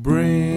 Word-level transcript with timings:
Brainstormcast. 0.00 0.47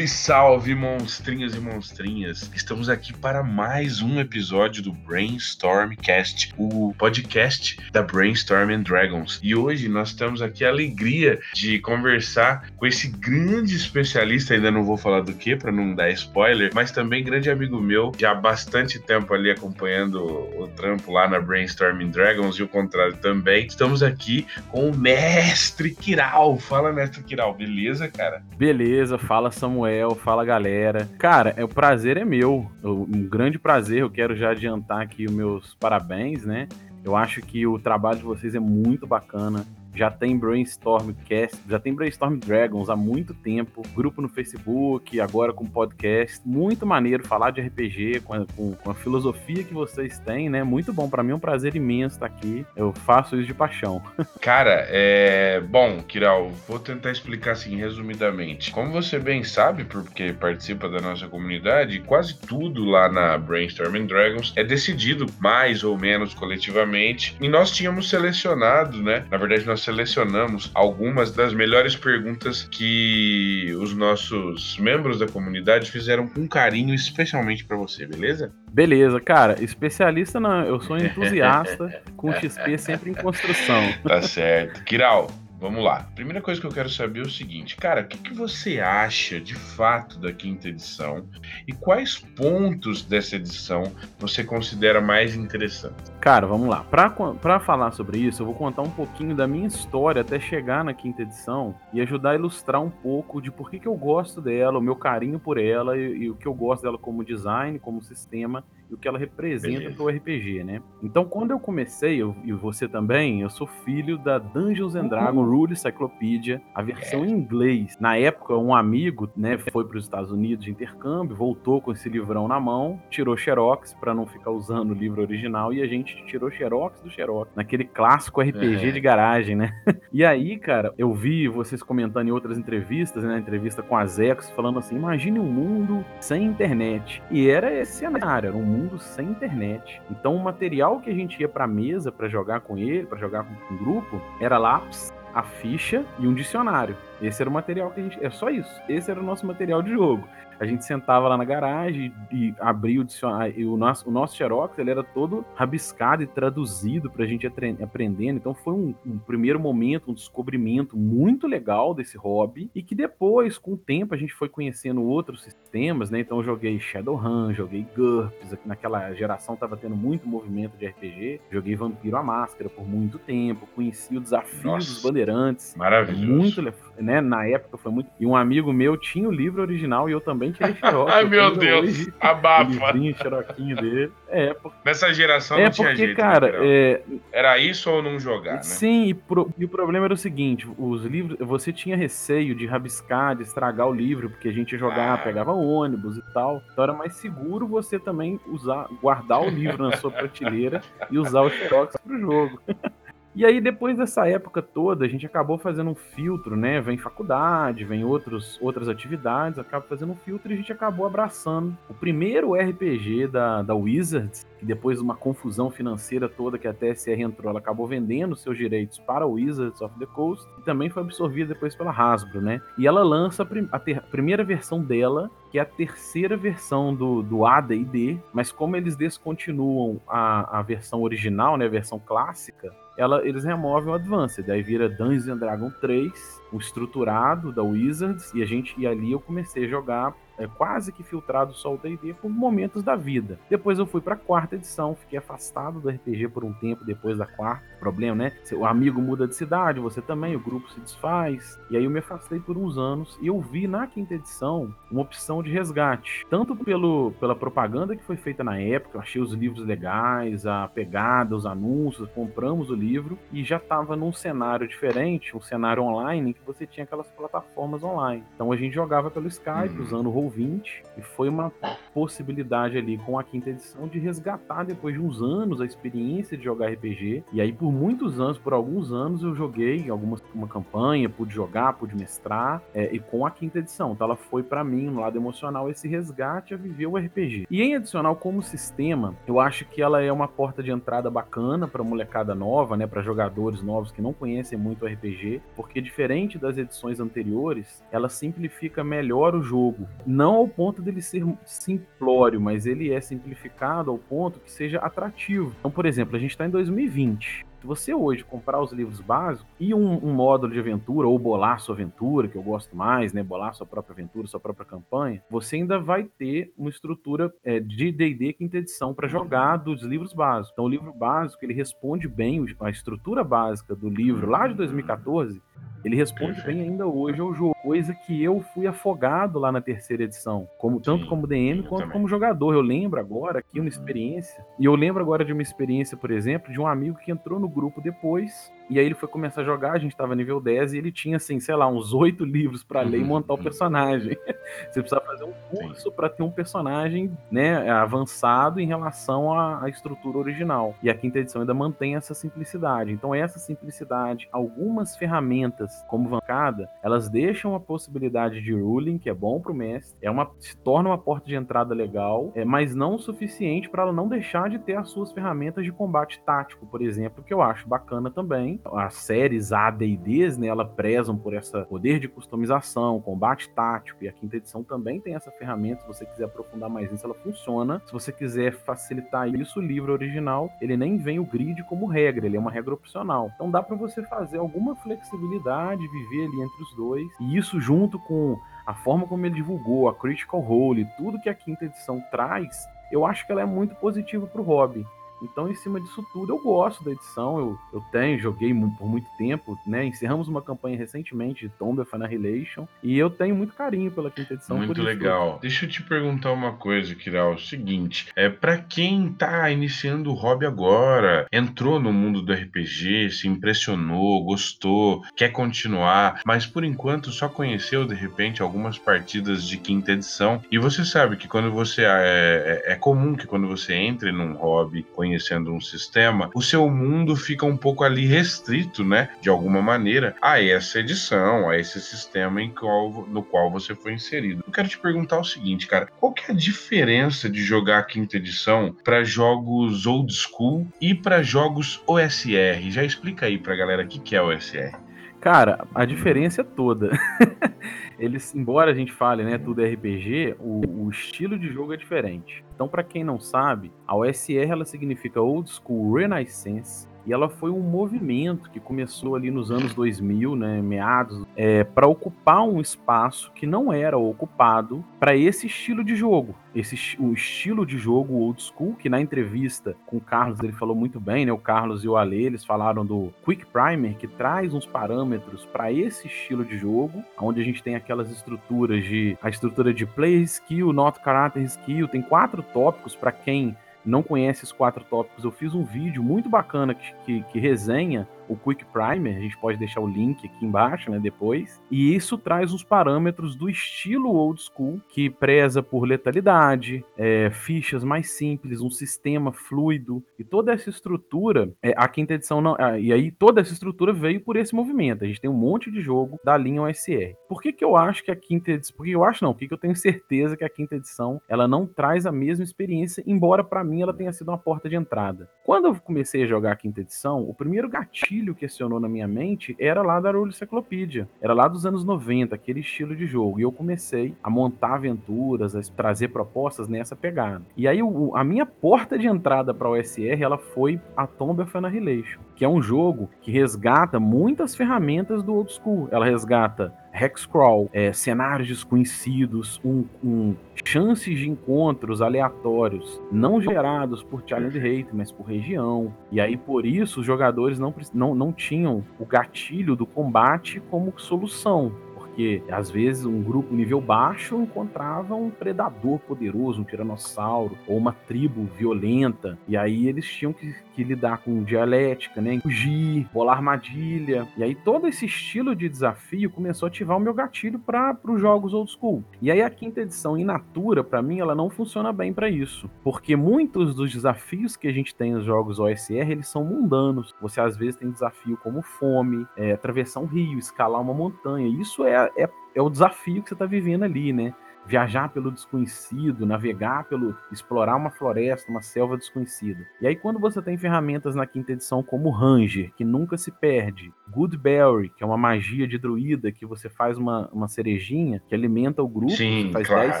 Salve, 0.00 0.08
salve, 0.08 0.74
monstrinhos 0.74 1.54
e 1.54 1.60
monstrinhas! 1.60 2.50
Estamos 2.54 2.88
aqui 2.88 3.12
para 3.12 3.42
mais 3.42 4.00
um 4.00 4.18
episódio 4.20 4.82
do 4.82 4.92
Brainstormcast, 4.92 6.54
o 6.56 6.94
podcast 6.96 7.76
da 7.90 8.02
Brainstorm 8.02 8.70
and 8.70 8.82
Dragons. 8.82 9.40
E 9.42 9.54
hoje 9.54 9.88
nós 9.88 10.14
temos 10.14 10.40
aqui 10.40 10.64
a 10.64 10.68
alegria 10.68 11.40
de 11.52 11.78
conversar 11.80 12.70
com 12.76 12.86
esse 12.86 13.08
grande 13.08 13.74
especialista, 13.74 14.54
ainda 14.54 14.70
não 14.70 14.84
vou 14.84 14.96
falar 14.96 15.20
do 15.20 15.34
que 15.34 15.56
para 15.56 15.72
não 15.72 15.94
dar 15.94 16.10
spoiler, 16.10 16.70
mas 16.74 16.90
também 16.90 17.24
grande 17.24 17.50
amigo 17.50 17.80
meu, 17.80 18.12
já 18.16 18.30
há 18.30 18.34
bastante 18.34 18.98
tempo 18.98 19.34
ali 19.34 19.50
acompanhando 19.50 20.24
o 20.24 20.68
trampo 20.68 21.12
lá 21.12 21.28
na 21.28 21.40
Brainstorm 21.40 22.00
and 22.00 22.10
Dragons 22.10 22.56
e 22.56 22.62
o 22.62 22.68
contrário 22.68 23.16
também. 23.16 23.66
Estamos 23.66 24.02
aqui 24.02 24.46
com 24.68 24.88
o 24.88 24.96
mestre 24.96 25.90
Kiral. 25.90 26.56
Fala, 26.58 26.92
mestre 26.92 27.22
Kiral, 27.22 27.54
beleza, 27.54 28.08
cara? 28.08 28.42
Beleza, 28.56 29.18
fala 29.18 29.50
Samuel, 29.50 29.89
fala 30.14 30.44
galera. 30.44 31.08
Cara, 31.18 31.54
é, 31.56 31.64
o 31.64 31.68
prazer 31.68 32.16
é 32.16 32.24
meu, 32.24 32.70
um 32.82 33.26
grande 33.28 33.58
prazer. 33.58 34.00
Eu 34.00 34.10
quero 34.10 34.36
já 34.36 34.50
adiantar 34.50 35.02
aqui 35.02 35.26
os 35.26 35.32
meus 35.32 35.74
parabéns, 35.74 36.44
né? 36.44 36.68
Eu 37.04 37.16
acho 37.16 37.40
que 37.40 37.66
o 37.66 37.78
trabalho 37.78 38.18
de 38.18 38.24
vocês 38.24 38.54
é 38.54 38.60
muito 38.60 39.06
bacana 39.06 39.64
já 39.94 40.10
tem 40.10 40.36
Brainstorm 40.36 41.12
Cast, 41.24 41.58
já 41.68 41.78
tem 41.78 41.94
Brainstorm 41.94 42.38
Dragons 42.38 42.88
há 42.88 42.96
muito 42.96 43.34
tempo, 43.34 43.82
grupo 43.94 44.22
no 44.22 44.28
Facebook, 44.28 45.20
agora 45.20 45.52
com 45.52 45.66
podcast. 45.66 46.40
Muito 46.44 46.86
maneiro 46.86 47.26
falar 47.26 47.50
de 47.50 47.60
RPG 47.60 48.20
com 48.20 48.34
a, 48.34 48.46
com, 48.56 48.72
com 48.74 48.90
a 48.90 48.94
filosofia 48.94 49.64
que 49.64 49.74
vocês 49.74 50.18
têm, 50.20 50.48
né? 50.48 50.62
Muito 50.62 50.92
bom. 50.92 51.08
para 51.08 51.22
mim 51.22 51.32
é 51.32 51.34
um 51.34 51.40
prazer 51.40 51.74
imenso 51.76 52.16
estar 52.16 52.26
aqui. 52.26 52.64
Eu 52.76 52.92
faço 52.92 53.36
isso 53.36 53.46
de 53.46 53.54
paixão. 53.54 54.02
Cara, 54.40 54.86
é. 54.88 55.60
Bom, 55.60 56.02
Kiral, 56.02 56.50
vou 56.68 56.78
tentar 56.78 57.10
explicar 57.10 57.52
assim 57.52 57.76
resumidamente. 57.76 58.70
Como 58.70 58.92
você 58.92 59.18
bem 59.18 59.44
sabe, 59.44 59.84
porque 59.84 60.32
participa 60.32 60.88
da 60.88 61.00
nossa 61.00 61.28
comunidade, 61.28 62.00
quase 62.00 62.38
tudo 62.38 62.84
lá 62.84 63.10
na 63.10 63.36
Brainstorm 63.38 64.06
Dragons 64.06 64.52
é 64.56 64.64
decidido 64.64 65.26
mais 65.38 65.84
ou 65.84 65.98
menos 65.98 66.34
coletivamente. 66.34 67.36
E 67.40 67.48
nós 67.48 67.70
tínhamos 67.70 68.08
selecionado, 68.08 69.02
né? 69.02 69.24
Na 69.30 69.36
verdade, 69.36 69.66
nós 69.66 69.79
selecionamos 69.82 70.70
algumas 70.74 71.30
das 71.30 71.52
melhores 71.52 71.96
perguntas 71.96 72.62
que 72.62 73.74
os 73.80 73.94
nossos 73.94 74.78
membros 74.78 75.18
da 75.18 75.26
comunidade 75.26 75.90
fizeram 75.90 76.28
com 76.28 76.46
carinho, 76.46 76.94
especialmente 76.94 77.64
para 77.64 77.76
você, 77.76 78.06
beleza? 78.06 78.52
Beleza, 78.72 79.20
cara. 79.20 79.62
Especialista 79.62 80.38
não, 80.38 80.62
eu 80.62 80.80
sou 80.80 80.96
entusiasta 80.96 82.02
com 82.16 82.32
XP 82.32 82.78
sempre 82.78 83.10
em 83.10 83.14
construção. 83.14 83.92
Tá 84.04 84.22
certo. 84.22 84.84
Kiral, 84.84 85.30
Vamos 85.60 85.84
lá. 85.84 86.08
Primeira 86.14 86.40
coisa 86.40 86.58
que 86.58 86.66
eu 86.66 86.72
quero 86.72 86.88
saber 86.88 87.20
é 87.20 87.22
o 87.22 87.28
seguinte, 87.28 87.76
cara, 87.76 88.00
o 88.00 88.06
que, 88.06 88.16
que, 88.16 88.32
você 88.32 88.80
acha 88.80 89.38
de 89.38 89.54
fato 89.54 90.18
da 90.18 90.32
quinta 90.32 90.68
edição 90.68 91.28
e 91.68 91.72
quais 91.74 92.18
pontos 92.18 93.02
dessa 93.02 93.36
edição 93.36 93.92
você 94.18 94.42
considera 94.42 95.02
mais 95.02 95.36
interessantes? 95.36 96.10
Cara, 96.18 96.46
vamos 96.46 96.66
lá. 96.66 96.82
Para 96.84 97.60
falar 97.60 97.90
sobre 97.90 98.18
isso, 98.18 98.40
eu 98.40 98.46
vou 98.46 98.54
contar 98.54 98.80
um 98.80 98.90
pouquinho 98.90 99.36
da 99.36 99.46
minha 99.46 99.66
história 99.66 100.22
até 100.22 100.40
chegar 100.40 100.82
na 100.82 100.94
quinta 100.94 101.20
edição 101.20 101.74
e 101.92 102.00
ajudar 102.00 102.30
a 102.30 102.34
ilustrar 102.36 102.80
um 102.80 102.90
pouco 102.90 103.42
de 103.42 103.50
por 103.50 103.70
que, 103.70 103.78
que 103.78 103.88
eu 103.88 103.94
gosto 103.94 104.40
dela, 104.40 104.78
o 104.78 104.82
meu 104.82 104.96
carinho 104.96 105.38
por 105.38 105.58
ela 105.58 105.94
e, 105.98 106.22
e 106.22 106.30
o 106.30 106.36
que 106.36 106.46
eu 106.46 106.54
gosto 106.54 106.82
dela 106.82 106.96
como 106.96 107.22
design, 107.22 107.78
como 107.78 108.00
sistema 108.00 108.64
e 108.90 108.94
o 108.94 108.98
que 108.98 109.06
ela 109.06 109.18
representa 109.18 109.90
para 109.90 110.02
o 110.02 110.08
RPG, 110.08 110.64
né? 110.64 110.82
Então, 111.02 111.24
quando 111.24 111.52
eu 111.52 111.60
comecei, 111.60 112.20
eu, 112.20 112.34
e 112.44 112.52
você 112.52 112.88
também, 112.88 113.40
eu 113.42 113.48
sou 113.48 113.66
filho 113.66 114.18
da 114.18 114.38
Dungeons 114.38 114.96
and 114.96 115.06
Dragons 115.06 115.46
Rule 115.46 115.76
Cyclopedia, 115.76 116.60
a 116.74 116.82
versão 116.82 117.24
em 117.24 117.30
inglês. 117.30 117.96
Na 118.00 118.16
época, 118.16 118.56
um 118.56 118.74
amigo, 118.74 119.30
né, 119.36 119.56
foi 119.58 119.84
para 119.84 119.96
os 119.96 120.04
Estados 120.04 120.32
Unidos 120.32 120.64
de 120.64 120.70
intercâmbio, 120.70 121.36
voltou 121.36 121.80
com 121.80 121.92
esse 121.92 122.08
livrão 122.08 122.48
na 122.48 122.58
mão, 122.58 123.00
tirou 123.08 123.36
xerox 123.36 123.94
para 123.94 124.12
não 124.12 124.26
ficar 124.26 124.50
usando 124.50 124.90
o 124.90 124.94
livro 124.94 125.22
original 125.22 125.72
e 125.72 125.80
a 125.80 125.86
gente 125.86 126.24
tirou 126.26 126.50
xerox 126.50 127.00
do 127.00 127.10
xerox, 127.10 127.52
naquele 127.54 127.84
clássico 127.84 128.40
RPG 128.40 128.88
é. 128.88 128.90
de 128.90 129.00
garagem, 129.00 129.54
né? 129.54 129.72
e 130.12 130.24
aí, 130.24 130.58
cara, 130.58 130.92
eu 130.98 131.14
vi 131.14 131.46
vocês 131.46 131.82
comentando 131.82 132.28
em 132.28 132.32
outras 132.32 132.58
entrevistas, 132.58 133.22
né, 133.22 133.38
entrevista 133.38 133.82
com 133.82 133.96
a 133.96 134.04
Zex, 134.04 134.50
falando 134.50 134.78
assim: 134.78 134.96
imagine 134.96 135.38
um 135.38 135.46
mundo 135.46 136.04
sem 136.18 136.44
internet. 136.44 137.22
E 137.30 137.48
era 137.48 137.72
esse 137.72 137.98
cenário, 137.98 138.48
era 138.48 138.56
um 138.56 138.64
mundo 138.64 138.79
mundo 138.80 138.98
sem 138.98 139.28
internet. 139.28 140.00
Então 140.10 140.34
o 140.34 140.42
material 140.42 141.00
que 141.00 141.10
a 141.10 141.14
gente 141.14 141.40
ia 141.40 141.48
para 141.48 141.66
mesa 141.66 142.10
para 142.10 142.28
jogar 142.28 142.60
com 142.60 142.78
ele, 142.78 143.06
para 143.06 143.18
jogar 143.18 143.44
com 143.44 143.74
o 143.74 143.78
grupo, 143.78 144.20
era 144.40 144.58
lápis, 144.58 145.12
a 145.34 145.42
ficha 145.42 146.04
e 146.18 146.26
um 146.26 146.34
dicionário. 146.34 146.96
Esse 147.20 147.42
era 147.42 147.50
o 147.50 147.52
material 147.52 147.90
que 147.90 148.00
a 148.00 148.02
gente. 148.02 148.24
É 148.24 148.30
só 148.30 148.48
isso. 148.50 148.80
Esse 148.88 149.10
era 149.10 149.20
o 149.20 149.22
nosso 149.22 149.46
material 149.46 149.82
de 149.82 149.92
jogo 149.92 150.26
a 150.60 150.66
gente 150.66 150.84
sentava 150.84 151.26
lá 151.26 151.38
na 151.38 151.44
garagem 151.44 152.12
e 152.30 152.54
abria 152.60 153.00
o 153.00 153.04
dicionário. 153.04 153.58
E 153.58 153.64
o 153.64 153.78
nosso, 153.78 154.06
o 154.06 154.12
nosso 154.12 154.36
Xerox 154.36 154.78
ele 154.78 154.90
era 154.90 155.02
todo 155.02 155.42
rabiscado 155.54 156.22
e 156.22 156.26
traduzido 156.26 157.10
para 157.10 157.24
a 157.24 157.26
gente 157.26 157.46
aprendendo. 157.46 158.36
Então 158.36 158.52
foi 158.52 158.74
um, 158.74 158.94
um, 159.06 159.18
primeiro 159.18 159.58
momento, 159.58 160.10
um 160.10 160.14
descobrimento 160.14 160.98
muito 160.98 161.46
legal 161.46 161.94
desse 161.94 162.18
hobby. 162.18 162.70
E 162.74 162.82
que 162.82 162.94
depois, 162.94 163.56
com 163.56 163.72
o 163.72 163.76
tempo, 163.76 164.14
a 164.14 164.18
gente 164.18 164.34
foi 164.34 164.50
conhecendo 164.50 165.02
outros 165.02 165.42
sistemas, 165.44 166.10
né? 166.10 166.20
Então 166.20 166.36
eu 166.36 166.44
joguei 166.44 166.78
Shadowrun, 166.78 167.54
joguei 167.54 167.86
GURPS. 167.96 168.58
Naquela 168.66 169.14
geração 169.14 169.56
tava 169.56 169.78
tendo 169.78 169.96
muito 169.96 170.28
movimento 170.28 170.76
de 170.76 170.86
RPG. 170.86 171.40
Joguei 171.50 171.74
Vampiro 171.74 172.18
à 172.18 172.22
Máscara 172.22 172.68
por 172.68 172.86
muito 172.86 173.18
tempo. 173.18 173.66
Conheci 173.74 174.14
o 174.14 174.20
desafio 174.20 174.72
Nossa, 174.72 174.86
dos 174.86 175.02
Bandeirantes. 175.02 175.74
Maravilhoso. 175.74 176.26
Muito, 176.26 176.60
né? 177.00 177.20
Na 177.20 177.46
época 177.46 177.78
foi 177.78 177.90
muito. 177.90 178.10
E 178.18 178.26
um 178.26 178.36
amigo 178.36 178.72
meu 178.72 178.96
tinha 178.96 179.28
o 179.28 179.32
livro 179.32 179.62
original 179.62 180.08
e 180.08 180.12
eu 180.12 180.20
também 180.20 180.52
tirei 180.52 180.74
xerox. 180.74 181.10
Ai, 181.12 181.24
meu 181.24 181.56
Deus, 181.56 181.88
hoje, 181.88 182.12
abafa. 182.20 182.96
O 182.96 183.14
xeroquinho 183.14 183.76
dele. 183.76 184.12
É, 184.28 184.54
porque... 184.54 184.78
Nessa 184.84 185.12
geração 185.12 185.58
é 185.58 185.64
não 185.64 185.70
tinha 185.70 185.88
porque, 185.88 186.06
jeito. 186.06 186.16
cara, 186.16 186.52
é... 186.54 187.02
Era 187.32 187.58
isso 187.58 187.90
ou 187.90 188.02
não 188.02 188.18
jogar, 188.18 188.54
né? 188.54 188.62
Sim, 188.62 189.08
e, 189.08 189.14
pro... 189.14 189.52
e, 189.58 189.64
o 189.64 189.68
problema 189.68 190.06
era 190.06 190.14
o 190.14 190.16
seguinte, 190.16 190.68
os 190.78 191.04
livros, 191.04 191.36
você 191.40 191.72
tinha 191.72 191.96
receio 191.96 192.54
de 192.54 192.66
rabiscar, 192.66 193.34
de 193.34 193.42
estragar 193.42 193.88
o 193.88 193.94
livro, 193.94 194.30
porque 194.30 194.48
a 194.48 194.52
gente 194.52 194.72
ia 194.72 194.78
jogar, 194.78 195.14
ah. 195.14 195.18
pegava 195.18 195.52
ônibus 195.52 196.16
e 196.16 196.22
tal. 196.32 196.62
Então 196.72 196.84
era 196.84 196.92
mais 196.92 197.14
seguro 197.14 197.66
você 197.66 197.98
também 197.98 198.38
usar, 198.46 198.86
guardar 199.00 199.40
o 199.40 199.48
livro 199.48 199.88
na 199.88 199.96
sua 199.96 200.10
prateleira 200.10 200.82
e 201.10 201.18
usar 201.18 201.42
o 201.42 201.50
xerox 201.50 201.96
pro 202.04 202.18
jogo. 202.18 202.60
E 203.32 203.46
aí, 203.46 203.60
depois 203.60 203.96
dessa 203.96 204.28
época 204.28 204.60
toda, 204.60 205.04
a 205.04 205.08
gente 205.08 205.24
acabou 205.24 205.56
fazendo 205.56 205.90
um 205.90 205.94
filtro, 205.94 206.56
né? 206.56 206.80
Vem 206.80 206.98
faculdade, 206.98 207.84
vem 207.84 208.04
outros, 208.04 208.58
outras 208.60 208.88
atividades, 208.88 209.56
acaba 209.56 209.86
fazendo 209.86 210.12
um 210.12 210.16
filtro 210.16 210.50
e 210.50 210.54
a 210.54 210.56
gente 210.56 210.72
acabou 210.72 211.06
abraçando 211.06 211.76
o 211.88 211.94
primeiro 211.94 212.54
RPG 212.54 213.28
da, 213.28 213.62
da 213.62 213.72
Wizards, 213.72 214.44
que 214.58 214.64
depois 214.66 214.98
de 214.98 215.04
uma 215.04 215.14
confusão 215.14 215.70
financeira 215.70 216.28
toda 216.28 216.58
que 216.58 216.66
a 216.66 216.74
TSR 216.74 217.22
entrou, 217.22 217.50
ela 217.50 217.60
acabou 217.60 217.86
vendendo 217.86 218.34
seus 218.34 218.58
direitos 218.58 218.98
para 218.98 219.24
a 219.24 219.28
Wizards 219.28 219.80
of 219.80 219.96
the 220.00 220.06
Coast 220.06 220.44
e 220.58 220.62
também 220.62 220.90
foi 220.90 221.02
absorvida 221.04 221.54
depois 221.54 221.76
pela 221.76 221.92
Hasbro, 221.92 222.40
né? 222.40 222.60
E 222.76 222.84
ela 222.84 223.04
lança 223.04 223.44
a, 223.44 223.46
prim 223.46 223.68
a, 223.70 223.76
a 223.76 224.00
primeira 224.10 224.42
versão 224.42 224.82
dela, 224.82 225.30
que 225.50 225.58
é 225.58 225.62
a 225.62 225.64
terceira 225.64 226.36
versão 226.36 226.94
do, 226.94 227.22
do 227.22 227.44
AD&D, 227.44 228.18
mas 228.32 228.52
como 228.52 228.76
eles 228.76 228.96
descontinuam 228.96 230.00
a, 230.06 230.58
a 230.58 230.62
versão 230.62 231.02
original, 231.02 231.56
né, 231.56 231.66
a 231.66 231.68
versão 231.70 231.98
clássica, 231.98 232.72
ela, 232.96 233.26
eles 233.26 233.44
removem 233.44 233.90
o 233.90 233.94
Advanced, 233.94 234.48
aí 234.50 234.62
vira 234.62 234.88
Dungeons 234.88 235.28
and 235.28 235.38
Dragons 235.38 235.74
3, 235.80 236.42
o 236.52 236.58
estruturado 236.58 237.50
da 237.50 237.62
Wizards, 237.62 238.32
e 238.34 238.42
a 238.42 238.46
gente 238.46 238.74
e 238.78 238.86
ali 238.86 239.12
eu 239.12 239.20
comecei 239.20 239.64
a 239.64 239.68
jogar 239.68 240.14
é, 240.40 240.48
quase 240.48 240.92
que 240.92 241.02
filtrado 241.02 241.52
só 241.52 241.74
o 241.74 241.78
D&D 241.78 242.14
por 242.14 242.30
momentos 242.30 242.82
da 242.82 242.96
vida. 242.96 243.38
Depois 243.48 243.78
eu 243.78 243.86
fui 243.86 244.00
para 244.00 244.14
a 244.14 244.18
quarta 244.18 244.56
edição, 244.56 244.96
fiquei 244.96 245.18
afastado 245.18 245.80
do 245.80 245.88
RPG 245.88 246.28
por 246.28 246.44
um 246.44 246.52
tempo 246.52 246.84
depois 246.84 247.18
da 247.18 247.26
quarta. 247.26 247.64
Problema, 247.78 248.16
né? 248.16 248.32
O 248.52 248.64
amigo 248.64 249.00
muda 249.00 249.26
de 249.26 249.34
cidade, 249.34 249.80
você 249.80 250.02
também, 250.02 250.36
o 250.36 250.40
grupo 250.40 250.70
se 250.70 250.80
desfaz. 250.80 251.58
E 251.70 251.76
aí 251.76 251.84
eu 251.84 251.90
me 251.90 251.98
afastei 251.98 252.40
por 252.40 252.56
uns 252.56 252.76
anos 252.76 253.18
e 253.22 253.26
eu 253.26 253.40
vi 253.40 253.66
na 253.66 253.86
quinta 253.86 254.14
edição 254.14 254.74
uma 254.90 255.02
opção 255.02 255.42
de 255.42 255.50
resgate, 255.50 256.26
tanto 256.28 256.56
pelo, 256.56 257.12
pela 257.20 257.34
propaganda 257.34 257.96
que 257.96 258.02
foi 258.02 258.16
feita 258.16 258.42
na 258.42 258.58
época, 258.58 258.96
eu 258.98 259.00
achei 259.00 259.20
os 259.20 259.32
livros 259.32 259.64
legais, 259.64 260.46
a 260.46 260.68
pegada, 260.68 261.36
os 261.36 261.46
anúncios, 261.46 262.08
compramos 262.14 262.70
o 262.70 262.74
livro 262.74 263.18
e 263.32 263.44
já 263.44 263.56
estava 263.56 263.96
num 263.96 264.12
cenário 264.12 264.66
diferente, 264.66 265.36
um 265.36 265.40
cenário 265.40 265.82
online 265.82 266.30
em 266.30 266.32
que 266.32 266.40
você 266.44 266.66
tinha 266.66 266.84
aquelas 266.84 267.10
plataformas 267.10 267.82
online. 267.82 268.24
Então 268.34 268.52
a 268.52 268.56
gente 268.56 268.74
jogava 268.74 269.10
pelo 269.10 269.28
Skype, 269.28 269.76
uhum. 269.76 269.82
usando 269.82 270.06
o 270.06 270.10
20 270.30 270.82
e 270.96 271.02
foi 271.02 271.28
uma 271.28 271.50
possibilidade 271.92 272.78
ali 272.78 272.98
com 272.98 273.18
a 273.18 273.24
quinta 273.24 273.50
edição 273.50 273.86
de 273.88 273.98
resgatar 273.98 274.64
depois 274.64 274.94
de 274.94 275.00
uns 275.00 275.20
anos 275.20 275.60
a 275.60 275.66
experiência 275.66 276.36
de 276.36 276.44
jogar 276.44 276.68
RPG. 276.68 277.24
E 277.32 277.40
aí 277.40 277.52
por 277.52 277.72
muitos 277.72 278.20
anos, 278.20 278.38
por 278.38 278.52
alguns 278.52 278.92
anos 278.92 279.22
eu 279.22 279.34
joguei 279.34 279.88
alguma 279.90 280.16
uma 280.34 280.48
campanha, 280.48 281.08
pude 281.08 281.34
jogar, 281.34 281.72
pude 281.74 281.96
mestrar 281.96 282.62
é, 282.74 282.94
e 282.94 282.98
com 282.98 283.26
a 283.26 283.30
quinta 283.30 283.58
edição. 283.58 283.92
Então 283.92 284.06
ela 284.06 284.16
foi 284.16 284.42
para 284.42 284.62
mim 284.62 284.86
no 284.86 285.00
lado 285.00 285.16
emocional 285.16 285.68
esse 285.68 285.88
resgate 285.88 286.54
a 286.54 286.56
viver 286.56 286.86
o 286.86 286.96
RPG. 286.96 287.46
E 287.50 287.62
em 287.62 287.74
adicional 287.74 288.16
como 288.16 288.42
sistema, 288.42 289.14
eu 289.26 289.40
acho 289.40 289.64
que 289.64 289.82
ela 289.82 290.00
é 290.02 290.12
uma 290.12 290.28
porta 290.28 290.62
de 290.62 290.70
entrada 290.70 291.10
bacana 291.10 291.66
para 291.66 291.82
molecada 291.82 292.34
nova, 292.34 292.76
né, 292.76 292.86
para 292.86 293.02
jogadores 293.02 293.62
novos 293.62 293.90
que 293.90 294.02
não 294.02 294.12
conhecem 294.12 294.58
muito 294.58 294.84
o 294.84 294.88
RPG, 294.88 295.40
porque 295.56 295.80
diferente 295.80 296.38
das 296.38 296.56
edições 296.56 297.00
anteriores, 297.00 297.82
ela 297.90 298.08
simplifica 298.08 298.84
melhor 298.84 299.34
o 299.34 299.42
jogo, 299.42 299.88
ao 300.28 300.48
ponto 300.48 300.82
dele 300.82 301.02
ser 301.02 301.24
simplório, 301.44 302.40
mas 302.40 302.66
ele 302.66 302.92
é 302.92 303.00
simplificado 303.00 303.90
ao 303.90 303.98
ponto 303.98 304.40
que 304.40 304.50
seja 304.50 304.78
atrativo. 304.78 305.54
Então, 305.58 305.70
por 305.70 305.86
exemplo, 305.86 306.16
a 306.16 306.18
gente 306.18 306.30
está 306.30 306.46
em 306.46 306.50
2020. 306.50 307.49
Se 307.60 307.66
você 307.66 307.92
hoje 307.92 308.24
comprar 308.24 308.58
os 308.58 308.72
livros 308.72 309.00
básicos 309.00 309.46
e 309.60 309.74
um, 309.74 310.02
um, 310.02 310.14
módulo 310.14 310.50
de 310.50 310.58
aventura, 310.58 311.06
ou 311.06 311.18
bolar 311.18 311.60
sua 311.60 311.74
aventura, 311.74 312.26
que 312.26 312.36
eu 312.36 312.42
gosto 312.42 312.74
mais, 312.74 313.12
né? 313.12 313.22
Bolar 313.22 313.54
sua 313.54 313.66
própria 313.66 313.92
aventura, 313.92 314.26
sua 314.26 314.40
própria 314.40 314.64
campanha, 314.64 315.22
você 315.30 315.56
ainda 315.56 315.78
vai 315.78 316.04
ter 316.04 316.54
uma 316.56 316.70
estrutura 316.70 317.30
é, 317.44 317.60
de 317.60 317.92
DD 317.92 318.32
quinta 318.32 318.56
edição 318.56 318.94
para 318.94 319.06
jogar 319.08 319.58
dos 319.58 319.82
livros 319.82 320.14
básicos. 320.14 320.52
Então, 320.52 320.64
o 320.64 320.68
livro 320.68 320.90
básico 320.90 321.44
ele 321.44 321.52
responde 321.52 322.08
bem 322.08 322.46
a 322.60 322.70
estrutura 322.70 323.22
básica 323.22 323.74
do 323.74 323.90
livro 323.90 324.30
lá 324.30 324.48
de 324.48 324.54
2014 324.54 325.42
ele 325.84 325.96
responde 325.96 326.42
bem 326.42 326.60
ainda 326.60 326.86
hoje 326.86 327.20
ao 327.20 327.34
jogo, 327.34 327.54
coisa 327.62 327.94
que 327.94 328.22
eu 328.22 328.40
fui 328.52 328.66
afogado 328.66 329.38
lá 329.38 329.50
na 329.50 329.60
terceira 329.60 330.04
edição, 330.04 330.46
como 330.58 330.80
tanto 330.80 331.06
como 331.06 331.26
DM 331.26 331.62
quanto 331.62 331.80
também. 331.80 331.92
como 331.92 332.08
jogador. 332.08 332.52
Eu 332.52 332.60
lembro 332.60 333.00
agora 333.00 333.38
aqui 333.38 333.58
uma 333.58 333.68
experiência, 333.68 334.44
e 334.58 334.66
eu 334.66 334.74
lembro 334.74 335.02
agora 335.02 335.24
de 335.24 335.32
uma 335.32 335.42
experiência, 335.42 335.96
por 335.96 336.10
exemplo, 336.10 336.52
de 336.52 336.60
um 336.60 336.66
amigo 336.66 336.98
que 336.98 337.10
entrou 337.10 337.40
no 337.40 337.48
grupo 337.50 337.80
depois 337.80 338.50
e 338.70 338.78
aí 338.78 338.86
ele 338.86 338.94
foi 338.94 339.08
começar 339.08 339.40
a 339.40 339.44
jogar, 339.44 339.72
a 339.72 339.78
gente 339.78 339.96
tava 339.96 340.14
nível 340.14 340.40
10 340.40 340.74
e 340.74 340.78
ele 340.78 340.92
tinha, 340.92 341.16
assim, 341.16 341.40
sei 341.40 341.56
lá, 341.56 341.66
uns 341.66 341.92
oito 341.92 342.24
livros 342.24 342.62
para 342.62 342.82
ler 342.82 343.00
e 343.00 343.04
montar 343.04 343.34
o 343.34 343.36
uhum. 343.36 343.42
personagem. 343.42 344.16
Você 344.70 344.80
precisa 344.80 345.00
fazer 345.00 345.24
um 345.24 345.32
curso 345.50 345.90
para 345.90 346.08
ter 346.08 346.22
um 346.22 346.30
personagem, 346.30 347.10
né, 347.32 347.68
avançado 347.68 348.60
em 348.60 348.66
relação 348.66 349.32
à, 349.32 349.64
à, 349.64 349.68
estrutura 349.68 350.18
original. 350.18 350.76
E 350.80 350.88
a 350.88 350.94
quinta 350.94 351.18
edição 351.18 351.40
ainda 351.40 351.52
mantém 351.52 351.96
essa 351.96 352.14
simplicidade. 352.14 352.92
Então, 352.92 353.12
essa 353.12 353.40
simplicidade, 353.40 354.28
algumas 354.30 354.96
ferramentas, 354.96 355.84
como 355.88 356.08
Vancada, 356.08 356.70
elas 356.80 357.08
deixam 357.08 357.56
a 357.56 357.60
possibilidade 357.60 358.40
de 358.40 358.52
ruling, 358.52 358.98
que 358.98 359.10
é 359.10 359.14
bom 359.14 359.40
pro 359.40 359.52
mestre, 359.52 359.98
é 360.00 360.10
uma, 360.10 360.30
se 360.38 360.56
torna 360.56 360.90
uma 360.90 360.98
porta 360.98 361.26
de 361.26 361.34
entrada 361.34 361.74
legal, 361.74 362.30
é, 362.36 362.44
mas 362.44 362.72
não 362.72 362.94
o 362.94 362.98
suficiente 363.00 363.68
para 363.68 363.82
ela 363.82 363.92
não 363.92 364.08
deixar 364.08 364.48
de 364.48 364.60
ter 364.60 364.76
as 364.76 364.90
suas 364.90 365.10
ferramentas 365.10 365.64
de 365.64 365.72
combate 365.72 366.22
tático, 366.24 366.66
por 366.66 366.80
exemplo, 366.80 367.24
que 367.24 367.34
eu 367.34 367.42
acho 367.42 367.68
bacana 367.68 368.12
também 368.12 368.59
as 368.74 368.94
séries 368.94 369.52
AD&Ds, 369.52 370.38
né, 370.38 370.48
ela 370.48 370.64
prezam 370.64 371.16
por 371.16 371.34
essa 371.34 371.64
poder 371.64 371.98
de 371.98 372.08
customização, 372.08 373.00
combate 373.00 373.48
tático, 373.50 374.04
e 374.04 374.08
a 374.08 374.12
quinta 374.12 374.36
edição 374.36 374.62
também 374.62 375.00
tem 375.00 375.14
essa 375.14 375.30
ferramenta, 375.30 375.82
se 375.82 375.88
você 375.88 376.06
quiser 376.06 376.24
aprofundar 376.24 376.68
mais 376.68 376.90
nisso, 376.90 377.04
ela 377.04 377.14
funciona. 377.14 377.82
Se 377.86 377.92
você 377.92 378.12
quiser 378.12 378.52
facilitar 378.52 379.28
isso, 379.28 379.58
o 379.58 379.62
livro 379.62 379.92
original, 379.92 380.50
ele 380.60 380.76
nem 380.76 380.96
vem 380.98 381.18
o 381.18 381.24
grid 381.24 381.62
como 381.64 381.86
regra, 381.86 382.26
ele 382.26 382.36
é 382.36 382.40
uma 382.40 382.50
regra 382.50 382.74
opcional. 382.74 383.30
Então 383.34 383.50
dá 383.50 383.62
para 383.62 383.76
você 383.76 384.02
fazer 384.02 384.38
alguma 384.38 384.74
flexibilidade, 384.76 385.86
viver 385.88 386.26
ali 386.26 386.40
entre 386.42 386.62
os 386.62 386.74
dois, 386.76 387.08
e 387.20 387.36
isso 387.36 387.60
junto 387.60 387.98
com 387.98 388.38
a 388.66 388.74
forma 388.74 389.06
como 389.06 389.24
ele 389.26 389.34
divulgou, 389.34 389.88
a 389.88 389.94
Critical 389.94 390.40
Role, 390.40 390.86
tudo 390.96 391.20
que 391.20 391.28
a 391.28 391.34
quinta 391.34 391.64
edição 391.64 392.00
traz, 392.10 392.66
eu 392.90 393.06
acho 393.06 393.24
que 393.24 393.32
ela 393.32 393.40
é 393.40 393.46
muito 393.46 393.74
positiva 393.76 394.26
para 394.26 394.40
o 394.40 394.44
hobby. 394.44 394.86
Então, 395.22 395.48
em 395.48 395.54
cima 395.54 395.80
disso 395.80 396.04
tudo, 396.12 396.32
eu 396.32 396.38
gosto 396.38 396.84
da 396.84 396.92
edição. 396.92 397.38
Eu, 397.38 397.58
eu 397.72 397.80
tenho, 397.92 398.18
joguei 398.18 398.52
por 398.78 398.88
muito 398.88 399.08
tempo, 399.16 399.58
né? 399.66 399.84
Encerramos 399.84 400.28
uma 400.28 400.42
campanha 400.42 400.76
recentemente 400.76 401.46
de 401.46 401.54
Tomb 401.54 401.80
of 401.80 401.90
Annihilation. 401.94 402.66
E 402.82 402.98
eu 402.98 403.10
tenho 403.10 403.34
muito 403.34 403.54
carinho 403.54 403.90
pela 403.90 404.10
quinta 404.10 404.34
edição. 404.34 404.56
Muito 404.56 404.82
legal. 404.82 405.38
Deixa 405.40 405.64
eu 405.64 405.68
te 405.68 405.82
perguntar 405.82 406.32
uma 406.32 406.52
coisa, 406.52 406.94
Kiral. 406.94 407.32
É 407.32 407.34
o 407.34 407.38
seguinte: 407.38 408.08
é 408.16 408.28
para 408.28 408.58
quem 408.58 409.12
tá 409.12 409.50
iniciando 409.50 410.10
o 410.10 410.14
hobby 410.14 410.46
agora, 410.46 411.26
entrou 411.32 411.78
no 411.78 411.92
mundo 411.92 412.22
do 412.22 412.32
RPG, 412.32 413.10
se 413.10 413.28
impressionou, 413.28 414.24
gostou, 414.24 415.02
quer 415.16 415.30
continuar, 415.30 416.20
mas 416.24 416.46
por 416.46 416.64
enquanto 416.64 417.10
só 417.10 417.28
conheceu 417.28 417.84
de 417.84 417.94
repente 417.94 418.42
algumas 418.42 418.78
partidas 418.78 419.46
de 419.46 419.56
quinta 419.56 419.92
edição. 419.92 420.42
E 420.50 420.58
você 420.58 420.84
sabe 420.84 421.16
que 421.16 421.28
quando 421.28 421.50
você. 421.50 421.82
É, 421.82 422.62
é, 422.66 422.72
é 422.72 422.76
comum 422.76 423.14
que 423.14 423.26
quando 423.26 423.46
você 423.46 423.74
entre 423.74 424.12
num 424.12 424.34
hobby, 424.34 424.82
conhecendo 425.10 425.52
um 425.52 425.60
sistema, 425.60 426.30
o 426.32 426.40
seu 426.40 426.70
mundo 426.70 427.16
fica 427.16 427.44
um 427.44 427.56
pouco 427.56 427.82
ali 427.82 428.06
restrito, 428.06 428.84
né, 428.84 429.08
de 429.20 429.28
alguma 429.28 429.60
maneira, 429.60 430.14
a 430.22 430.40
essa 430.40 430.78
edição, 430.78 431.50
a 431.50 431.58
esse 431.58 431.80
sistema 431.80 432.40
em 432.40 432.50
qual, 432.50 433.04
no 433.08 433.20
qual 433.20 433.50
você 433.50 433.74
foi 433.74 433.92
inserido. 433.92 434.44
Eu 434.46 434.52
quero 434.52 434.68
te 434.68 434.78
perguntar 434.78 435.18
o 435.18 435.24
seguinte, 435.24 435.66
cara, 435.66 435.88
qual 435.98 436.12
que 436.12 436.30
é 436.30 436.34
a 436.34 436.36
diferença 436.36 437.28
de 437.28 437.42
jogar 437.42 437.78
a 437.78 437.82
quinta 437.82 438.16
edição 438.16 438.74
para 438.84 439.02
jogos 439.02 439.84
old 439.84 440.12
school 440.14 440.64
e 440.80 440.94
para 440.94 441.24
jogos 441.24 441.82
OSR? 441.88 442.70
Já 442.70 442.84
explica 442.84 443.26
aí 443.26 443.36
pra 443.36 443.56
galera 443.56 443.82
o 443.82 443.88
que, 443.88 443.98
que 443.98 444.14
é 444.14 444.22
OSR. 444.22 444.78
Cara, 445.20 445.66
a 445.74 445.84
diferença 445.84 446.40
é 446.40 446.44
toda. 446.44 446.90
Eles, 448.00 448.34
embora 448.34 448.70
a 448.70 448.74
gente 448.74 448.92
fale, 448.92 449.22
né, 449.22 449.36
tudo 449.36 449.60
é 449.60 449.68
RPG, 449.68 450.36
o, 450.40 450.84
o 450.84 450.90
estilo 450.90 451.38
de 451.38 451.52
jogo 451.52 451.74
é 451.74 451.76
diferente. 451.76 452.42
Então, 452.54 452.66
para 452.66 452.82
quem 452.82 453.04
não 453.04 453.20
sabe, 453.20 453.70
a 453.86 453.94
OSR 453.94 454.50
ela 454.50 454.64
significa 454.64 455.20
Old 455.20 455.50
School 455.50 455.92
Renaissance 455.94 456.88
e 457.06 457.12
ela 457.12 457.28
foi 457.28 457.50
um 457.50 457.60
movimento 457.60 458.50
que 458.50 458.60
começou 458.60 459.14
ali 459.14 459.30
nos 459.30 459.50
anos 459.50 459.74
2000, 459.74 460.36
né, 460.36 460.60
meados, 460.60 461.24
é, 461.36 461.64
para 461.64 461.86
ocupar 461.86 462.42
um 462.42 462.60
espaço 462.60 463.32
que 463.34 463.46
não 463.46 463.72
era 463.72 463.96
ocupado 463.96 464.84
para 464.98 465.16
esse 465.16 465.46
estilo 465.46 465.82
de 465.84 465.96
jogo. 465.96 466.34
Esse 466.54 466.96
o 466.98 467.12
estilo 467.12 467.64
de 467.64 467.78
jogo 467.78 468.14
old 468.14 468.42
school, 468.42 468.74
que 468.74 468.88
na 468.88 469.00
entrevista 469.00 469.76
com 469.86 469.98
o 469.98 470.00
Carlos 470.00 470.40
ele 470.40 470.52
falou 470.52 470.74
muito 470.74 470.98
bem, 470.98 471.24
né? 471.24 471.32
O 471.32 471.38
Carlos 471.38 471.84
e 471.84 471.88
o 471.88 471.96
Ale, 471.96 472.24
eles 472.24 472.44
falaram 472.44 472.84
do 472.84 473.12
Quick 473.24 473.46
Primer, 473.46 473.96
que 473.96 474.08
traz 474.08 474.52
uns 474.52 474.66
parâmetros 474.66 475.44
para 475.46 475.70
esse 475.72 476.08
estilo 476.08 476.44
de 476.44 476.58
jogo, 476.58 477.04
onde 477.18 477.40
a 477.40 477.44
gente 477.44 477.62
tem 477.62 477.76
aquelas 477.76 478.10
estruturas 478.10 478.82
de 478.84 479.16
a 479.22 479.28
estrutura 479.28 479.72
de 479.72 479.86
play 479.86 480.22
skill, 480.22 480.72
not 480.72 480.98
character 481.02 481.42
skill, 481.44 481.86
tem 481.86 482.02
quatro 482.02 482.42
tópicos 482.42 482.96
para 482.96 483.12
quem 483.12 483.56
não 483.84 484.02
conhece 484.02 484.44
os 484.44 484.52
quatro 484.52 484.84
tópicos, 484.84 485.24
eu 485.24 485.30
fiz 485.30 485.54
um 485.54 485.64
vídeo 485.64 486.02
muito 486.02 486.28
bacana 486.28 486.74
que, 486.74 486.94
que, 487.04 487.22
que 487.22 487.38
resenha 487.38 488.06
o 488.30 488.36
Quick 488.36 488.64
Primer, 488.66 489.16
a 489.16 489.20
gente 489.20 489.36
pode 489.36 489.58
deixar 489.58 489.80
o 489.80 489.88
link 489.88 490.24
aqui 490.24 490.46
embaixo, 490.46 490.90
né, 490.90 491.00
depois. 491.00 491.60
E 491.70 491.94
isso 491.94 492.16
traz 492.16 492.52
os 492.52 492.62
parâmetros 492.62 493.34
do 493.34 493.50
estilo 493.50 494.14
old 494.14 494.40
school, 494.40 494.80
que 494.88 495.10
preza 495.10 495.62
por 495.62 495.82
letalidade, 495.82 496.84
é, 496.96 497.28
fichas 497.30 497.82
mais 497.82 498.12
simples, 498.12 498.60
um 498.60 498.70
sistema 498.70 499.32
fluido 499.32 500.02
e 500.18 500.22
toda 500.22 500.52
essa 500.52 500.70
estrutura. 500.70 501.52
É, 501.60 501.74
a 501.76 501.88
quinta 501.88 502.14
edição 502.14 502.40
não, 502.40 502.56
e 502.78 502.92
aí 502.92 503.10
toda 503.10 503.40
essa 503.40 503.52
estrutura 503.52 503.92
veio 503.92 504.20
por 504.20 504.36
esse 504.36 504.54
movimento. 504.54 505.02
A 505.02 505.06
gente 505.08 505.20
tem 505.20 505.30
um 505.30 505.34
monte 505.34 505.70
de 505.70 505.80
jogo 505.80 506.20
da 506.24 506.36
linha 506.36 506.62
OSR. 506.62 507.16
Por 507.28 507.42
que, 507.42 507.52
que 507.52 507.64
eu 507.64 507.76
acho 507.76 508.04
que 508.04 508.10
a 508.12 508.16
quinta 508.16 508.52
edição, 508.52 508.76
porque 508.76 508.94
eu 508.94 509.02
acho 509.02 509.24
não, 509.24 509.32
porque 509.34 509.52
eu 509.52 509.58
tenho 509.58 509.74
certeza 509.74 510.36
que 510.36 510.44
a 510.44 510.48
quinta 510.48 510.76
edição 510.76 511.20
ela 511.28 511.48
não 511.48 511.66
traz 511.66 512.06
a 512.06 512.12
mesma 512.12 512.44
experiência, 512.44 513.02
embora 513.06 513.42
para 513.42 513.64
mim 513.64 513.82
ela 513.82 513.92
tenha 513.92 514.12
sido 514.12 514.28
uma 514.28 514.38
porta 514.38 514.68
de 514.68 514.76
entrada. 514.76 515.28
Quando 515.44 515.66
eu 515.66 515.74
comecei 515.74 516.22
a 516.22 516.26
jogar 516.26 516.52
a 516.52 516.56
quinta 516.56 516.80
edição, 516.80 517.28
o 517.28 517.34
primeiro 517.34 517.68
gatilho 517.68 518.19
gatilho 518.20 518.34
que 518.34 518.44
acionou 518.44 518.78
na 518.78 518.88
minha 518.88 519.08
mente 519.08 519.56
era 519.58 519.82
lá 519.82 519.98
da 519.98 520.10
Rule 520.12 520.32
Cyclopedia. 520.32 521.08
Era 521.20 521.32
lá 521.32 521.48
dos 521.48 521.64
anos 521.64 521.84
90, 521.84 522.34
aquele 522.34 522.60
estilo 522.60 522.94
de 522.94 523.06
jogo. 523.06 523.40
E 523.40 523.42
eu 523.42 523.50
comecei 523.50 524.14
a 524.22 524.28
montar 524.28 524.74
aventuras, 524.74 525.56
a 525.56 525.60
trazer 525.74 526.08
propostas 526.08 526.68
nessa 526.68 526.94
pegada. 526.94 527.42
E 527.56 527.66
aí 527.66 527.82
o, 527.82 528.14
a 528.14 528.22
minha 528.22 528.44
porta 528.44 528.98
de 528.98 529.06
entrada 529.06 529.54
para 529.54 529.68
o 529.68 529.72
OSR 529.72 530.22
ela 530.22 530.38
foi 530.38 530.80
a 530.96 531.06
Tomb 531.06 531.42
of 531.42 531.56
Annihilation, 531.56 532.20
que 532.36 532.44
é 532.44 532.48
um 532.48 532.60
jogo 532.60 533.08
que 533.22 533.30
resgata 533.30 533.98
muitas 533.98 534.54
ferramentas 534.54 535.22
do 535.22 535.34
old 535.34 535.52
school. 535.52 535.88
Ela 535.90 536.04
resgata 536.04 536.74
Hexcrawl, 536.92 537.68
é, 537.72 537.92
cenários 537.92 538.48
desconhecidos, 538.48 539.60
um, 539.64 539.84
um, 540.02 540.34
chances 540.64 541.18
de 541.18 541.28
encontros 541.28 542.02
aleatórios, 542.02 543.00
não 543.10 543.40
gerados 543.40 544.02
por 544.02 544.22
challenge 544.26 544.58
rate, 544.58 544.88
mas 544.92 545.10
por 545.10 545.24
região. 545.24 545.94
E 546.10 546.20
aí, 546.20 546.36
por 546.36 546.66
isso, 546.66 547.00
os 547.00 547.06
jogadores 547.06 547.58
não, 547.58 547.74
não, 547.94 548.14
não 548.14 548.32
tinham 548.32 548.84
o 548.98 549.04
gatilho 549.04 549.76
do 549.76 549.86
combate 549.86 550.60
como 550.70 550.92
solução 550.96 551.72
porque 552.10 552.42
às 552.50 552.70
vezes 552.70 553.06
um 553.06 553.22
grupo 553.22 553.54
nível 553.54 553.80
baixo 553.80 554.42
encontrava 554.42 555.14
um 555.14 555.30
predador 555.30 555.98
poderoso, 556.00 556.60
um 556.60 556.64
tiranossauro, 556.64 557.56
ou 557.66 557.76
uma 557.76 557.92
tribo 557.92 558.48
violenta, 558.56 559.38
e 559.48 559.56
aí 559.56 559.88
eles 559.88 560.06
tinham 560.06 560.32
que, 560.32 560.52
que 560.74 560.82
lidar 560.82 561.18
com 561.18 561.42
dialética, 561.42 562.20
né? 562.20 562.40
Fugir, 562.40 563.08
bolar 563.12 563.36
armadilha. 563.36 564.28
E 564.36 564.42
aí 564.42 564.54
todo 564.54 564.86
esse 564.86 565.06
estilo 565.06 565.54
de 565.54 565.68
desafio 565.68 566.30
começou 566.30 566.66
a 566.66 566.68
ativar 566.68 566.96
o 566.96 567.00
meu 567.00 567.14
gatilho 567.14 567.58
para 567.58 567.96
os 568.04 568.20
jogos 568.20 568.52
old 568.52 568.70
school. 568.70 569.04
E 569.22 569.30
aí 569.30 569.40
a 569.40 569.50
quinta 569.50 569.80
edição 569.80 570.18
in 570.18 570.24
natura, 570.24 570.82
para 570.82 571.00
mim, 571.00 571.20
ela 571.20 571.34
não 571.34 571.48
funciona 571.48 571.92
bem 571.92 572.12
para 572.12 572.28
isso, 572.28 572.68
porque 572.82 573.14
muitos 573.14 573.74
dos 573.74 573.92
desafios 573.92 574.56
que 574.56 574.66
a 574.66 574.72
gente 574.72 574.94
tem 574.94 575.12
nos 575.12 575.24
jogos 575.24 575.58
OSR, 575.58 576.10
eles 576.10 576.28
são 576.28 576.44
mundanos. 576.44 577.14
Você 577.20 577.40
às 577.40 577.56
vezes 577.56 577.76
tem 577.76 577.90
desafio 577.90 578.36
como 578.42 578.62
fome, 578.62 579.26
é, 579.36 579.52
atravessar 579.52 580.00
um 580.00 580.06
rio, 580.06 580.38
escalar 580.38 580.80
uma 580.80 580.94
montanha. 580.94 581.46
Isso 581.60 581.84
é, 581.84 581.99
é, 582.16 582.28
é 582.54 582.62
o 582.62 582.70
desafio 582.70 583.22
que 583.22 583.28
você 583.28 583.34
está 583.34 583.46
vivendo 583.46 583.82
ali, 583.84 584.12
né? 584.12 584.34
Viajar 584.70 585.08
pelo 585.08 585.32
desconhecido, 585.32 586.24
navegar 586.24 586.84
pelo 586.84 587.16
explorar 587.32 587.74
uma 587.74 587.90
floresta, 587.90 588.50
uma 588.50 588.62
selva 588.62 588.96
desconhecida. 588.96 589.66
E 589.80 589.86
aí 589.86 589.96
quando 589.96 590.20
você 590.20 590.40
tem 590.40 590.56
ferramentas 590.56 591.16
na 591.16 591.26
quinta 591.26 591.52
edição 591.52 591.82
como 591.82 592.10
Ranger, 592.10 592.72
que 592.76 592.84
nunca 592.84 593.18
se 593.18 593.32
perde, 593.32 593.92
Goodberry, 594.08 594.90
que 594.90 595.02
é 595.02 595.06
uma 595.06 595.16
magia 595.16 595.66
de 595.66 595.76
druida 595.76 596.30
que 596.30 596.46
você 596.46 596.68
faz 596.68 596.96
uma, 596.98 597.28
uma 597.32 597.48
cerejinha 597.48 598.22
que 598.28 598.34
alimenta 598.34 598.80
o 598.82 598.88
grupo, 598.88 599.12
Sim, 599.12 599.46
você 599.46 599.52
faz 599.52 599.66
claro. 599.66 599.88
10 599.88 600.00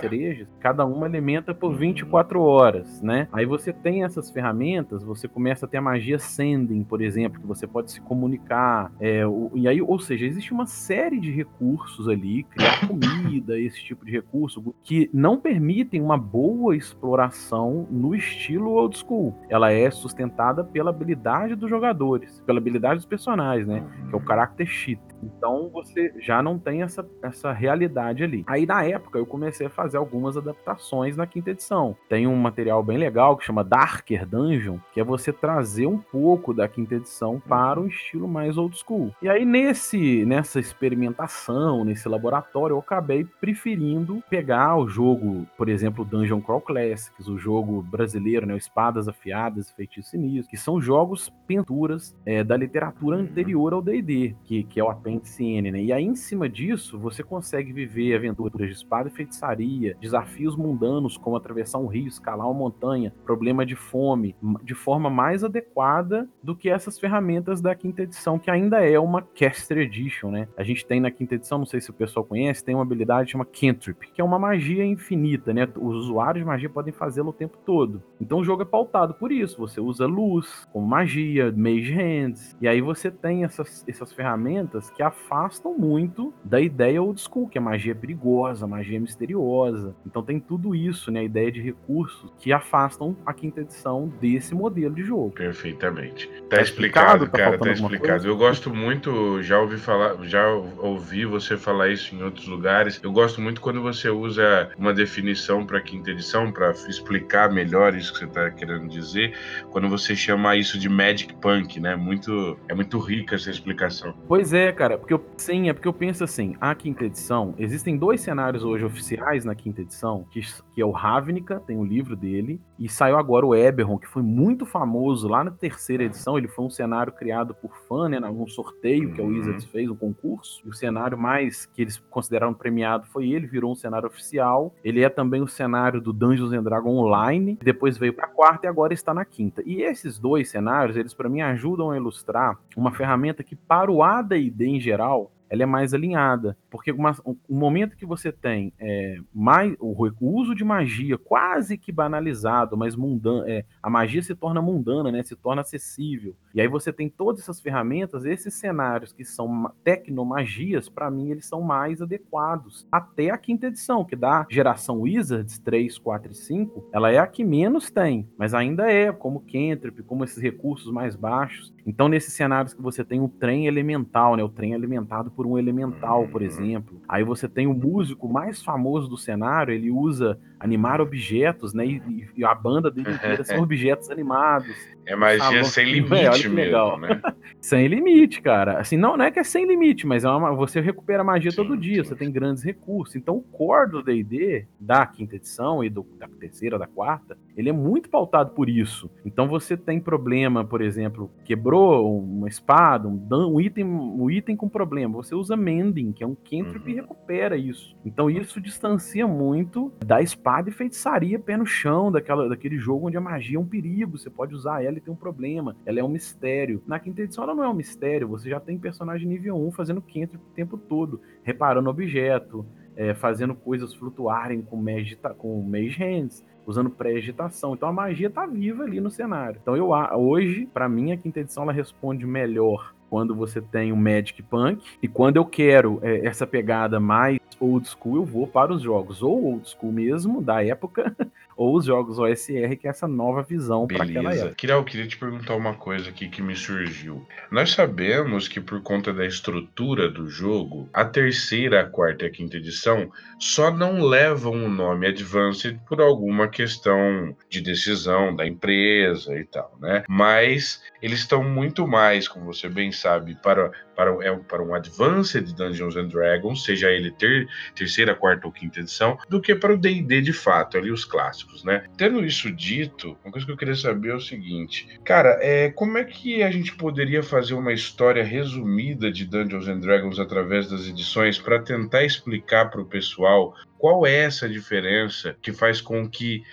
cerejas, 0.00 0.48
cada 0.60 0.86
uma 0.86 1.06
alimenta 1.06 1.52
por 1.52 1.74
24 1.74 2.40
horas, 2.40 3.02
né? 3.02 3.28
Aí 3.32 3.44
você 3.44 3.72
tem 3.72 4.04
essas 4.04 4.30
ferramentas, 4.30 5.02
você 5.02 5.26
começa 5.26 5.66
a 5.66 5.68
ter 5.68 5.78
a 5.78 5.82
magia 5.82 6.18
Sending, 6.18 6.84
por 6.84 7.00
exemplo, 7.00 7.40
que 7.40 7.46
você 7.46 7.66
pode 7.66 7.90
se 7.90 8.00
comunicar, 8.00 8.92
é, 9.00 9.26
o, 9.26 9.50
e 9.54 9.66
aí, 9.66 9.82
ou 9.82 9.98
seja, 9.98 10.26
existe 10.26 10.52
uma 10.52 10.66
série 10.66 11.18
de 11.18 11.30
recursos 11.30 12.08
ali, 12.08 12.44
criar 12.44 12.80
comida, 12.86 13.58
esse 13.58 13.82
tipo 13.82 14.04
de 14.04 14.12
recurso, 14.12 14.59
que 14.82 15.10
não 15.12 15.38
permitem 15.38 16.00
uma 16.00 16.16
boa 16.16 16.76
exploração 16.76 17.86
no 17.90 18.14
estilo 18.14 18.72
old 18.72 18.96
school. 18.96 19.34
Ela 19.48 19.72
é 19.72 19.90
sustentada 19.90 20.64
pela 20.64 20.90
habilidade 20.90 21.54
dos 21.54 21.68
jogadores, 21.68 22.42
pela 22.46 22.58
habilidade 22.58 22.96
dos 22.96 23.06
personagens, 23.06 23.66
né? 23.66 23.84
Que 24.08 24.14
é 24.14 24.18
o 24.18 24.26
character 24.26 24.66
sheet. 24.66 25.00
Então 25.22 25.68
você 25.72 26.12
já 26.18 26.42
não 26.42 26.58
tem 26.58 26.82
essa, 26.82 27.06
essa 27.22 27.52
realidade 27.52 28.24
ali. 28.24 28.44
Aí 28.46 28.66
na 28.66 28.84
época 28.84 29.18
eu 29.18 29.26
comecei 29.26 29.66
a 29.66 29.70
fazer 29.70 29.96
algumas 29.96 30.36
adaptações 30.36 31.16
na 31.16 31.26
quinta 31.26 31.50
edição. 31.50 31.96
Tem 32.08 32.26
um 32.26 32.36
material 32.36 32.82
bem 32.82 32.96
legal 32.96 33.36
que 33.36 33.44
chama 33.44 33.62
Darker 33.62 34.26
Dungeon, 34.26 34.78
que 34.92 35.00
é 35.00 35.04
você 35.04 35.32
trazer 35.32 35.86
um 35.86 35.98
pouco 35.98 36.54
da 36.54 36.66
quinta 36.68 36.94
edição 36.94 37.40
para 37.40 37.80
um 37.80 37.86
estilo 37.86 38.26
mais 38.26 38.56
old 38.56 38.76
school. 38.78 39.12
E 39.22 39.28
aí 39.28 39.44
nesse 39.44 40.24
nessa 40.24 40.58
experimentação, 40.58 41.84
nesse 41.84 42.08
laboratório, 42.08 42.74
eu 42.74 42.78
acabei 42.78 43.24
preferindo 43.40 44.22
pegar 44.28 44.39
o 44.76 44.88
jogo, 44.88 45.46
por 45.56 45.68
exemplo, 45.68 46.04
Dungeon 46.04 46.40
Crawl 46.40 46.60
Classics, 46.60 47.28
o 47.28 47.38
jogo 47.38 47.82
brasileiro, 47.82 48.46
né, 48.46 48.56
Espadas 48.56 49.08
Afiadas 49.08 49.70
e 49.70 49.74
Feitiço 49.74 50.10
Sinistro, 50.10 50.50
que 50.50 50.56
são 50.56 50.80
jogos 50.80 51.32
pinturas 51.46 52.16
é, 52.24 52.42
da 52.42 52.56
literatura 52.56 53.16
anterior 53.16 53.72
ao 53.72 53.82
D&D, 53.82 54.34
que, 54.44 54.64
que 54.64 54.80
é 54.80 54.84
o 54.84 54.90
apêndice 54.90 55.44
N, 55.44 55.70
né? 55.70 55.82
E 55.82 55.92
aí, 55.92 56.04
em 56.04 56.14
cima 56.14 56.48
disso, 56.48 56.98
você 56.98 57.22
consegue 57.22 57.72
viver 57.72 58.14
aventuras 58.16 58.68
de 58.68 58.74
espada 58.74 59.08
e 59.08 59.12
feitiçaria, 59.12 59.96
desafios 60.00 60.56
mundanos, 60.56 61.16
como 61.16 61.36
atravessar 61.36 61.78
um 61.78 61.86
rio, 61.86 62.08
escalar 62.08 62.46
uma 62.46 62.58
montanha, 62.58 63.12
problema 63.24 63.64
de 63.64 63.76
fome, 63.76 64.34
de 64.62 64.74
forma 64.74 65.10
mais 65.10 65.44
adequada 65.44 66.28
do 66.42 66.54
que 66.54 66.68
essas 66.68 66.98
ferramentas 66.98 67.60
da 67.60 67.74
quinta 67.74 68.02
edição, 68.02 68.38
que 68.38 68.50
ainda 68.50 68.84
é 68.84 68.98
uma 68.98 69.22
Caster 69.22 69.78
Edition, 69.78 70.30
né? 70.30 70.48
A 70.56 70.62
gente 70.62 70.86
tem 70.86 71.00
na 71.00 71.10
quinta 71.10 71.34
edição, 71.34 71.58
não 71.58 71.66
sei 71.66 71.80
se 71.80 71.90
o 71.90 71.94
pessoal 71.94 72.24
conhece, 72.24 72.64
tem 72.64 72.74
uma 72.74 72.82
habilidade 72.82 73.30
chamada 73.30 73.50
Cantrip, 73.50 74.10
que 74.12 74.20
é 74.20 74.24
uma 74.24 74.29
magia 74.38 74.84
infinita, 74.84 75.52
né? 75.52 75.68
Os 75.76 75.96
usuários 75.96 76.42
de 76.42 76.46
magia 76.46 76.68
podem 76.68 76.92
fazê-lo 76.92 77.30
o 77.30 77.32
tempo 77.32 77.58
todo. 77.64 78.02
Então 78.20 78.38
o 78.38 78.44
jogo 78.44 78.62
é 78.62 78.64
pautado 78.64 79.14
por 79.14 79.32
isso. 79.32 79.58
Você 79.58 79.80
usa 79.80 80.06
luz 80.06 80.66
como 80.72 80.86
magia, 80.86 81.52
Mage 81.56 81.92
Hands, 81.92 82.56
e 82.60 82.68
aí 82.68 82.80
você 82.80 83.10
tem 83.10 83.44
essas, 83.44 83.84
essas 83.88 84.12
ferramentas 84.12 84.90
que 84.90 85.02
afastam 85.02 85.76
muito 85.76 86.32
da 86.44 86.60
ideia 86.60 87.02
old 87.02 87.20
school, 87.20 87.48
que 87.48 87.58
a 87.58 87.60
magia 87.60 87.92
é 87.92 87.94
perigosa, 87.94 88.64
a 88.64 88.68
magia 88.68 88.96
é 88.96 89.00
misteriosa. 89.00 89.94
Então 90.06 90.22
tem 90.22 90.38
tudo 90.40 90.74
isso, 90.74 91.10
né? 91.10 91.20
A 91.20 91.24
ideia 91.24 91.50
de 91.50 91.60
recursos 91.60 92.32
que 92.38 92.52
afastam 92.52 93.16
a 93.24 93.32
quinta 93.32 93.60
edição 93.60 94.12
desse 94.20 94.54
modelo 94.54 94.94
de 94.94 95.02
jogo. 95.02 95.30
Perfeitamente. 95.30 96.28
Tá, 96.48 96.56
Tá 96.56 96.62
explicado, 96.62 97.24
explicado? 97.24 97.26
Tá 97.26 97.38
cara, 97.38 97.58
tá 97.58 97.70
alguma 97.70 97.72
explicado. 97.72 98.26
Eu 98.26 98.36
gosto 98.36 98.74
muito, 98.74 99.42
já 99.42 99.58
ouvi 99.58 99.76
falar, 99.78 100.16
já 100.24 100.46
ouvi 100.78 101.24
você 101.24 101.56
falar 101.56 101.88
isso 101.88 102.14
em 102.14 102.22
outros 102.22 102.46
lugares. 102.46 103.00
Eu 103.02 103.12
gosto 103.12 103.40
muito 103.40 103.60
quando 103.60 103.80
você 103.82 104.08
usa 104.20 104.70
uma 104.78 104.92
definição 104.92 105.64
para 105.64 105.80
quinta 105.80 106.10
edição 106.10 106.52
para 106.52 106.70
explicar 106.70 107.50
melhor 107.52 107.94
isso 107.94 108.12
que 108.12 108.20
você 108.20 108.26
tá 108.26 108.50
querendo 108.50 108.88
dizer, 108.88 109.36
quando 109.70 109.88
você 109.88 110.14
chama 110.14 110.56
isso 110.56 110.78
de 110.78 110.88
Magic 110.88 111.34
Punk, 111.34 111.80
né? 111.80 111.96
Muito 111.96 112.58
é 112.68 112.74
muito 112.74 112.98
rica 112.98 113.34
essa 113.36 113.50
explicação. 113.50 114.14
Pois 114.28 114.52
é, 114.52 114.72
cara, 114.72 114.98
porque 114.98 115.14
eu, 115.14 115.24
sim, 115.36 115.68
é 115.68 115.72
porque 115.72 115.88
eu 115.88 115.92
penso 115.92 116.24
assim, 116.24 116.56
a 116.60 116.74
quinta 116.74 117.04
edição, 117.04 117.54
existem 117.58 117.96
dois 117.96 118.20
cenários 118.20 118.64
hoje 118.64 118.84
oficiais 118.84 119.44
na 119.44 119.54
quinta 119.54 119.80
edição, 119.80 120.26
que, 120.30 120.40
que 120.74 120.80
é 120.80 120.84
o 120.84 120.90
Ravnica, 120.90 121.60
tem 121.66 121.76
o 121.76 121.84
livro 121.84 122.14
dele, 122.16 122.60
e 122.78 122.88
saiu 122.88 123.16
agora 123.16 123.46
o 123.46 123.54
Eberron, 123.54 123.98
que 123.98 124.06
foi 124.06 124.22
muito 124.22 124.66
famoso 124.66 125.28
lá 125.28 125.44
na 125.44 125.50
terceira 125.50 126.04
edição, 126.04 126.36
ele 126.36 126.48
foi 126.48 126.64
um 126.64 126.70
cenário 126.70 127.12
criado 127.12 127.54
por 127.54 127.76
fã, 127.88 128.08
né, 128.08 128.18
num 128.18 128.46
sorteio 128.46 129.12
que 129.12 129.20
a 129.20 129.24
Uhum. 129.24 129.30
Wizards 129.30 129.64
fez, 129.66 129.88
um 129.88 129.96
concurso, 129.96 130.62
e 130.64 130.68
o 130.68 130.72
cenário 130.72 131.16
mais 131.16 131.66
que 131.66 131.82
eles 131.82 131.98
consideraram 132.10 132.52
premiado 132.54 133.06
foi 133.06 133.30
ele, 133.30 133.46
virou 133.46 133.72
um 133.72 133.76
cenário 133.76 134.09
oficial, 134.10 134.74
ele 134.84 135.02
é 135.02 135.08
também 135.08 135.40
o 135.40 135.48
cenário 135.48 136.00
do 136.00 136.12
Dungeons 136.12 136.52
and 136.52 136.62
Dragons 136.62 136.98
Online, 136.98 137.58
depois 137.62 137.96
veio 137.96 138.12
pra 138.12 138.28
quarta 138.28 138.66
e 138.66 138.68
agora 138.68 138.92
está 138.92 139.14
na 139.14 139.24
quinta. 139.24 139.62
E 139.64 139.82
esses 139.82 140.18
dois 140.18 140.50
cenários, 140.50 140.96
eles 140.96 141.14
para 141.14 141.28
mim 141.28 141.40
ajudam 141.40 141.90
a 141.90 141.96
ilustrar 141.96 142.58
uma 142.76 142.92
ferramenta 142.92 143.42
que 143.42 143.56
para 143.56 143.90
o 143.90 144.02
AD&D 144.02 144.66
em 144.66 144.80
geral, 144.80 145.30
ela 145.50 145.64
é 145.64 145.66
mais 145.66 145.92
alinhada. 145.92 146.56
Porque 146.70 146.92
uma, 146.92 147.14
o 147.24 147.36
o 147.48 147.56
momento 147.56 147.96
que 147.96 148.06
você 148.06 148.30
tem 148.30 148.72
é, 148.78 149.18
mais, 149.34 149.74
o, 149.80 149.92
o 150.20 150.40
uso 150.40 150.54
de 150.54 150.64
magia 150.64 151.18
quase 151.18 151.76
que 151.76 151.90
banalizado, 151.90 152.76
mas 152.76 152.94
mundano, 152.94 153.44
é, 153.48 153.64
a 153.82 153.90
magia 153.90 154.22
se 154.22 154.34
torna 154.36 154.62
mundana, 154.62 155.10
né, 155.10 155.22
se 155.24 155.34
torna 155.34 155.62
acessível. 155.62 156.36
E 156.54 156.60
aí 156.60 156.68
você 156.68 156.92
tem 156.92 157.08
todas 157.08 157.40
essas 157.42 157.60
ferramentas, 157.60 158.24
esses 158.24 158.54
cenários 158.54 159.12
que 159.12 159.24
são 159.24 159.48
ma- 159.48 159.72
tecnomagias, 159.82 160.88
para 160.88 161.10
mim 161.10 161.30
eles 161.30 161.46
são 161.46 161.60
mais 161.60 162.00
adequados. 162.00 162.86
Até 162.90 163.30
a 163.30 163.38
quinta 163.38 163.66
edição, 163.66 164.04
que 164.04 164.14
da 164.14 164.46
geração 164.48 165.00
Wizards 165.00 165.58
3, 165.58 165.98
4 165.98 166.32
e 166.32 166.34
5, 166.34 166.88
ela 166.92 167.10
é 167.10 167.18
a 167.18 167.26
que 167.26 167.42
menos 167.44 167.90
tem, 167.90 168.28
mas 168.38 168.54
ainda 168.54 168.90
é, 168.90 169.10
como 169.12 169.40
Cantrip, 169.40 170.02
como 170.04 170.24
esses 170.24 170.42
recursos 170.42 170.92
mais 170.92 171.16
baixos. 171.16 171.72
Então, 171.86 172.08
nesses 172.08 172.34
cenários 172.34 172.74
que 172.74 172.82
você 172.82 173.04
tem 173.04 173.20
um 173.20 173.28
trem 173.28 173.66
elemental, 173.66 174.36
né? 174.36 174.44
O 174.44 174.48
trem 174.48 174.74
alimentado 174.74 175.30
por 175.30 175.39
um 175.46 175.58
elemental, 175.58 176.26
por 176.28 176.42
exemplo. 176.42 177.00
Aí 177.08 177.24
você 177.24 177.48
tem 177.48 177.66
o 177.66 177.74
músico 177.74 178.28
mais 178.28 178.62
famoso 178.62 179.08
do 179.08 179.16
cenário, 179.16 179.72
ele 179.72 179.90
usa 179.90 180.38
animar 180.58 181.00
objetos, 181.00 181.72
né? 181.72 181.86
E, 181.86 182.28
e 182.36 182.44
a 182.44 182.54
banda 182.54 182.90
dele 182.90 183.12
inteira 183.12 183.42
são 183.44 183.60
objetos 183.62 184.10
animados. 184.10 184.74
É 185.06 185.16
magia 185.16 185.64
sem 185.64 185.88
é, 185.88 185.92
limite 185.94 186.42
que 186.42 186.48
mesmo, 186.48 186.54
legal. 186.54 186.98
né? 186.98 187.20
Sem 187.60 187.88
limite, 187.88 188.40
cara. 188.40 188.78
Assim, 188.78 188.96
não, 188.96 189.16
não 189.16 189.24
é 189.24 189.30
que 189.30 189.38
é 189.38 189.44
sem 189.44 189.66
limite, 189.66 190.06
mas 190.06 190.24
é 190.24 190.30
uma, 190.30 190.54
você 190.54 190.80
recupera 190.80 191.22
magia 191.22 191.50
Sim, 191.50 191.56
todo 191.56 191.76
dia, 191.76 192.02
sim, 192.02 192.08
você 192.08 192.14
tem 192.14 192.30
grandes 192.30 192.62
recursos. 192.62 193.16
Então, 193.16 193.36
o 193.36 193.42
core 193.42 193.90
do 193.90 194.02
D&D, 194.02 194.66
da 194.78 195.04
quinta 195.04 195.36
edição 195.36 195.84
e 195.84 195.90
do, 195.90 196.06
da 196.18 196.26
terceira, 196.26 196.78
da 196.78 196.86
quarta, 196.86 197.36
ele 197.54 197.68
é 197.68 197.72
muito 197.72 198.08
pautado 198.08 198.52
por 198.52 198.68
isso. 198.68 199.10
Então, 199.24 199.46
você 199.46 199.76
tem 199.76 200.00
problema, 200.00 200.64
por 200.64 200.80
exemplo, 200.80 201.30
quebrou 201.44 202.18
uma 202.18 202.48
espada, 202.48 203.06
um, 203.06 203.20
um 203.30 203.60
item, 203.60 203.84
um 203.84 204.30
item 204.30 204.56
com 204.56 204.68
problema, 204.68 205.14
você 205.14 205.29
usa 205.34 205.56
Mending, 205.56 206.12
que 206.12 206.22
é 206.24 206.26
um 206.26 206.34
cantrip 206.34 206.86
e 206.88 206.90
Uhum. 206.94 207.00
recupera 207.00 207.56
isso. 207.56 207.96
Então, 208.04 208.30
isso 208.30 208.60
distancia 208.60 209.26
muito 209.26 209.92
da 210.04 210.20
espada 210.20 210.68
e 210.68 210.72
feitiçaria 210.72 211.38
pé 211.38 211.56
no 211.56 211.66
chão, 211.66 212.10
daquela, 212.10 212.48
daquele 212.48 212.78
jogo 212.78 213.06
onde 213.08 213.16
a 213.16 213.20
magia 213.20 213.56
é 213.56 213.60
um 213.60 213.66
perigo, 213.66 214.18
você 214.18 214.30
pode 214.30 214.54
usar 214.54 214.84
ela 214.84 214.98
e 214.98 215.00
tem 215.00 215.12
um 215.12 215.16
problema, 215.16 215.76
ela 215.86 216.00
é 216.00 216.04
um 216.04 216.08
mistério. 216.08 216.82
Na 216.86 216.98
quinta 216.98 217.22
edição 217.22 217.44
ela 217.44 217.54
não 217.54 217.64
é 217.64 217.68
um 217.68 217.74
mistério, 217.74 218.28
você 218.28 218.48
já 218.48 218.60
tem 218.60 218.78
personagem 218.78 219.28
nível 219.28 219.56
1 219.56 219.72
fazendo 219.72 220.00
cantrip 220.00 220.36
o 220.36 220.54
tempo 220.54 220.76
todo, 220.76 221.20
reparando 221.42 221.88
objeto, 221.90 222.66
é, 222.96 223.14
fazendo 223.14 223.54
coisas 223.54 223.94
flutuarem 223.94 224.60
com 224.62 224.76
mage, 224.76 225.16
com 225.38 225.62
mage 225.62 225.96
hands, 225.98 226.44
usando 226.66 226.90
pré-agitação. 226.90 227.74
Então 227.74 227.88
a 227.88 227.92
magia 227.92 228.28
tá 228.28 228.46
viva 228.46 228.82
ali 228.84 229.00
no 229.00 229.10
cenário. 229.10 229.58
Então 229.62 229.76
eu 229.76 229.88
hoje, 229.90 230.66
pra 230.72 230.88
mim 230.88 231.12
a 231.12 231.16
quinta 231.16 231.40
edição 231.40 231.62
ela 231.62 231.72
responde 231.72 232.26
melhor 232.26 232.94
quando 233.10 233.34
você 233.34 233.60
tem 233.60 233.92
um 233.92 233.96
Magic 233.96 234.40
Punk 234.44 234.82
e 235.02 235.08
quando 235.08 235.36
eu 235.36 235.44
quero 235.44 235.98
é, 236.00 236.24
essa 236.24 236.46
pegada 236.46 237.00
mais 237.00 237.40
old 237.58 237.86
school, 237.86 238.16
eu 238.16 238.24
vou 238.24 238.46
para 238.46 238.72
os 238.72 238.80
jogos 238.80 239.22
ou 239.22 239.44
old 239.44 239.68
school 239.68 239.92
mesmo 239.92 240.40
da 240.40 240.64
época 240.64 241.14
ou 241.60 241.76
os 241.76 241.84
jogos 241.84 242.18
OSR, 242.18 242.74
que 242.80 242.86
é 242.86 242.90
essa 242.90 243.06
nova 243.06 243.42
visão 243.42 243.86
para 243.86 244.02
aquela 244.02 244.34
época. 244.34 244.54
Kiral, 244.54 244.78
eu 244.78 244.84
queria 244.84 245.06
te 245.06 245.18
perguntar 245.18 245.54
uma 245.54 245.74
coisa 245.74 246.08
aqui 246.08 246.26
que 246.26 246.40
me 246.40 246.56
surgiu. 246.56 247.22
Nós 247.52 247.72
sabemos 247.72 248.48
que 248.48 248.62
por 248.62 248.82
conta 248.82 249.12
da 249.12 249.26
estrutura 249.26 250.08
do 250.08 250.26
jogo, 250.26 250.88
a 250.90 251.04
terceira, 251.04 251.82
a 251.82 251.84
quarta 251.84 252.24
e 252.24 252.28
a 252.28 252.30
quinta 252.30 252.56
edição 252.56 253.12
só 253.38 253.70
não 253.70 254.00
levam 254.00 254.54
o 254.54 254.70
nome 254.70 255.06
Advanced 255.06 255.78
por 255.86 256.00
alguma 256.00 256.48
questão 256.48 257.36
de 257.50 257.60
decisão 257.60 258.34
da 258.34 258.46
empresa 258.46 259.38
e 259.38 259.44
tal, 259.44 259.76
né? 259.78 260.02
Mas 260.08 260.82
eles 261.02 261.20
estão 261.20 261.42
muito 261.42 261.86
mais, 261.86 262.28
como 262.28 262.46
você 262.46 262.68
bem 262.68 262.92
sabe, 262.92 263.34
para, 263.42 263.70
para, 263.94 264.10
é, 264.26 264.34
para 264.36 264.62
um 264.62 264.74
Advanced 264.74 265.52
Dungeons 265.54 265.96
and 265.96 266.08
Dragons, 266.08 266.64
seja 266.64 266.90
ele 266.90 267.10
ter, 267.10 267.48
terceira, 267.74 268.14
quarta 268.14 268.46
ou 268.46 268.52
quinta 268.52 268.80
edição, 268.80 269.18
do 269.28 269.40
que 269.40 269.54
para 269.54 269.74
o 269.74 269.78
D&D 269.78 270.20
de 270.20 270.32
fato, 270.32 270.76
ali 270.76 270.90
os 270.90 271.04
clássicos, 271.04 271.49
né? 271.64 271.84
Tendo 271.96 272.24
isso 272.24 272.50
dito, 272.50 273.16
uma 273.24 273.32
coisa 273.32 273.46
que 273.46 273.52
eu 273.52 273.56
queria 273.56 273.74
saber 273.74 274.10
é 274.10 274.14
o 274.14 274.20
seguinte, 274.20 274.88
cara, 275.04 275.38
é, 275.40 275.70
como 275.70 275.98
é 275.98 276.04
que 276.04 276.42
a 276.42 276.50
gente 276.50 276.74
poderia 276.74 277.22
fazer 277.22 277.54
uma 277.54 277.72
história 277.72 278.24
resumida 278.24 279.10
de 279.10 279.26
Dungeons 279.26 279.68
and 279.68 279.80
Dragons 279.80 280.18
através 280.18 280.68
das 280.70 280.86
edições 280.88 281.38
para 281.38 281.60
tentar 281.60 282.04
explicar 282.04 282.70
para 282.70 282.80
o 282.80 282.86
pessoal 282.86 283.54
qual 283.78 284.06
é 284.06 284.24
essa 284.24 284.48
diferença 284.48 285.34
que 285.40 285.52
faz 285.52 285.80
com 285.80 286.06
que, 286.06 286.44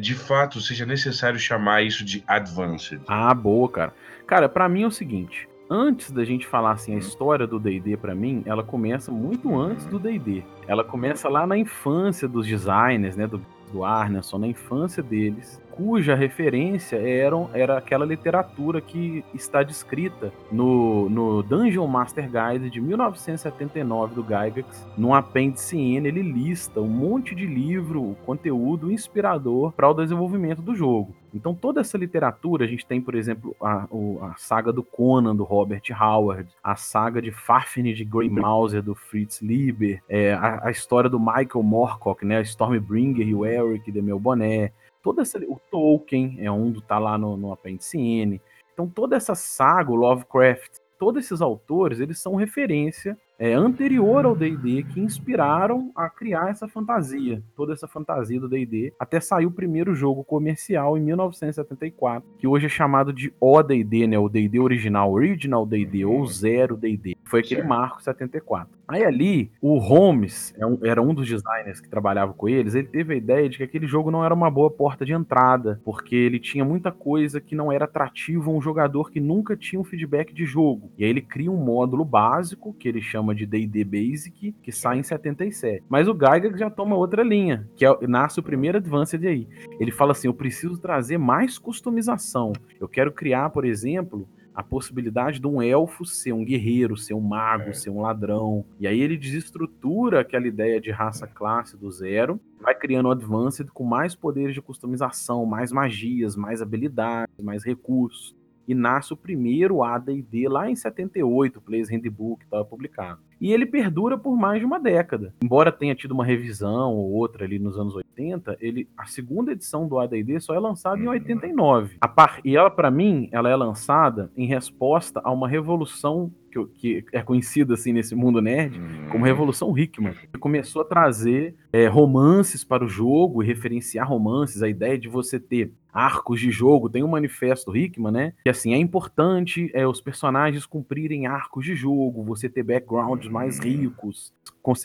de 0.00 0.14
fato, 0.14 0.60
seja 0.60 0.86
necessário 0.86 1.38
chamar 1.38 1.82
isso 1.82 2.02
de 2.02 2.24
Advanced? 2.26 3.00
Ah, 3.06 3.34
boa, 3.34 3.68
cara. 3.68 3.94
Cara, 4.26 4.48
para 4.48 4.68
mim 4.68 4.82
é 4.82 4.86
o 4.86 4.90
seguinte. 4.90 5.46
Antes 5.68 6.10
da 6.10 6.24
gente 6.24 6.46
falar 6.46 6.72
assim, 6.72 6.94
a 6.94 6.98
história 6.98 7.46
do 7.46 7.58
D&D 7.58 7.96
para 7.96 8.14
mim, 8.14 8.42
ela 8.46 8.62
começa 8.62 9.10
muito 9.10 9.58
antes 9.58 9.86
do 9.86 9.98
D&D. 9.98 10.42
Ela 10.66 10.82
começa 10.82 11.28
lá 11.28 11.46
na 11.46 11.56
infância 11.56 12.26
dos 12.26 12.46
designers, 12.46 13.16
né, 13.16 13.26
do, 13.26 13.44
do 13.72 13.84
Arneson, 13.84 14.38
na 14.38 14.46
infância 14.46 15.02
deles 15.02 15.60
cuja 15.72 16.14
referência 16.14 16.96
era, 16.96 17.36
era 17.54 17.78
aquela 17.78 18.04
literatura 18.04 18.80
que 18.80 19.24
está 19.34 19.62
descrita 19.62 20.32
no, 20.50 21.08
no 21.08 21.42
Dungeon 21.42 21.86
Master 21.86 22.28
Guide 22.30 22.70
de 22.70 22.80
1979 22.80 24.14
do 24.14 24.22
Gygax. 24.22 24.86
No 24.96 25.14
apêndice 25.14 25.78
N, 25.78 26.06
ele 26.06 26.22
lista 26.22 26.80
um 26.80 26.88
monte 26.88 27.34
de 27.34 27.46
livro, 27.46 28.16
conteúdo 28.24 28.92
inspirador 28.92 29.72
para 29.72 29.88
o 29.88 29.94
desenvolvimento 29.94 30.62
do 30.62 30.74
jogo. 30.74 31.14
Então, 31.34 31.54
toda 31.54 31.80
essa 31.80 31.96
literatura, 31.96 32.64
a 32.64 32.68
gente 32.68 32.84
tem, 32.84 33.00
por 33.00 33.14
exemplo, 33.14 33.56
a, 33.60 33.86
a 34.22 34.34
saga 34.36 34.70
do 34.70 34.82
Conan, 34.82 35.34
do 35.34 35.44
Robert 35.44 35.82
Howard, 35.98 36.48
a 36.62 36.76
saga 36.76 37.22
de 37.22 37.32
Fafnir 37.32 37.94
de 37.94 38.04
Grey 38.04 38.28
Mauser, 38.28 38.82
do 38.82 38.94
Fritz 38.94 39.40
Lieber, 39.40 40.02
é, 40.08 40.34
a, 40.34 40.66
a, 40.66 40.70
história 40.70 41.08
do 41.08 41.18
Michael 41.18 41.62
Moorcock, 41.62 42.24
né, 42.24 42.42
Stormbringer 42.42 43.26
e 43.26 43.34
o 43.34 43.46
Eric 43.46 43.90
de 43.90 44.02
Melboné, 44.02 44.72
toda 45.02 45.22
essa, 45.22 45.38
o 45.38 45.60
Tolkien 45.70 46.36
é 46.38 46.50
um 46.50 46.70
do 46.70 46.80
tá 46.80 46.98
lá 46.98 47.18
no, 47.18 47.36
no 47.36 47.52
apêndice 47.52 47.98
N. 47.98 48.40
Então 48.72 48.88
toda 48.88 49.16
essa 49.16 49.34
saga, 49.34 49.90
o 49.90 49.96
Lovecraft, 49.96 50.78
todos 50.98 51.24
esses 51.24 51.42
autores, 51.42 51.98
eles 51.98 52.20
são 52.20 52.36
referência 52.36 53.18
é, 53.36 53.54
anterior 53.54 54.24
ao 54.24 54.36
D&D 54.36 54.84
que 54.84 55.00
inspiraram 55.00 55.90
a 55.96 56.08
criar 56.08 56.50
essa 56.50 56.68
fantasia, 56.68 57.42
toda 57.56 57.72
essa 57.72 57.88
fantasia 57.88 58.38
do 58.38 58.48
D&D, 58.48 58.92
até 59.00 59.18
sair 59.18 59.46
o 59.46 59.50
primeiro 59.50 59.96
jogo 59.96 60.22
comercial 60.22 60.96
em 60.96 61.00
1974, 61.00 62.28
que 62.38 62.46
hoje 62.46 62.66
é 62.66 62.68
chamado 62.68 63.12
de 63.12 63.34
OD&D, 63.40 64.06
né, 64.06 64.16
o 64.16 64.28
D&D 64.28 64.60
original, 64.60 65.12
Original 65.12 65.66
D&D 65.66 66.04
ou 66.04 66.24
Zero 66.24 66.76
D&D. 66.76 67.16
Foi 67.32 67.40
aquele 67.40 67.62
marco 67.62 68.02
74. 68.02 68.70
Aí 68.86 69.02
ali, 69.02 69.50
o 69.58 69.78
Holmes, 69.78 70.54
é 70.54 70.90
era 70.90 71.00
um 71.00 71.14
dos 71.14 71.26
designers 71.26 71.80
que 71.80 71.88
trabalhava 71.88 72.34
com 72.34 72.46
eles, 72.46 72.74
ele 72.74 72.88
teve 72.88 73.14
a 73.14 73.16
ideia 73.16 73.48
de 73.48 73.56
que 73.56 73.62
aquele 73.62 73.86
jogo 73.86 74.10
não 74.10 74.22
era 74.22 74.34
uma 74.34 74.50
boa 74.50 74.70
porta 74.70 75.02
de 75.02 75.14
entrada, 75.14 75.80
porque 75.82 76.14
ele 76.14 76.38
tinha 76.38 76.62
muita 76.62 76.92
coisa 76.92 77.40
que 77.40 77.54
não 77.54 77.72
era 77.72 77.86
atrativo 77.86 78.50
a 78.50 78.54
um 78.54 78.60
jogador 78.60 79.10
que 79.10 79.18
nunca 79.18 79.56
tinha 79.56 79.80
um 79.80 79.84
feedback 79.84 80.34
de 80.34 80.44
jogo. 80.44 80.92
E 80.98 81.04
aí 81.04 81.08
ele 81.08 81.22
cria 81.22 81.50
um 81.50 81.56
módulo 81.56 82.04
básico, 82.04 82.74
que 82.74 82.86
ele 82.86 83.00
chama 83.00 83.34
de 83.34 83.46
D&D 83.46 83.82
Basic, 83.82 84.52
que 84.62 84.70
sai 84.70 84.98
em 84.98 85.02
77. 85.02 85.86
Mas 85.88 86.08
o 86.08 86.12
Gygax 86.12 86.58
já 86.58 86.68
toma 86.68 86.96
outra 86.96 87.22
linha, 87.22 87.66
que 87.74 87.86
é, 87.86 87.96
nasce 88.06 88.40
o 88.40 88.42
primeiro 88.42 88.76
Advanced 88.76 89.26
aí. 89.26 89.48
Ele 89.80 89.90
fala 89.90 90.12
assim, 90.12 90.28
eu 90.28 90.34
preciso 90.34 90.76
trazer 90.76 91.16
mais 91.16 91.56
customização. 91.56 92.52
Eu 92.78 92.88
quero 92.88 93.10
criar, 93.10 93.48
por 93.48 93.64
exemplo, 93.64 94.28
a 94.54 94.62
possibilidade 94.62 95.40
de 95.40 95.46
um 95.46 95.62
elfo 95.62 96.04
ser 96.04 96.32
um 96.32 96.44
guerreiro, 96.44 96.96
ser 96.96 97.14
um 97.14 97.20
mago, 97.20 97.70
é. 97.70 97.72
ser 97.72 97.90
um 97.90 98.00
ladrão. 98.00 98.64
E 98.78 98.86
aí 98.86 99.00
ele 99.00 99.16
desestrutura 99.16 100.20
aquela 100.20 100.46
ideia 100.46 100.80
de 100.80 100.90
raça 100.90 101.26
classe 101.26 101.76
do 101.76 101.90
zero, 101.90 102.40
vai 102.60 102.74
criando 102.74 103.08
um 103.08 103.12
advanced 103.12 103.68
com 103.72 103.84
mais 103.84 104.14
poderes 104.14 104.54
de 104.54 104.60
customização, 104.60 105.46
mais 105.46 105.72
magias, 105.72 106.36
mais 106.36 106.60
habilidades, 106.60 107.34
mais 107.42 107.64
recursos. 107.64 108.36
E 108.66 108.74
nasce 108.74 109.12
o 109.12 109.16
primeiro 109.16 109.82
AD&D 109.82 110.48
lá 110.48 110.70
em 110.70 110.76
78, 110.76 111.58
o 111.58 111.62
Players 111.62 111.90
Handbook 111.90 112.44
estava 112.44 112.64
publicado 112.64 113.20
e 113.42 113.52
ele 113.52 113.66
perdura 113.66 114.16
por 114.16 114.36
mais 114.36 114.60
de 114.60 114.64
uma 114.64 114.78
década. 114.78 115.34
Embora 115.42 115.72
tenha 115.72 115.96
tido 115.96 116.12
uma 116.12 116.24
revisão 116.24 116.94
ou 116.94 117.10
outra 117.10 117.44
ali 117.44 117.58
nos 117.58 117.76
anos 117.76 117.96
80, 117.96 118.56
ele, 118.60 118.88
a 118.96 119.04
segunda 119.06 119.50
edição 119.50 119.88
do 119.88 119.98
AD&D 119.98 120.38
só 120.38 120.54
é 120.54 120.60
lançada 120.60 121.02
em 121.02 121.08
89. 121.08 121.96
A 122.00 122.06
par, 122.06 122.40
e 122.44 122.56
ela, 122.56 122.70
para 122.70 122.88
mim, 122.88 123.28
ela 123.32 123.50
é 123.50 123.56
lançada 123.56 124.30
em 124.36 124.46
resposta 124.46 125.20
a 125.24 125.32
uma 125.32 125.48
revolução 125.48 126.30
que, 126.76 127.04
é 127.12 127.22
conhecida 127.22 127.74
assim 127.74 127.92
nesse 127.92 128.14
mundo 128.14 128.42
nerd 128.42 128.78
como 129.10 129.24
Revolução 129.24 129.76
Hickman, 129.76 130.12
que 130.12 130.38
começou 130.38 130.82
a 130.82 130.84
trazer 130.84 131.54
é, 131.72 131.86
romances 131.86 132.62
para 132.62 132.84
o 132.84 132.88
jogo 132.88 133.42
e 133.42 133.46
referenciar 133.46 134.08
romances, 134.08 134.62
a 134.62 134.68
ideia 134.68 134.98
de 134.98 135.08
você 135.08 135.40
ter 135.40 135.72
arcos 135.92 136.40
de 136.40 136.50
jogo, 136.50 136.88
tem 136.88 137.04
um 137.04 137.08
manifesto 137.08 137.76
Hickman, 137.76 138.12
né? 138.12 138.32
Que 138.42 138.48
assim, 138.48 138.72
é 138.72 138.78
importante 138.78 139.70
é, 139.74 139.86
os 139.86 140.00
personagens 140.00 140.64
cumprirem 140.64 141.26
arcos 141.26 141.66
de 141.66 141.74
jogo, 141.74 142.24
você 142.24 142.48
ter 142.48 142.62
backgrounds 142.62 143.28
mais 143.32 143.58
ricos, 143.58 144.32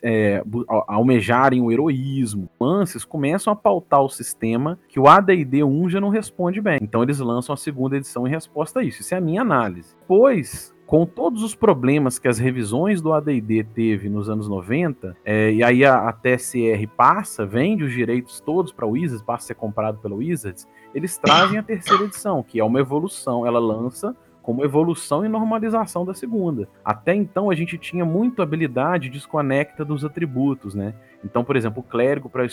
é, 0.03 0.43
almejarem 0.88 1.62
o 1.62 1.71
heroísmo. 1.71 2.49
Lances 2.60 3.05
começam 3.05 3.53
a 3.53 3.55
pautar 3.55 4.01
o 4.01 4.10
sistema 4.10 4.79
que 4.88 4.99
o 4.99 5.07
AD&D 5.07 5.63
1 5.63 5.89
já 5.89 6.01
não 6.01 6.10
responde 6.10 6.62
bem. 6.62 6.79
Então 6.81 7.03
eles 7.03 7.19
lançam 7.19 7.53
a 7.53 7.57
segunda 7.57 7.97
edição 7.97 8.25
em 8.25 8.31
resposta 8.31 8.79
a 8.79 8.83
isso. 8.83 9.01
Isso 9.01 9.13
é 9.13 9.17
a 9.17 9.21
minha 9.21 9.41
análise. 9.41 9.95
Depois, 9.99 10.73
com 10.88 11.05
todos 11.05 11.43
os 11.43 11.53
problemas 11.53 12.17
que 12.17 12.29
as 12.29 12.39
revisões 12.39 13.01
do 13.01 13.12
AD&D 13.12 13.65
teve 13.75 14.10
nos 14.10 14.29
anos 14.29 14.47
90, 14.47 15.17
é, 15.25 15.51
e 15.51 15.62
aí 15.62 15.83
a, 15.83 16.07
a, 16.07 16.13
TSR 16.13 16.88
passa, 16.95 17.45
vende 17.45 17.83
os 17.83 17.91
direitos 17.91 18.39
todos 18.39 18.71
para 18.71 18.86
o 18.86 18.91
Wizards, 18.91 19.21
passa 19.21 19.43
a 19.43 19.47
ser 19.47 19.55
comprado 19.55 19.99
pela 19.99 20.15
Wizards, 20.15 20.65
eles 20.95 21.17
trazem 21.17 21.60
a 21.60 21.63
terceira 21.63 22.05
edição, 22.05 22.41
que 22.41 22.60
é 22.60 22.63
uma 22.63 22.79
evolução, 22.79 23.45
ela 23.45 23.60
lança 23.60 24.15
como 24.47 24.63
evolução 24.63 25.25
e 25.25 25.27
normalização 25.27 26.05
da 26.05 26.13
segunda. 26.13 26.69
Até 26.83 27.13
então 27.13 27.49
a 27.49 27.53
gente 27.53 27.77
tinha 27.77 28.05
muito 28.05 28.41
habilidade 28.41 29.10
desconecta 29.10 29.83
dos 29.83 30.05
atributos, 30.05 30.73
né? 30.73 30.93
Então, 31.21 31.43
por 31.43 31.57
exemplo, 31.57 31.81
o 31.81 31.83
clérigo 31.83 32.29
para 32.29 32.45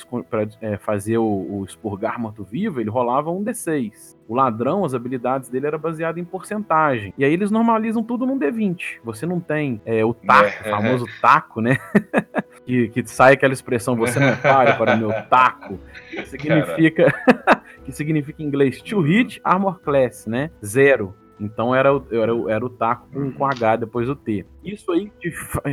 é, 0.61 0.77
fazer 0.77 1.19
o, 1.19 1.25
o 1.25 1.65
expurgar 1.65 2.19
morto-vivo, 2.19 2.81
ele 2.81 2.91
rolava 2.91 3.31
um 3.31 3.45
D6. 3.45 4.17
O 4.27 4.35
ladrão, 4.35 4.85
as 4.85 4.93
habilidades 4.93 5.49
dele 5.49 5.69
era 5.69 5.79
baseado 5.79 6.19
em 6.19 6.25
porcentagem. 6.25 7.15
E 7.17 7.25
aí 7.25 7.33
eles 7.33 7.53
normalizam 7.53 8.03
tudo 8.03 8.27
num 8.27 8.41
D20. 8.41 8.99
Você 9.05 9.25
não 9.25 9.39
tem 9.39 9.81
é, 9.87 10.05
o 10.05 10.13
taco, 10.13 10.65
é, 10.65 10.69
o 10.69 10.71
famoso 10.77 11.07
taco, 11.23 11.61
né? 11.61 11.79
que, 12.67 12.89
que 12.89 13.07
sai 13.07 13.35
aquela 13.35 13.53
expressão, 13.53 13.95
você 13.95 14.19
não 14.19 14.37
para 14.39 14.75
para 14.75 14.97
o 14.97 14.99
meu 14.99 15.13
taco. 15.31 15.79
Que 16.11 16.27
significa, 16.27 17.15
que 17.85 17.93
significa 17.93 18.43
em 18.43 18.47
inglês 18.47 18.83
to 18.83 19.01
hit 19.01 19.41
armor 19.45 19.79
class, 19.79 20.27
né? 20.27 20.51
Zero. 20.65 21.15
Então 21.39 21.75
era, 21.75 21.91
era, 22.11 22.33
era 22.53 22.65
o 22.65 22.71
taco 22.71 23.09
com, 23.13 23.33
com 23.33 23.47
H 23.47 23.77
depois 23.77 24.09
o 24.09 24.15
T. 24.15 24.47
Isso 24.65 24.91
aí 24.93 25.11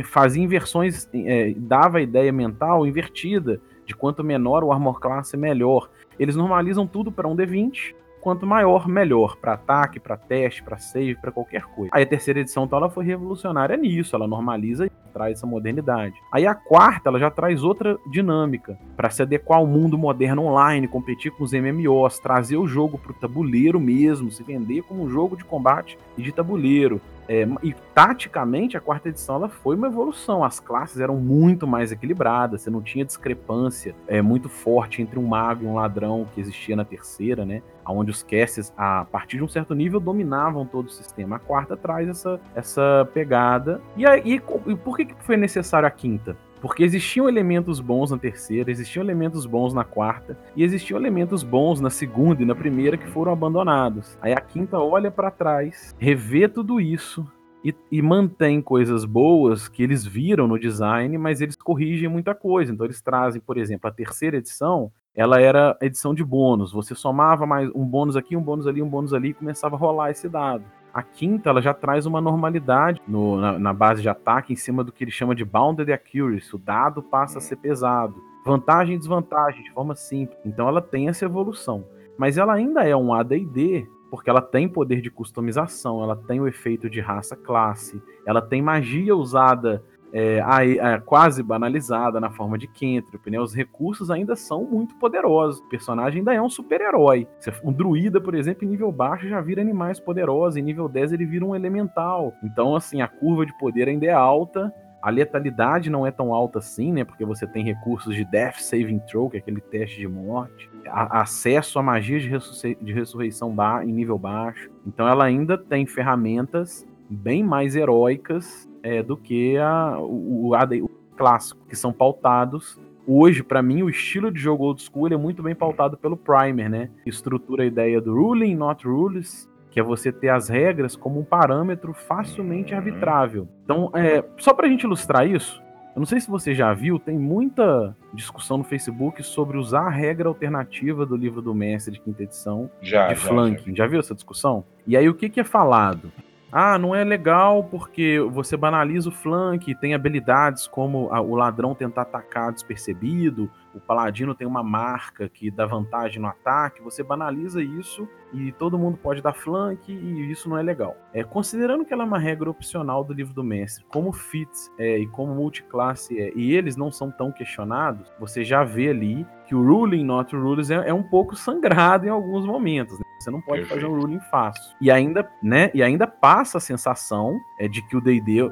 fazia 0.02 0.42
inversões, 0.42 1.08
é, 1.14 1.54
dava 1.56 1.98
a 1.98 2.02
ideia 2.02 2.32
mental 2.32 2.86
invertida 2.86 3.60
de 3.86 3.94
quanto 3.94 4.24
menor 4.24 4.64
o 4.64 4.72
armor 4.72 5.00
class, 5.00 5.32
melhor. 5.34 5.88
Eles 6.18 6.36
normalizam 6.36 6.86
tudo 6.86 7.10
para 7.10 7.28
um 7.28 7.36
D20, 7.36 7.94
quanto 8.22 8.46
maior, 8.46 8.86
melhor, 8.86 9.36
para 9.36 9.54
ataque, 9.54 9.98
para 9.98 10.16
teste, 10.16 10.62
para 10.62 10.78
save, 10.78 11.16
para 11.16 11.32
qualquer 11.32 11.64
coisa. 11.64 11.90
Aí 11.92 12.04
a 12.04 12.06
terceira 12.06 12.38
edição 12.38 12.64
então, 12.64 12.78
ela 12.78 12.88
foi 12.88 13.04
revolucionária 13.04 13.76
nisso, 13.76 14.14
ela 14.14 14.28
normaliza 14.28 14.86
e 14.86 14.90
traz 15.12 15.38
essa 15.38 15.46
modernidade. 15.46 16.14
Aí 16.32 16.46
a 16.46 16.54
quarta, 16.54 17.08
ela 17.08 17.18
já 17.18 17.30
traz 17.32 17.64
outra 17.64 17.98
dinâmica 18.06 18.78
para 18.96 19.10
se 19.10 19.22
adequar 19.22 19.58
ao 19.58 19.66
mundo 19.66 19.98
moderno 19.98 20.44
online, 20.44 20.86
competir 20.86 21.32
com 21.32 21.42
os 21.42 21.52
MMOs, 21.52 22.20
trazer 22.20 22.56
o 22.56 22.66
jogo 22.66 22.96
pro 22.96 23.12
tabuleiro 23.12 23.80
mesmo, 23.80 24.30
se 24.30 24.44
vender 24.44 24.82
como 24.82 25.02
um 25.02 25.10
jogo 25.10 25.36
de 25.36 25.44
combate 25.44 25.98
e 26.16 26.22
de 26.22 26.30
tabuleiro. 26.30 27.00
É, 27.32 27.48
e 27.62 27.74
taticamente 27.94 28.76
a 28.76 28.80
quarta 28.80 29.08
edição 29.08 29.36
ela 29.36 29.48
foi 29.48 29.74
uma 29.74 29.86
evolução. 29.86 30.44
As 30.44 30.60
classes 30.60 31.00
eram 31.00 31.16
muito 31.16 31.66
mais 31.66 31.90
equilibradas, 31.90 32.60
você 32.60 32.68
não 32.68 32.82
tinha 32.82 33.06
discrepância 33.06 33.94
é, 34.06 34.20
muito 34.20 34.50
forte 34.50 35.00
entre 35.00 35.18
um 35.18 35.26
mago 35.26 35.64
e 35.64 35.66
um 35.66 35.76
ladrão 35.76 36.28
que 36.34 36.42
existia 36.42 36.76
na 36.76 36.84
terceira, 36.84 37.46
né? 37.46 37.62
Onde 37.86 38.10
os 38.10 38.22
castes, 38.22 38.70
a 38.76 39.06
partir 39.06 39.38
de 39.38 39.44
um 39.44 39.48
certo 39.48 39.74
nível, 39.74 39.98
dominavam 39.98 40.66
todo 40.66 40.88
o 40.88 40.90
sistema. 40.90 41.36
A 41.36 41.38
quarta 41.38 41.74
traz 41.74 42.06
essa, 42.06 42.38
essa 42.54 43.08
pegada. 43.14 43.80
E 43.96 44.06
aí, 44.06 44.22
e 44.66 44.76
por 44.76 44.98
que, 44.98 45.06
que 45.06 45.14
foi 45.20 45.38
necessário 45.38 45.88
a 45.88 45.90
quinta? 45.90 46.36
Porque 46.62 46.84
existiam 46.84 47.28
elementos 47.28 47.80
bons 47.80 48.12
na 48.12 48.16
terceira, 48.16 48.70
existiam 48.70 49.02
elementos 49.02 49.44
bons 49.46 49.74
na 49.74 49.82
quarta, 49.82 50.38
e 50.54 50.62
existiam 50.62 50.96
elementos 50.96 51.42
bons 51.42 51.80
na 51.80 51.90
segunda 51.90 52.40
e 52.40 52.46
na 52.46 52.54
primeira 52.54 52.96
que 52.96 53.08
foram 53.08 53.32
abandonados. 53.32 54.16
Aí 54.22 54.32
a 54.32 54.40
quinta 54.40 54.78
olha 54.78 55.10
para 55.10 55.32
trás, 55.32 55.92
revê 55.98 56.48
tudo 56.48 56.80
isso, 56.80 57.26
e, 57.64 57.74
e, 57.92 58.02
mantém 58.02 58.60
coisas 58.60 59.04
boas 59.04 59.68
que 59.68 59.82
eles 59.82 60.04
viram 60.04 60.48
no 60.48 60.58
design, 60.58 61.16
mas 61.16 61.40
eles 61.40 61.54
corrigem 61.54 62.08
muita 62.08 62.34
coisa. 62.34 62.72
Então 62.72 62.86
eles 62.86 63.00
trazem, 63.00 63.40
por 63.40 63.56
exemplo, 63.56 63.88
a 63.88 63.92
terceira 63.92 64.36
edição, 64.36 64.90
ela 65.14 65.40
era 65.40 65.76
edição 65.80 66.12
de 66.14 66.24
bônus. 66.24 66.72
Você 66.72 66.94
somava 66.94 67.46
mais 67.46 67.70
um 67.74 67.84
bônus 67.84 68.16
aqui, 68.16 68.36
um 68.36 68.42
bônus 68.42 68.66
ali, 68.66 68.82
um 68.82 68.88
bônus 68.88 69.12
ali, 69.12 69.28
e 69.28 69.34
começava 69.34 69.76
a 69.76 69.78
rolar 69.78 70.10
esse 70.10 70.28
dado. 70.28 70.64
A 70.92 71.02
quinta, 71.02 71.48
ela 71.48 71.62
já 71.62 71.72
traz 71.72 72.04
uma 72.04 72.20
normalidade 72.20 73.00
no, 73.08 73.40
na, 73.40 73.58
na, 73.58 73.72
base 73.72 74.02
de 74.02 74.08
ataque 74.08 74.52
em 74.52 74.56
cima 74.56 74.84
do 74.84 74.92
que 74.92 75.04
ele 75.04 75.10
chama 75.10 75.34
de 75.34 75.44
bounded 75.44 75.90
accuracy. 75.92 76.54
O 76.54 76.58
dado 76.58 77.02
passa 77.02 77.38
a 77.38 77.40
ser 77.40 77.56
pesado. 77.56 78.14
Vantagem 78.44 78.96
e 78.96 78.98
desvantagem, 78.98 79.62
de 79.62 79.72
forma 79.72 79.94
simples. 79.94 80.38
Então 80.44 80.68
ela 80.68 80.82
tem 80.82 81.08
essa 81.08 81.24
evolução. 81.24 81.84
Mas 82.18 82.36
ela 82.36 82.52
ainda 82.52 82.82
é 82.82 82.94
um 82.94 83.14
AD&D 83.14 83.88
porque 84.10 84.28
ela 84.28 84.42
tem 84.42 84.68
poder 84.68 85.00
de 85.00 85.10
customização, 85.10 86.02
ela 86.02 86.14
tem 86.14 86.38
o 86.38 86.46
efeito 86.46 86.90
de 86.90 87.00
raça-classe, 87.00 88.02
ela 88.26 88.42
tem 88.42 88.60
magia 88.60 89.16
usada 89.16 89.82
é, 90.12 90.40
a, 90.40 90.94
a, 90.94 91.00
quase 91.00 91.42
banalizada 91.42 92.20
na 92.20 92.30
forma 92.30 92.58
de 92.58 92.66
Kentrip, 92.66 93.30
né? 93.30 93.40
Os 93.40 93.54
recursos 93.54 94.10
ainda 94.10 94.36
são 94.36 94.64
muito 94.64 94.94
poderosos. 94.96 95.60
O 95.60 95.68
personagem 95.68 96.18
ainda 96.18 96.34
é 96.34 96.42
um 96.42 96.50
super-herói. 96.50 97.26
Um 97.64 97.72
druida, 97.72 98.20
por 98.20 98.34
exemplo, 98.34 98.64
em 98.64 98.68
nível 98.68 98.92
baixo 98.92 99.28
já 99.28 99.40
vira 99.40 99.62
animais 99.62 99.98
poderosos, 99.98 100.56
em 100.56 100.62
nível 100.62 100.88
10 100.88 101.14
ele 101.14 101.24
vira 101.24 101.44
um 101.44 101.56
elemental. 101.56 102.34
Então, 102.44 102.76
assim, 102.76 103.00
a 103.00 103.08
curva 103.08 103.46
de 103.46 103.56
poder 103.58 103.88
ainda 103.88 104.06
é 104.06 104.12
alta. 104.12 104.72
A 105.00 105.10
letalidade 105.10 105.90
não 105.90 106.06
é 106.06 106.10
tão 106.10 106.32
alta 106.32 106.58
assim, 106.58 106.92
né? 106.92 107.04
Porque 107.04 107.24
você 107.24 107.46
tem 107.46 107.64
recursos 107.64 108.14
de 108.14 108.24
Death 108.24 108.58
Saving 108.58 109.00
Throw, 109.00 109.30
que 109.30 109.38
é 109.38 109.40
aquele 109.40 109.60
teste 109.60 109.98
de 109.98 110.06
morte 110.06 110.70
acesso 110.90 111.78
a 111.78 111.82
magias 111.82 112.22
de, 112.22 112.74
de 112.80 112.92
ressurreição 112.92 113.54
em 113.82 113.92
nível 113.92 114.18
baixo. 114.18 114.70
Então 114.86 115.08
ela 115.08 115.24
ainda 115.24 115.56
tem 115.56 115.86
ferramentas 115.86 116.86
bem 117.08 117.42
mais 117.42 117.76
heróicas 117.76 118.68
é, 118.82 119.02
do 119.02 119.16
que 119.16 119.56
a, 119.58 119.96
o, 119.98 120.50
o, 120.50 120.84
o, 120.84 120.90
clássico, 121.16 121.60
que 121.68 121.76
são 121.76 121.92
pautados. 121.92 122.80
Hoje, 123.06 123.42
para 123.42 123.62
mim, 123.62 123.82
o 123.82 123.88
estilo 123.88 124.30
de 124.30 124.40
jogo 124.40 124.64
old 124.64 124.82
school 124.82 125.08
é 125.08 125.16
muito 125.16 125.42
bem 125.42 125.54
pautado 125.54 125.96
pelo 125.96 126.16
Primer, 126.16 126.70
né? 126.70 126.90
Estrutura 127.04 127.64
a 127.64 127.66
ideia 127.66 128.00
do 128.00 128.14
ruling, 128.14 128.54
not 128.54 128.86
rules, 128.86 129.50
que 129.70 129.80
é 129.80 129.82
você 129.82 130.12
ter 130.12 130.28
as 130.28 130.48
regras 130.48 130.94
como 130.94 131.18
um 131.18 131.24
parâmetro 131.24 131.92
facilmente 131.92 132.74
arbitrável. 132.74 133.48
Então, 133.64 133.90
é, 133.94 134.24
só 134.36 134.54
para 134.54 134.66
a 134.66 134.70
gente 134.70 134.84
ilustrar 134.84 135.26
isso, 135.26 135.62
eu 135.94 136.00
não 136.00 136.06
sei 136.06 136.20
se 136.20 136.30
você 136.30 136.54
já 136.54 136.72
viu, 136.72 136.98
tem 136.98 137.18
muita 137.18 137.94
discussão 138.14 138.58
no 138.58 138.64
Facebook 138.64 139.22
sobre 139.22 139.58
usar 139.58 139.86
a 139.86 139.90
regra 139.90 140.28
alternativa 140.28 141.04
do 141.04 141.16
livro 141.16 141.42
do 141.42 141.54
mestre 141.54 141.92
de 141.92 142.00
quinta 142.00 142.22
edição 142.22 142.70
já, 142.80 143.08
de 143.08 143.14
já, 143.14 143.28
flanking. 143.28 143.70
Já. 143.70 143.84
já 143.84 143.86
viu 143.86 144.00
essa 144.00 144.14
discussão? 144.14 144.64
E 144.86 144.96
aí 144.96 145.08
o 145.08 145.14
que, 145.14 145.28
que 145.28 145.40
é 145.40 145.44
falado? 145.44 146.10
Ah, 146.54 146.78
não 146.78 146.94
é 146.94 147.02
legal 147.02 147.64
porque 147.64 148.20
você 148.30 148.58
banaliza 148.58 149.08
o 149.08 149.12
flank, 149.12 149.74
tem 149.76 149.94
habilidades 149.94 150.66
como 150.66 151.08
o 151.10 151.34
ladrão 151.34 151.74
tentar 151.74 152.02
atacar 152.02 152.52
despercebido, 152.52 153.50
o 153.74 153.80
paladino 153.80 154.34
tem 154.34 154.46
uma 154.46 154.62
marca 154.62 155.30
que 155.30 155.50
dá 155.50 155.64
vantagem 155.64 156.20
no 156.20 156.28
ataque, 156.28 156.82
você 156.82 157.02
banaliza 157.02 157.62
isso 157.62 158.06
e 158.34 158.52
todo 158.52 158.78
mundo 158.78 158.98
pode 158.98 159.22
dar 159.22 159.32
flank 159.32 159.90
e 159.90 160.30
isso 160.30 160.46
não 160.46 160.58
é 160.58 160.62
legal. 160.62 160.94
É, 161.14 161.24
considerando 161.24 161.86
que 161.86 161.92
ela 161.94 162.02
é 162.02 162.06
uma 162.06 162.18
regra 162.18 162.50
opcional 162.50 163.02
do 163.02 163.14
livro 163.14 163.32
do 163.32 163.42
mestre, 163.42 163.84
como 163.88 164.12
fits 164.12 164.70
é, 164.78 164.98
e 164.98 165.06
como 165.06 165.34
multiclasse 165.34 166.20
é, 166.20 166.32
e 166.36 166.52
eles 166.52 166.76
não 166.76 166.92
são 166.92 167.10
tão 167.10 167.32
questionados, 167.32 168.12
você 168.20 168.44
já 168.44 168.62
vê 168.62 168.90
ali 168.90 169.26
que 169.46 169.54
o 169.54 169.62
ruling 169.62 170.04
not 170.04 170.36
rules 170.36 170.70
é, 170.70 170.88
é 170.88 170.92
um 170.92 171.02
pouco 171.02 171.34
sangrado 171.34 172.06
em 172.06 172.10
alguns 172.10 172.44
momentos. 172.44 172.98
Você 173.22 173.30
não 173.30 173.40
pode 173.40 173.60
Perfeito. 173.60 173.80
fazer 173.80 173.92
um 173.92 174.00
ruling 174.00 174.20
fácil. 174.30 174.74
E 174.80 174.90
ainda, 174.90 175.30
né, 175.42 175.70
e 175.72 175.82
ainda 175.82 176.06
passa 176.06 176.58
a 176.58 176.60
sensação 176.60 177.38
é, 177.58 177.68
de 177.68 177.86
que 177.86 177.96
o 177.96 178.00
D&D, 178.00 178.42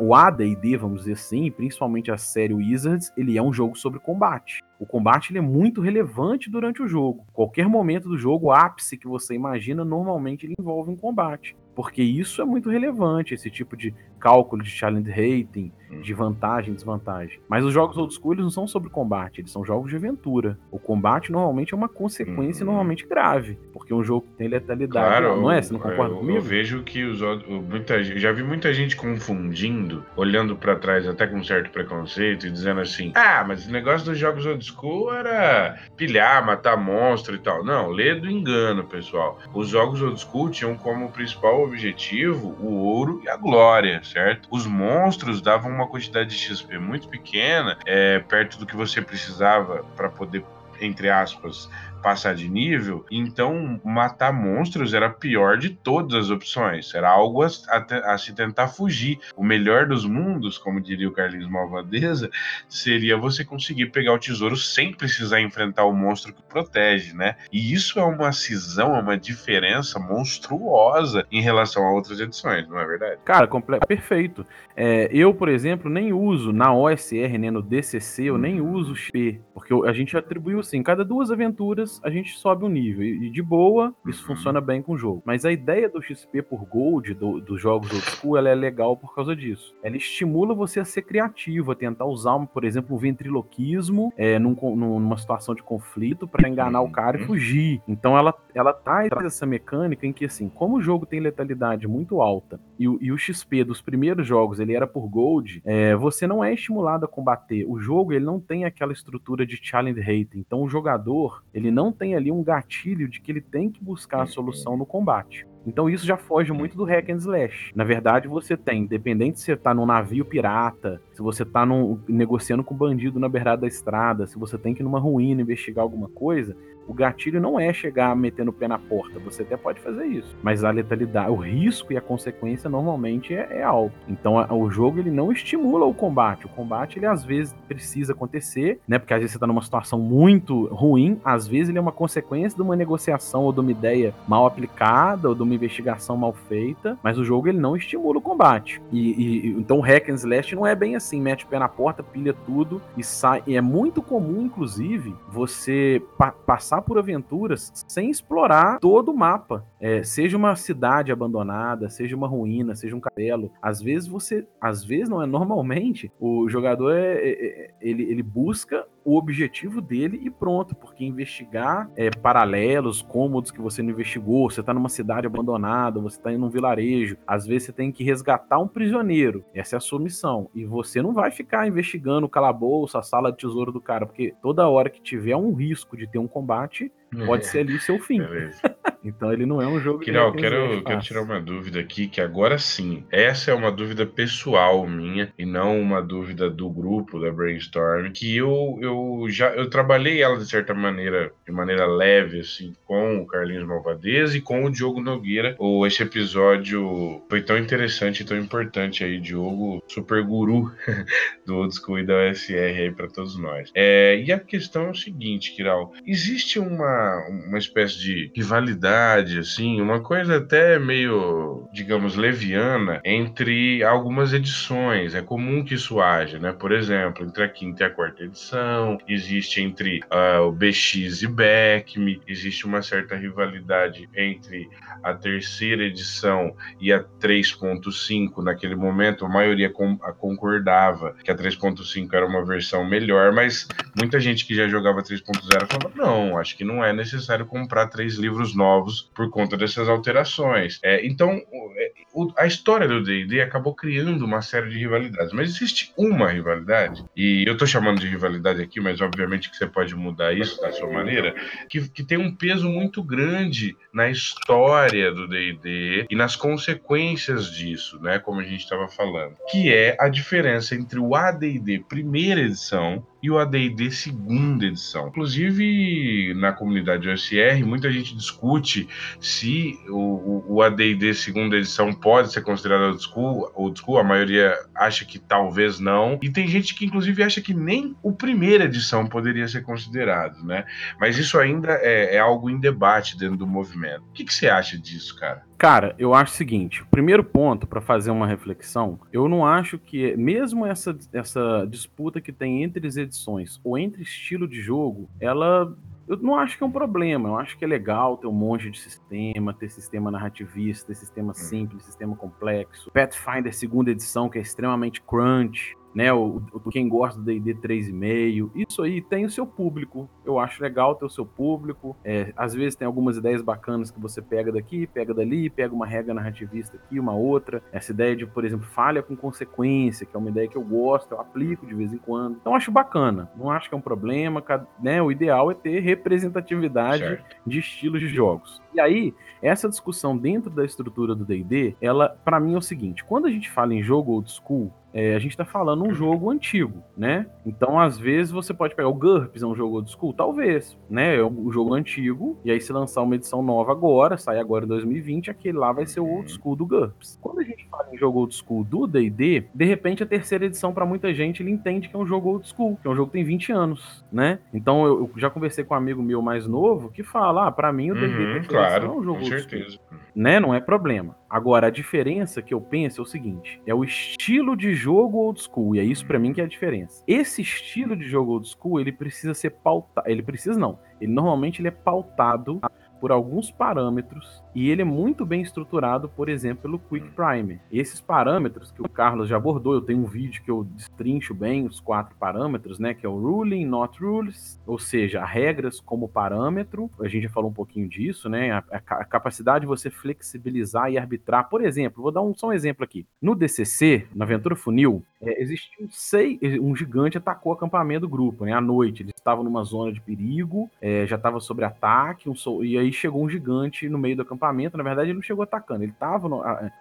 o 0.00 0.14
AD&D, 0.14 0.76
vamos 0.76 1.00
dizer 1.00 1.14
assim, 1.14 1.50
principalmente 1.50 2.10
a 2.10 2.16
série 2.16 2.54
Wizards, 2.54 3.12
ele 3.16 3.36
é 3.36 3.42
um 3.42 3.52
jogo 3.52 3.76
sobre 3.76 3.98
combate. 3.98 4.60
O 4.78 4.86
combate 4.86 5.30
ele 5.30 5.38
é 5.38 5.42
muito 5.42 5.80
relevante 5.80 6.50
durante 6.50 6.82
o 6.82 6.88
jogo. 6.88 7.26
Qualquer 7.32 7.68
momento 7.68 8.08
do 8.08 8.18
jogo, 8.18 8.46
o 8.46 8.52
ápice 8.52 8.96
que 8.96 9.06
você 9.06 9.34
imagina, 9.34 9.84
normalmente 9.84 10.46
ele 10.46 10.54
envolve 10.58 10.90
um 10.90 10.96
combate. 10.96 11.56
Porque 11.74 12.02
isso 12.02 12.42
é 12.42 12.44
muito 12.44 12.68
relevante, 12.68 13.32
esse 13.32 13.50
tipo 13.50 13.76
de 13.76 13.94
cálculo 14.22 14.62
de 14.62 14.70
challenge 14.70 15.10
rating, 15.10 15.72
de 16.00 16.14
vantagem 16.14 16.72
e 16.72 16.74
desvantagem. 16.76 17.40
Mas 17.48 17.64
os 17.64 17.74
jogos 17.74 17.98
old 17.98 18.14
school 18.14 18.34
eles 18.34 18.44
não 18.44 18.50
são 18.50 18.66
sobre 18.66 18.88
combate, 18.88 19.40
eles 19.40 19.50
são 19.50 19.64
jogos 19.64 19.90
de 19.90 19.96
aventura. 19.96 20.58
O 20.70 20.78
combate 20.78 21.30
normalmente 21.30 21.74
é 21.74 21.76
uma 21.76 21.88
consequência 21.88 22.62
uhum. 22.64 22.70
normalmente 22.70 23.06
grave, 23.06 23.58
porque 23.72 23.92
um 23.92 24.02
jogo 24.02 24.26
que 24.28 24.34
tem 24.34 24.48
letalidade, 24.48 25.20
claro, 25.20 25.40
não 25.40 25.50
é? 25.50 25.60
Você 25.60 25.72
não 25.72 25.80
concorda 25.80 26.14
eu, 26.14 26.18
comigo? 26.18 26.38
Eu 26.38 26.42
vejo 26.42 26.82
que 26.84 27.04
os 27.04 27.20
muita, 27.68 28.02
já 28.02 28.32
vi 28.32 28.42
muita 28.42 28.72
gente 28.72 28.96
confundindo, 28.96 30.04
olhando 30.16 30.56
para 30.56 30.76
trás 30.76 31.06
até 31.06 31.26
com 31.26 31.38
um 31.38 31.44
certo 31.44 31.70
preconceito 31.70 32.46
e 32.46 32.50
dizendo 32.50 32.80
assim: 32.80 33.12
"Ah, 33.14 33.44
mas 33.46 33.66
o 33.66 33.72
negócio 33.72 34.06
dos 34.06 34.18
jogos 34.18 34.46
old 34.46 34.64
school 34.64 35.12
era 35.12 35.76
pilhar, 35.96 36.46
matar 36.46 36.76
monstro 36.76 37.34
e 37.34 37.38
tal". 37.38 37.64
Não, 37.64 37.88
lê 37.88 38.14
do 38.14 38.30
engano, 38.30 38.84
pessoal. 38.84 39.38
Os 39.52 39.68
jogos 39.68 40.00
old 40.00 40.20
school 40.20 40.48
tinham 40.48 40.76
como 40.76 41.10
principal 41.10 41.62
objetivo 41.62 42.56
o 42.60 42.72
ouro 42.72 43.20
e 43.24 43.28
a 43.28 43.36
glória, 43.36 44.00
certo? 44.12 44.48
Os 44.50 44.66
monstros 44.66 45.40
davam 45.40 45.70
uma 45.70 45.86
quantidade 45.86 46.30
de 46.30 46.36
XP 46.36 46.78
muito 46.78 47.08
pequena, 47.08 47.78
é, 47.86 48.18
perto 48.20 48.58
do 48.58 48.66
que 48.66 48.76
você 48.76 49.00
precisava 49.00 49.84
para 49.96 50.08
poder 50.08 50.44
entre 50.80 51.08
aspas, 51.08 51.70
passar 52.02 52.34
de 52.34 52.48
nível, 52.48 53.06
então 53.10 53.80
matar 53.84 54.32
monstros 54.32 54.92
era 54.92 55.06
a 55.06 55.10
pior 55.10 55.56
de 55.56 55.70
todas 55.70 56.24
as 56.24 56.30
opções. 56.30 56.92
Era 56.94 57.08
algo 57.08 57.42
a, 57.42 57.48
a, 57.68 58.14
a, 58.14 58.18
se 58.18 58.34
tentar 58.34 58.68
fugir. 58.68 59.18
O 59.36 59.44
melhor 59.44 59.86
dos 59.86 60.04
mundos, 60.04 60.58
como 60.58 60.80
diria 60.80 61.08
o 61.08 61.12
Carlinhos 61.12 61.48
Malvadeza, 61.48 62.30
seria 62.68 63.16
você 63.16 63.44
conseguir 63.44 63.86
pegar 63.86 64.12
o 64.12 64.18
tesouro 64.18 64.56
sem 64.56 64.92
precisar 64.92 65.40
enfrentar 65.40 65.84
o 65.84 65.92
monstro 65.92 66.32
que 66.32 66.42
protege, 66.42 67.14
né? 67.14 67.36
E 67.52 67.72
isso 67.72 67.98
é 67.98 68.04
uma 68.04 68.32
cisão, 68.32 68.96
é 68.96 69.00
uma 69.00 69.16
diferença 69.16 69.98
monstruosa 69.98 71.26
em 71.30 71.40
relação 71.40 71.86
a 71.86 71.92
outras 71.92 72.18
edições, 72.18 72.68
não 72.68 72.78
é 72.78 72.86
verdade? 72.86 73.20
Cara, 73.24 73.48
perfeito. 73.86 74.44
É, 74.76 75.08
eu, 75.12 75.32
por 75.34 75.48
exemplo, 75.48 75.90
nem 75.90 76.12
uso 76.12 76.52
na 76.52 76.74
OSR, 76.74 77.38
né, 77.38 77.50
no 77.50 77.62
DCC, 77.62 78.24
eu 78.24 78.38
nem 78.38 78.60
uso 78.60 78.96
XP, 78.96 79.40
porque 79.54 79.72
a 79.86 79.92
gente 79.92 80.16
atribuiu 80.16 80.60
assim, 80.60 80.82
cada 80.82 81.04
duas 81.04 81.30
aventuras 81.30 81.91
a 82.02 82.10
gente 82.10 82.36
sobe 82.38 82.64
um 82.64 82.68
nível. 82.68 83.04
E 83.04 83.30
de 83.30 83.42
boa, 83.42 83.94
isso 84.06 84.22
uhum. 84.22 84.36
funciona 84.36 84.60
bem 84.60 84.82
com 84.82 84.92
o 84.92 84.98
jogo. 84.98 85.22
Mas 85.24 85.44
a 85.44 85.52
ideia 85.52 85.88
do 85.88 86.02
XP 86.02 86.42
por 86.42 86.64
Gold, 86.64 87.14
do, 87.14 87.40
dos 87.40 87.60
jogos 87.60 87.90
old 87.92 88.04
school, 88.04 88.36
ela 88.36 88.48
é 88.48 88.54
legal 88.54 88.96
por 88.96 89.14
causa 89.14 89.34
disso. 89.34 89.74
Ela 89.82 89.96
estimula 89.96 90.54
você 90.54 90.80
a 90.80 90.84
ser 90.84 91.02
criativo, 91.02 91.72
a 91.72 91.74
tentar 91.74 92.04
usar, 92.04 92.38
por 92.46 92.64
exemplo, 92.64 92.96
o 92.96 92.98
ventriloquismo 92.98 94.12
é, 94.16 94.38
num, 94.38 94.54
numa 94.76 95.16
situação 95.16 95.54
de 95.54 95.62
conflito 95.62 96.26
para 96.26 96.48
enganar 96.48 96.82
o 96.82 96.90
cara 96.90 97.18
e 97.18 97.20
uhum. 97.20 97.26
fugir. 97.26 97.82
Então 97.86 98.16
ela, 98.16 98.34
ela 98.54 98.72
traz 98.72 99.10
essa 99.24 99.46
mecânica 99.46 100.06
em 100.06 100.12
que, 100.12 100.24
assim, 100.24 100.48
como 100.48 100.76
o 100.76 100.82
jogo 100.82 101.06
tem 101.06 101.20
letalidade 101.20 101.86
muito 101.86 102.20
alta 102.20 102.60
e 102.78 102.88
o, 102.88 102.98
e 103.00 103.12
o 103.12 103.18
XP 103.18 103.64
dos 103.64 103.80
primeiros 103.80 104.26
jogos 104.26 104.58
ele 104.60 104.74
era 104.74 104.86
por 104.86 105.08
Gold, 105.08 105.62
é, 105.64 105.94
você 105.94 106.26
não 106.26 106.42
é 106.42 106.52
estimulado 106.52 107.04
a 107.04 107.08
combater. 107.08 107.64
O 107.66 107.78
jogo 107.78 108.12
ele 108.12 108.24
não 108.24 108.40
tem 108.40 108.64
aquela 108.64 108.92
estrutura 108.92 109.46
de 109.46 109.58
challenge 109.62 110.00
rating. 110.00 110.38
Então 110.38 110.62
o 110.62 110.68
jogador 110.68 111.42
ele 111.52 111.70
não 111.70 111.92
tem 111.92 112.14
ali 112.14 112.30
um 112.30 112.42
gatilho 112.42 113.08
de 113.08 113.20
que 113.20 113.30
ele 113.30 113.40
tem 113.40 113.70
que 113.70 113.82
buscar 113.82 114.22
a 114.22 114.26
solução 114.26 114.76
no 114.76 114.86
combate. 114.86 115.46
Então 115.66 115.88
isso 115.88 116.04
já 116.04 116.16
foge 116.16 116.52
muito 116.52 116.76
do 116.76 116.84
hack 116.84 117.08
and 117.10 117.16
slash. 117.16 117.72
Na 117.74 117.84
verdade, 117.84 118.28
você 118.28 118.56
tem, 118.56 118.82
independente 118.82 119.38
se 119.38 119.46
você 119.46 119.56
tá 119.56 119.72
num 119.72 119.86
navio 119.86 120.24
pirata, 120.24 121.00
se 121.22 121.24
você 121.24 121.44
tá 121.44 121.64
num, 121.64 122.00
negociando 122.08 122.64
com 122.64 122.74
um 122.74 122.76
bandido 122.76 123.20
na 123.20 123.28
beirada 123.28 123.62
da 123.62 123.68
estrada, 123.68 124.26
se 124.26 124.36
você 124.36 124.58
tem 124.58 124.74
que 124.74 124.82
ir 124.82 124.84
numa 124.84 124.98
ruína 124.98 125.42
investigar 125.42 125.82
alguma 125.84 126.08
coisa, 126.08 126.56
o 126.86 126.92
gatilho 126.92 127.40
não 127.40 127.58
é 127.58 127.72
chegar 127.72 128.14
metendo 128.16 128.50
o 128.50 128.52
pé 128.52 128.66
na 128.66 128.78
porta. 128.78 129.18
Você 129.20 129.42
até 129.42 129.56
pode 129.56 129.80
fazer 129.80 130.04
isso. 130.06 130.36
Mas 130.42 130.64
a 130.64 130.70
letalidade, 130.70 131.30
o 131.30 131.36
risco 131.36 131.92
e 131.92 131.96
a 131.96 132.00
consequência 132.00 132.68
normalmente 132.68 133.34
é, 133.34 133.58
é 133.58 133.62
alto. 133.62 133.94
Então 134.08 134.38
a, 134.38 134.52
o 134.52 134.70
jogo 134.70 134.98
ele 134.98 135.10
não 135.10 135.32
estimula 135.32 135.86
o 135.86 135.94
combate. 135.94 136.46
O 136.46 136.48
combate 136.48 136.98
ele 136.98 137.06
às 137.06 137.24
vezes 137.24 137.54
precisa 137.68 138.12
acontecer, 138.12 138.80
né? 138.86 138.98
Porque 138.98 139.14
às 139.14 139.20
vezes 139.20 139.32
você 139.32 139.38
tá 139.38 139.46
numa 139.46 139.62
situação 139.62 139.98
muito 139.98 140.66
ruim, 140.66 141.20
às 141.24 141.46
vezes 141.46 141.68
ele 141.68 141.78
é 141.78 141.80
uma 141.80 141.92
consequência 141.92 142.56
de 142.56 142.62
uma 142.62 142.76
negociação 142.76 143.44
ou 143.44 143.52
de 143.52 143.60
uma 143.60 143.70
ideia 143.70 144.14
mal 144.26 144.46
aplicada 144.46 145.28
ou 145.28 145.34
de 145.34 145.42
uma 145.42 145.54
investigação 145.54 146.16
mal 146.16 146.32
feita, 146.32 146.98
mas 147.02 147.18
o 147.18 147.24
jogo 147.24 147.48
ele 147.48 147.58
não 147.58 147.76
estimula 147.76 148.18
o 148.18 148.22
combate. 148.22 148.82
E, 148.90 149.12
e 149.12 149.48
então 149.58 149.78
o 149.78 149.80
hack 149.80 150.08
and 150.08 150.14
slash 150.14 150.54
não 150.54 150.66
é 150.66 150.74
bem 150.74 150.96
assim 150.96 151.11
assim, 151.12 151.20
mete 151.20 151.44
o 151.44 151.48
pé 151.48 151.58
na 151.58 151.68
porta, 151.68 152.02
pilha 152.02 152.32
tudo 152.32 152.80
e 152.96 153.04
sai. 153.04 153.42
E 153.46 153.56
é 153.56 153.60
muito 153.60 154.00
comum, 154.02 154.42
inclusive, 154.42 155.14
você 155.28 156.02
pa 156.16 156.32
passar 156.32 156.82
por 156.82 156.98
aventuras 156.98 157.70
sem 157.86 158.10
explorar 158.10 158.78
todo 158.78 159.10
o 159.10 159.16
mapa. 159.16 159.64
É, 159.78 160.02
seja 160.02 160.36
uma 160.36 160.56
cidade 160.56 161.12
abandonada, 161.12 161.90
seja 161.90 162.16
uma 162.16 162.26
ruína, 162.26 162.74
seja 162.74 162.96
um 162.96 163.00
castelo. 163.00 163.52
Às 163.60 163.82
vezes 163.82 164.08
você. 164.08 164.46
Às 164.60 164.84
vezes 164.84 165.08
não 165.08 165.22
é 165.22 165.26
normalmente, 165.26 166.10
o 166.18 166.48
jogador 166.48 166.92
é, 166.92 167.14
é, 167.14 167.30
é 167.30 167.70
ele, 167.80 168.04
ele 168.04 168.22
busca 168.22 168.86
o 169.04 169.16
objetivo 169.16 169.80
dele 169.80 170.20
e 170.22 170.30
pronto, 170.30 170.74
porque 170.74 171.04
investigar 171.04 171.90
é, 171.96 172.10
paralelos, 172.10 173.02
cômodos 173.02 173.50
que 173.50 173.60
você 173.60 173.82
não 173.82 173.90
investigou, 173.90 174.50
você 174.50 174.60
está 174.60 174.72
numa 174.72 174.88
cidade 174.88 175.26
abandonada, 175.26 176.00
você 176.00 176.16
está 176.16 176.32
em 176.32 176.38
um 176.38 176.48
vilarejo, 176.48 177.16
às 177.26 177.46
vezes 177.46 177.64
você 177.64 177.72
tem 177.72 177.92
que 177.92 178.04
resgatar 178.04 178.58
um 178.58 178.68
prisioneiro, 178.68 179.44
essa 179.54 179.76
é 179.76 179.78
a 179.78 179.80
sua 179.80 180.00
missão, 180.00 180.48
e 180.54 180.64
você 180.64 181.02
não 181.02 181.12
vai 181.12 181.30
ficar 181.30 181.66
investigando 181.66 182.26
o 182.26 182.30
calabouço, 182.30 182.98
a 182.98 183.02
sala 183.02 183.30
de 183.30 183.38
tesouro 183.38 183.72
do 183.72 183.80
cara, 183.80 184.06
porque 184.06 184.34
toda 184.42 184.68
hora 184.68 184.90
que 184.90 185.00
tiver 185.00 185.36
um 185.36 185.52
risco 185.52 185.96
de 185.96 186.06
ter 186.06 186.18
um 186.18 186.28
combate, 186.28 186.92
pode 187.26 187.44
é. 187.44 187.46
ser 187.46 187.58
ali 187.60 187.76
o 187.76 187.80
seu 187.80 187.98
fim. 187.98 188.20
então 189.04 189.32
ele 189.32 189.46
não 189.46 189.60
é 189.60 189.66
um 189.66 189.80
jogo 189.80 190.00
que 190.00 190.12
não, 190.12 190.32
quero, 190.32 190.82
quero 190.82 191.00
tirar 191.00 191.22
uma 191.22 191.40
dúvida 191.40 191.80
aqui, 191.80 192.06
que 192.06 192.20
agora 192.20 192.58
sim, 192.58 193.04
essa 193.10 193.50
é 193.50 193.54
uma 193.54 193.70
dúvida 193.70 194.06
pessoal 194.06 194.86
minha 194.86 195.32
e 195.38 195.44
não 195.44 195.80
uma 195.80 196.00
dúvida 196.02 196.48
do 196.48 196.68
grupo 196.68 197.20
da 197.20 197.30
Brainstorm, 197.30 198.10
que 198.12 198.36
eu, 198.36 198.78
eu 198.80 199.26
já 199.28 199.50
eu 199.50 199.68
trabalhei 199.68 200.22
ela 200.22 200.36
de 200.36 200.46
certa 200.46 200.74
maneira, 200.74 201.32
de 201.46 201.52
maneira 201.52 201.86
leve, 201.86 202.40
assim, 202.40 202.74
com 202.84 203.18
o 203.18 203.26
Carlinhos 203.26 203.66
Malvadez 203.66 204.34
e 204.34 204.40
com 204.40 204.64
o 204.64 204.70
Diogo 204.70 205.00
Nogueira. 205.00 205.54
Ou 205.58 205.86
esse 205.86 206.02
episódio 206.02 207.22
foi 207.28 207.42
tão 207.42 207.58
interessante 207.58 208.22
e 208.22 208.26
tão 208.26 208.38
importante 208.38 209.04
aí, 209.04 209.20
Diogo, 209.20 209.82
super 209.88 210.22
guru 210.22 210.70
do 211.46 211.56
Old 211.56 211.74
School 211.74 212.00
e 212.00 212.06
da 212.06 212.14
OSR 212.14 212.78
aí 212.78 212.92
para 212.92 213.08
todos 213.08 213.38
nós. 213.38 213.70
É, 213.74 214.22
e 214.24 214.32
a 214.32 214.38
questão 214.38 214.86
é 214.86 214.90
o 214.90 214.94
seguinte, 214.94 215.54
Kiral, 215.54 215.92
existe 216.06 216.58
uma 216.58 217.12
uma, 217.28 217.58
espécie 217.58 217.98
de 217.98 218.30
rivalidade, 218.34 218.91
assim, 219.40 219.80
uma 219.80 220.00
coisa 220.00 220.36
até 220.36 220.78
meio, 220.78 221.68
digamos, 221.72 222.16
leviana 222.16 223.00
entre 223.04 223.82
algumas 223.82 224.32
edições. 224.32 225.14
É 225.14 225.22
comum 225.22 225.64
que 225.64 225.74
isso 225.74 226.00
haja, 226.00 226.38
né? 226.38 226.52
Por 226.52 226.72
exemplo, 226.72 227.24
entre 227.24 227.44
a 227.44 227.48
quinta 227.48 227.82
e 227.82 227.86
a 227.86 227.90
quarta 227.90 228.24
edição, 228.24 228.98
existe 229.08 229.60
entre 229.60 230.00
uh, 230.10 230.42
o 230.46 230.52
BX 230.52 231.22
e 231.22 231.26
Beckme, 231.26 232.20
existe 232.26 232.66
uma 232.66 232.82
certa 232.82 233.16
rivalidade 233.16 234.08
entre 234.14 234.68
a 235.02 235.14
terceira 235.14 235.84
edição 235.84 236.54
e 236.80 236.92
a 236.92 237.02
3.5 237.02 238.42
naquele 238.42 238.74
momento, 238.74 239.24
a 239.24 239.28
maioria 239.28 239.70
com, 239.70 239.98
a 240.02 240.12
concordava 240.12 241.14
que 241.24 241.30
a 241.30 241.34
3.5 241.34 242.08
era 242.12 242.26
uma 242.26 242.44
versão 242.44 242.84
melhor, 242.84 243.32
mas 243.32 243.66
muita 243.96 244.20
gente 244.20 244.46
que 244.46 244.54
já 244.54 244.68
jogava 244.68 245.02
3.0 245.02 245.22
falava, 245.70 245.92
não, 245.94 246.38
acho 246.38 246.56
que 246.56 246.64
não 246.64 246.84
é 246.84 246.92
necessário 246.92 247.46
comprar 247.46 247.88
três 247.88 248.14
livros 248.14 248.54
novos 248.54 248.81
por 249.14 249.30
conta 249.30 249.56
dessas 249.56 249.88
alterações. 249.88 250.78
É, 250.82 251.04
então, 251.06 251.40
é, 251.76 251.92
o, 252.12 252.30
a 252.36 252.46
história 252.46 252.86
do 252.86 253.02
D&D 253.02 253.40
acabou 253.40 253.74
criando 253.74 254.24
uma 254.24 254.42
série 254.42 254.68
de 254.68 254.78
rivalidades, 254.78 255.32
mas 255.32 255.50
existe 255.50 255.92
uma 255.96 256.28
rivalidade, 256.28 257.04
e 257.16 257.44
eu 257.46 257.54
estou 257.54 257.66
chamando 257.66 258.00
de 258.00 258.08
rivalidade 258.08 258.62
aqui, 258.62 258.80
mas 258.80 259.00
obviamente 259.00 259.50
que 259.50 259.56
você 259.56 259.66
pode 259.66 259.94
mudar 259.94 260.32
isso 260.32 260.60
da 260.60 260.72
sua 260.72 260.90
maneira, 260.90 261.34
que, 261.68 261.88
que 261.88 262.02
tem 262.02 262.18
um 262.18 262.34
peso 262.34 262.68
muito 262.68 263.02
grande 263.02 263.76
na 263.92 264.10
história 264.10 265.12
do 265.12 265.28
D&D 265.28 266.06
e 266.10 266.16
nas 266.16 266.36
consequências 266.36 267.50
disso, 267.50 268.00
né, 268.00 268.18
como 268.18 268.40
a 268.40 268.44
gente 268.44 268.62
estava 268.62 268.88
falando, 268.88 269.36
que 269.50 269.72
é 269.72 269.96
a 269.98 270.08
diferença 270.08 270.74
entre 270.74 270.98
o 270.98 271.14
AD&D 271.14 271.84
primeira 271.88 272.40
edição 272.40 273.06
e 273.22 273.30
o 273.30 273.38
AD&D 273.38 273.90
segunda 273.90 274.66
edição. 274.66 275.08
Inclusive, 275.08 276.34
na 276.34 276.52
comunidade 276.52 277.08
OSR, 277.08 277.64
muita 277.64 277.90
gente 277.90 278.16
discute 278.16 278.88
se 279.20 279.78
o, 279.88 280.44
o 280.48 280.62
AD&D 280.62 281.14
segunda 281.14 281.56
edição 281.56 281.92
pode 281.92 282.32
ser 282.32 282.42
considerado 282.42 282.82
old 282.82 283.02
school, 283.02 283.52
old 283.54 283.78
school, 283.78 283.98
a 283.98 284.04
maioria 284.04 284.54
acha 284.74 285.04
que 285.04 285.18
talvez 285.18 285.78
não, 285.78 286.18
e 286.22 286.30
tem 286.30 286.48
gente 286.48 286.74
que 286.74 286.84
inclusive 286.84 287.22
acha 287.22 287.40
que 287.40 287.54
nem 287.54 287.94
o 288.02 288.12
primeira 288.12 288.64
edição 288.64 289.06
poderia 289.06 289.46
ser 289.46 289.62
considerado, 289.62 290.44
né? 290.44 290.64
Mas 290.98 291.16
isso 291.16 291.38
ainda 291.38 291.72
é, 291.80 292.16
é 292.16 292.18
algo 292.18 292.50
em 292.50 292.58
debate 292.58 293.16
dentro 293.16 293.36
do 293.36 293.46
movimento. 293.46 294.02
O 294.10 294.12
que, 294.12 294.24
que 294.24 294.34
você 294.34 294.48
acha 294.48 294.76
disso, 294.78 295.16
cara? 295.18 295.44
Cara, 295.58 295.94
eu 295.98 296.14
acho 296.14 296.34
o 296.34 296.36
seguinte: 296.36 296.82
o 296.82 296.86
primeiro 296.86 297.22
ponto 297.22 297.66
para 297.66 297.80
fazer 297.80 298.10
uma 298.10 298.26
reflexão, 298.26 298.98
eu 299.12 299.28
não 299.28 299.46
acho 299.46 299.78
que, 299.78 300.16
mesmo 300.16 300.66
essa, 300.66 300.96
essa 301.12 301.66
disputa 301.68 302.20
que 302.20 302.32
tem 302.32 302.62
entre 302.62 302.86
as 302.86 302.96
edições 302.96 303.60
ou 303.62 303.78
entre 303.78 304.02
estilo 304.02 304.48
de 304.48 304.60
jogo, 304.60 305.08
ela 305.20 305.74
eu 306.08 306.16
não 306.16 306.34
acho 306.34 306.58
que 306.58 306.64
é 306.64 306.66
um 306.66 306.70
problema. 306.70 307.28
Eu 307.28 307.36
acho 307.36 307.56
que 307.56 307.64
é 307.64 307.68
legal 307.68 308.16
ter 308.16 308.26
um 308.26 308.32
monte 308.32 308.70
de 308.70 308.78
sistema, 308.78 309.54
ter 309.54 309.70
sistema 309.70 310.10
narrativista, 310.10 310.88
ter 310.88 310.94
sistema 310.94 311.30
hum. 311.30 311.34
simples, 311.34 311.84
sistema 311.84 312.16
complexo. 312.16 312.90
Pathfinder 312.90 313.54
segunda 313.54 313.90
edição, 313.90 314.28
que 314.28 314.38
é 314.38 314.42
extremamente 314.42 315.00
crunch 315.00 315.76
né? 315.94 316.12
O, 316.12 316.42
o 316.52 316.70
quem 316.70 316.88
gosta 316.88 317.20
do 317.20 317.24
D&D 317.24 317.54
3,5, 317.54 318.50
isso 318.54 318.82
aí 318.82 319.00
tem 319.00 319.24
o 319.24 319.30
seu 319.30 319.46
público. 319.46 320.08
Eu 320.24 320.38
acho 320.38 320.62
legal 320.62 320.94
ter 320.94 321.04
o 321.04 321.10
seu 321.10 321.26
público. 321.26 321.96
É, 322.04 322.32
às 322.36 322.54
vezes 322.54 322.74
tem 322.74 322.86
algumas 322.86 323.16
ideias 323.16 323.42
bacanas 323.42 323.90
que 323.90 324.00
você 324.00 324.20
pega 324.22 324.52
daqui, 324.52 324.86
pega 324.86 325.12
dali, 325.12 325.50
pega 325.50 325.74
uma 325.74 325.86
regra 325.86 326.14
narrativista 326.14 326.76
aqui, 326.76 326.98
uma 326.98 327.14
outra. 327.14 327.62
Essa 327.72 327.92
ideia 327.92 328.16
de, 328.16 328.26
por 328.26 328.44
exemplo, 328.44 328.66
falha 328.66 329.02
com 329.02 329.16
consequência, 329.16 330.06
que 330.06 330.16
é 330.16 330.18
uma 330.18 330.30
ideia 330.30 330.48
que 330.48 330.56
eu 330.56 330.62
gosto, 330.62 331.12
eu 331.12 331.20
aplico 331.20 331.66
de 331.66 331.74
vez 331.74 331.92
em 331.92 331.98
quando. 331.98 332.36
Então 332.40 332.54
acho 332.54 332.70
bacana. 332.70 333.30
Não 333.36 333.50
acho 333.50 333.68
que 333.68 333.74
é 333.74 333.78
um 333.78 333.82
problema, 333.82 334.42
né? 334.80 335.02
O 335.02 335.10
ideal 335.10 335.50
é 335.50 335.54
ter 335.54 335.80
representatividade 335.80 337.02
certo. 337.02 337.36
de 337.46 337.58
estilos 337.58 338.00
de 338.00 338.08
jogos. 338.08 338.62
E 338.74 338.80
aí, 338.80 339.14
essa 339.42 339.68
discussão 339.68 340.16
dentro 340.16 340.50
da 340.50 340.64
estrutura 340.64 341.14
do 341.14 341.24
D&D, 341.24 341.76
ela, 341.80 342.08
para 342.08 342.40
mim 342.40 342.54
é 342.54 342.58
o 342.58 342.62
seguinte: 342.62 343.04
quando 343.04 343.26
a 343.26 343.30
gente 343.30 343.50
fala 343.50 343.74
em 343.74 343.82
jogo 343.82 344.12
old 344.12 344.30
school, 344.30 344.72
é, 344.92 345.14
a 345.14 345.18
gente 345.18 345.32
está 345.32 345.44
falando 345.44 345.84
um 345.84 345.94
jogo 345.94 346.30
antigo, 346.30 346.82
né? 346.96 347.26
Então, 347.46 347.78
às 347.78 347.98
vezes, 347.98 348.30
você 348.30 348.52
pode 348.52 348.74
pegar 348.74 348.88
o 348.88 348.94
GURPS, 348.94 349.42
é 349.42 349.46
um 349.46 349.54
jogo 349.54 349.76
old 349.76 349.90
school? 349.90 350.12
Talvez, 350.12 350.76
né? 350.88 351.16
É 351.16 351.24
um 351.24 351.50
jogo 351.50 351.74
antigo, 351.74 352.38
e 352.44 352.50
aí 352.50 352.60
se 352.60 352.72
lançar 352.72 353.02
uma 353.02 353.14
edição 353.14 353.42
nova 353.42 353.72
agora, 353.72 354.16
sai 354.16 354.38
agora 354.38 354.64
em 354.64 354.68
2020, 354.68 355.30
aquele 355.30 355.58
lá 355.58 355.72
vai 355.72 355.86
ser 355.86 356.00
o 356.00 356.06
old 356.06 356.30
school 356.30 356.56
do 356.56 356.66
GURPS. 356.66 357.18
Quando 357.20 357.40
a 357.40 357.44
gente 357.44 357.66
fala 357.70 357.88
em 357.92 357.96
jogo 357.96 358.20
old 358.20 358.34
school 358.34 358.64
do 358.64 358.86
D&D, 358.86 359.44
de 359.54 359.64
repente 359.64 360.02
a 360.02 360.06
terceira 360.06 360.44
edição, 360.44 360.72
para 360.72 360.84
muita 360.84 361.12
gente, 361.14 361.42
ele 361.42 361.50
entende 361.50 361.88
que 361.88 361.96
é 361.96 361.98
um 361.98 362.06
jogo 362.06 362.30
old 362.30 362.46
school, 362.48 362.76
que 362.80 362.86
é 362.86 362.90
um 362.90 362.94
jogo 362.94 363.10
que 363.10 363.18
tem 363.18 363.24
20 363.24 363.52
anos, 363.52 364.04
né? 364.12 364.38
Então, 364.52 364.84
eu, 364.86 365.10
eu 365.14 365.20
já 365.20 365.30
conversei 365.30 365.64
com 365.64 365.74
um 365.74 365.76
amigo 365.76 366.02
meu 366.02 366.20
mais 366.20 366.46
novo 366.46 366.90
que 366.90 367.02
fala, 367.02 367.48
ah, 367.48 367.52
para 367.52 367.72
mim 367.72 367.90
o 367.90 367.94
D&D 367.94 368.38
uhum, 368.38 368.44
claro, 368.44 368.86
é 368.86 368.90
um 368.90 369.02
jogo 369.02 369.20
com 369.20 369.26
certeza. 369.26 369.72
School 369.72 370.01
né? 370.14 370.38
Não 370.38 370.54
é 370.54 370.60
problema. 370.60 371.16
Agora, 371.28 371.68
a 371.68 371.70
diferença 371.70 372.42
que 372.42 372.52
eu 372.52 372.60
penso 372.60 373.00
é 373.00 373.02
o 373.02 373.06
seguinte: 373.06 373.60
é 373.66 373.74
o 373.74 373.84
estilo 373.84 374.56
de 374.56 374.74
jogo 374.74 375.18
old 375.18 375.40
school, 375.40 375.74
e 375.74 375.80
é 375.80 375.84
isso 375.84 376.06
para 376.06 376.18
mim 376.18 376.32
que 376.32 376.40
é 376.40 376.44
a 376.44 376.48
diferença. 376.48 377.02
Esse 377.06 377.42
estilo 377.42 377.96
de 377.96 378.04
jogo 378.04 378.32
old 378.32 378.48
school, 378.48 378.80
ele 378.80 378.92
precisa 378.92 379.34
ser 379.34 379.50
pautado. 379.50 380.08
Ele 380.08 380.22
precisa 380.22 380.58
não. 380.58 380.78
Ele 381.00 381.12
normalmente 381.12 381.60
ele 381.60 381.68
é 381.68 381.72
pautado 381.72 382.60
por 383.00 383.10
alguns 383.10 383.50
parâmetros 383.50 384.41
e 384.54 384.70
ele 384.70 384.82
é 384.82 384.84
muito 384.84 385.24
bem 385.24 385.42
estruturado, 385.42 386.08
por 386.08 386.28
exemplo, 386.28 386.62
pelo 386.62 386.78
Quick 386.78 387.10
Primer. 387.10 387.60
Esses 387.70 388.00
parâmetros 388.00 388.70
que 388.70 388.82
o 388.82 388.88
Carlos 388.88 389.28
já 389.28 389.36
abordou, 389.36 389.74
eu 389.74 389.80
tenho 389.80 390.00
um 390.00 390.06
vídeo 390.06 390.42
que 390.42 390.50
eu 390.50 390.64
destrincho 390.64 391.34
bem 391.34 391.66
os 391.66 391.80
quatro 391.80 392.14
parâmetros, 392.16 392.78
né, 392.78 392.94
que 392.94 393.06
é 393.06 393.08
o 393.08 393.18
ruling, 393.18 393.64
not 393.64 393.98
rules, 394.02 394.60
ou 394.66 394.78
seja, 394.78 395.24
regras 395.24 395.80
como 395.80 396.08
parâmetro. 396.08 396.90
A 397.00 397.08
gente 397.08 397.24
já 397.24 397.30
falou 397.30 397.50
um 397.50 397.54
pouquinho 397.54 397.88
disso, 397.88 398.28
né, 398.28 398.52
a, 398.52 398.62
a 398.70 399.04
capacidade 399.04 399.62
de 399.62 399.66
você 399.66 399.90
flexibilizar 399.90 400.90
e 400.90 400.98
arbitrar. 400.98 401.48
Por 401.48 401.64
exemplo, 401.64 402.02
vou 402.02 402.12
dar 402.12 402.22
um, 402.22 402.34
só 402.34 402.48
um 402.48 402.52
exemplo 402.52 402.84
aqui. 402.84 403.06
No 403.20 403.34
DCC, 403.34 404.06
na 404.14 404.24
Aventura 404.24 404.54
Funil, 404.54 405.02
é, 405.20 405.40
existiu 405.40 405.88
sei, 405.90 406.38
um 406.60 406.74
gigante 406.74 407.16
atacou 407.16 407.52
o 407.52 407.54
acampamento 407.54 408.02
do 408.02 408.08
grupo, 408.08 408.44
né, 408.44 408.52
à 408.52 408.60
noite. 408.60 409.02
Eles 409.02 409.14
estavam 409.16 409.44
numa 409.44 409.62
zona 409.62 409.92
de 409.92 410.00
perigo, 410.00 410.70
é, 410.80 411.06
já 411.06 411.16
estava 411.16 411.40
sob 411.40 411.62
ataque, 411.62 412.28
um, 412.28 412.64
e 412.64 412.76
aí 412.76 412.92
chegou 412.92 413.22
um 413.24 413.28
gigante 413.28 413.88
no 413.88 413.98
meio 413.98 414.16
do 414.16 414.22
acampamento. 414.22 414.41
Na 414.76 414.82
verdade, 414.82 415.08
ele 415.08 415.14
não 415.14 415.22
chegou 415.22 415.42
atacando, 415.42 415.84
ele 415.84 415.92
estava 415.92 416.28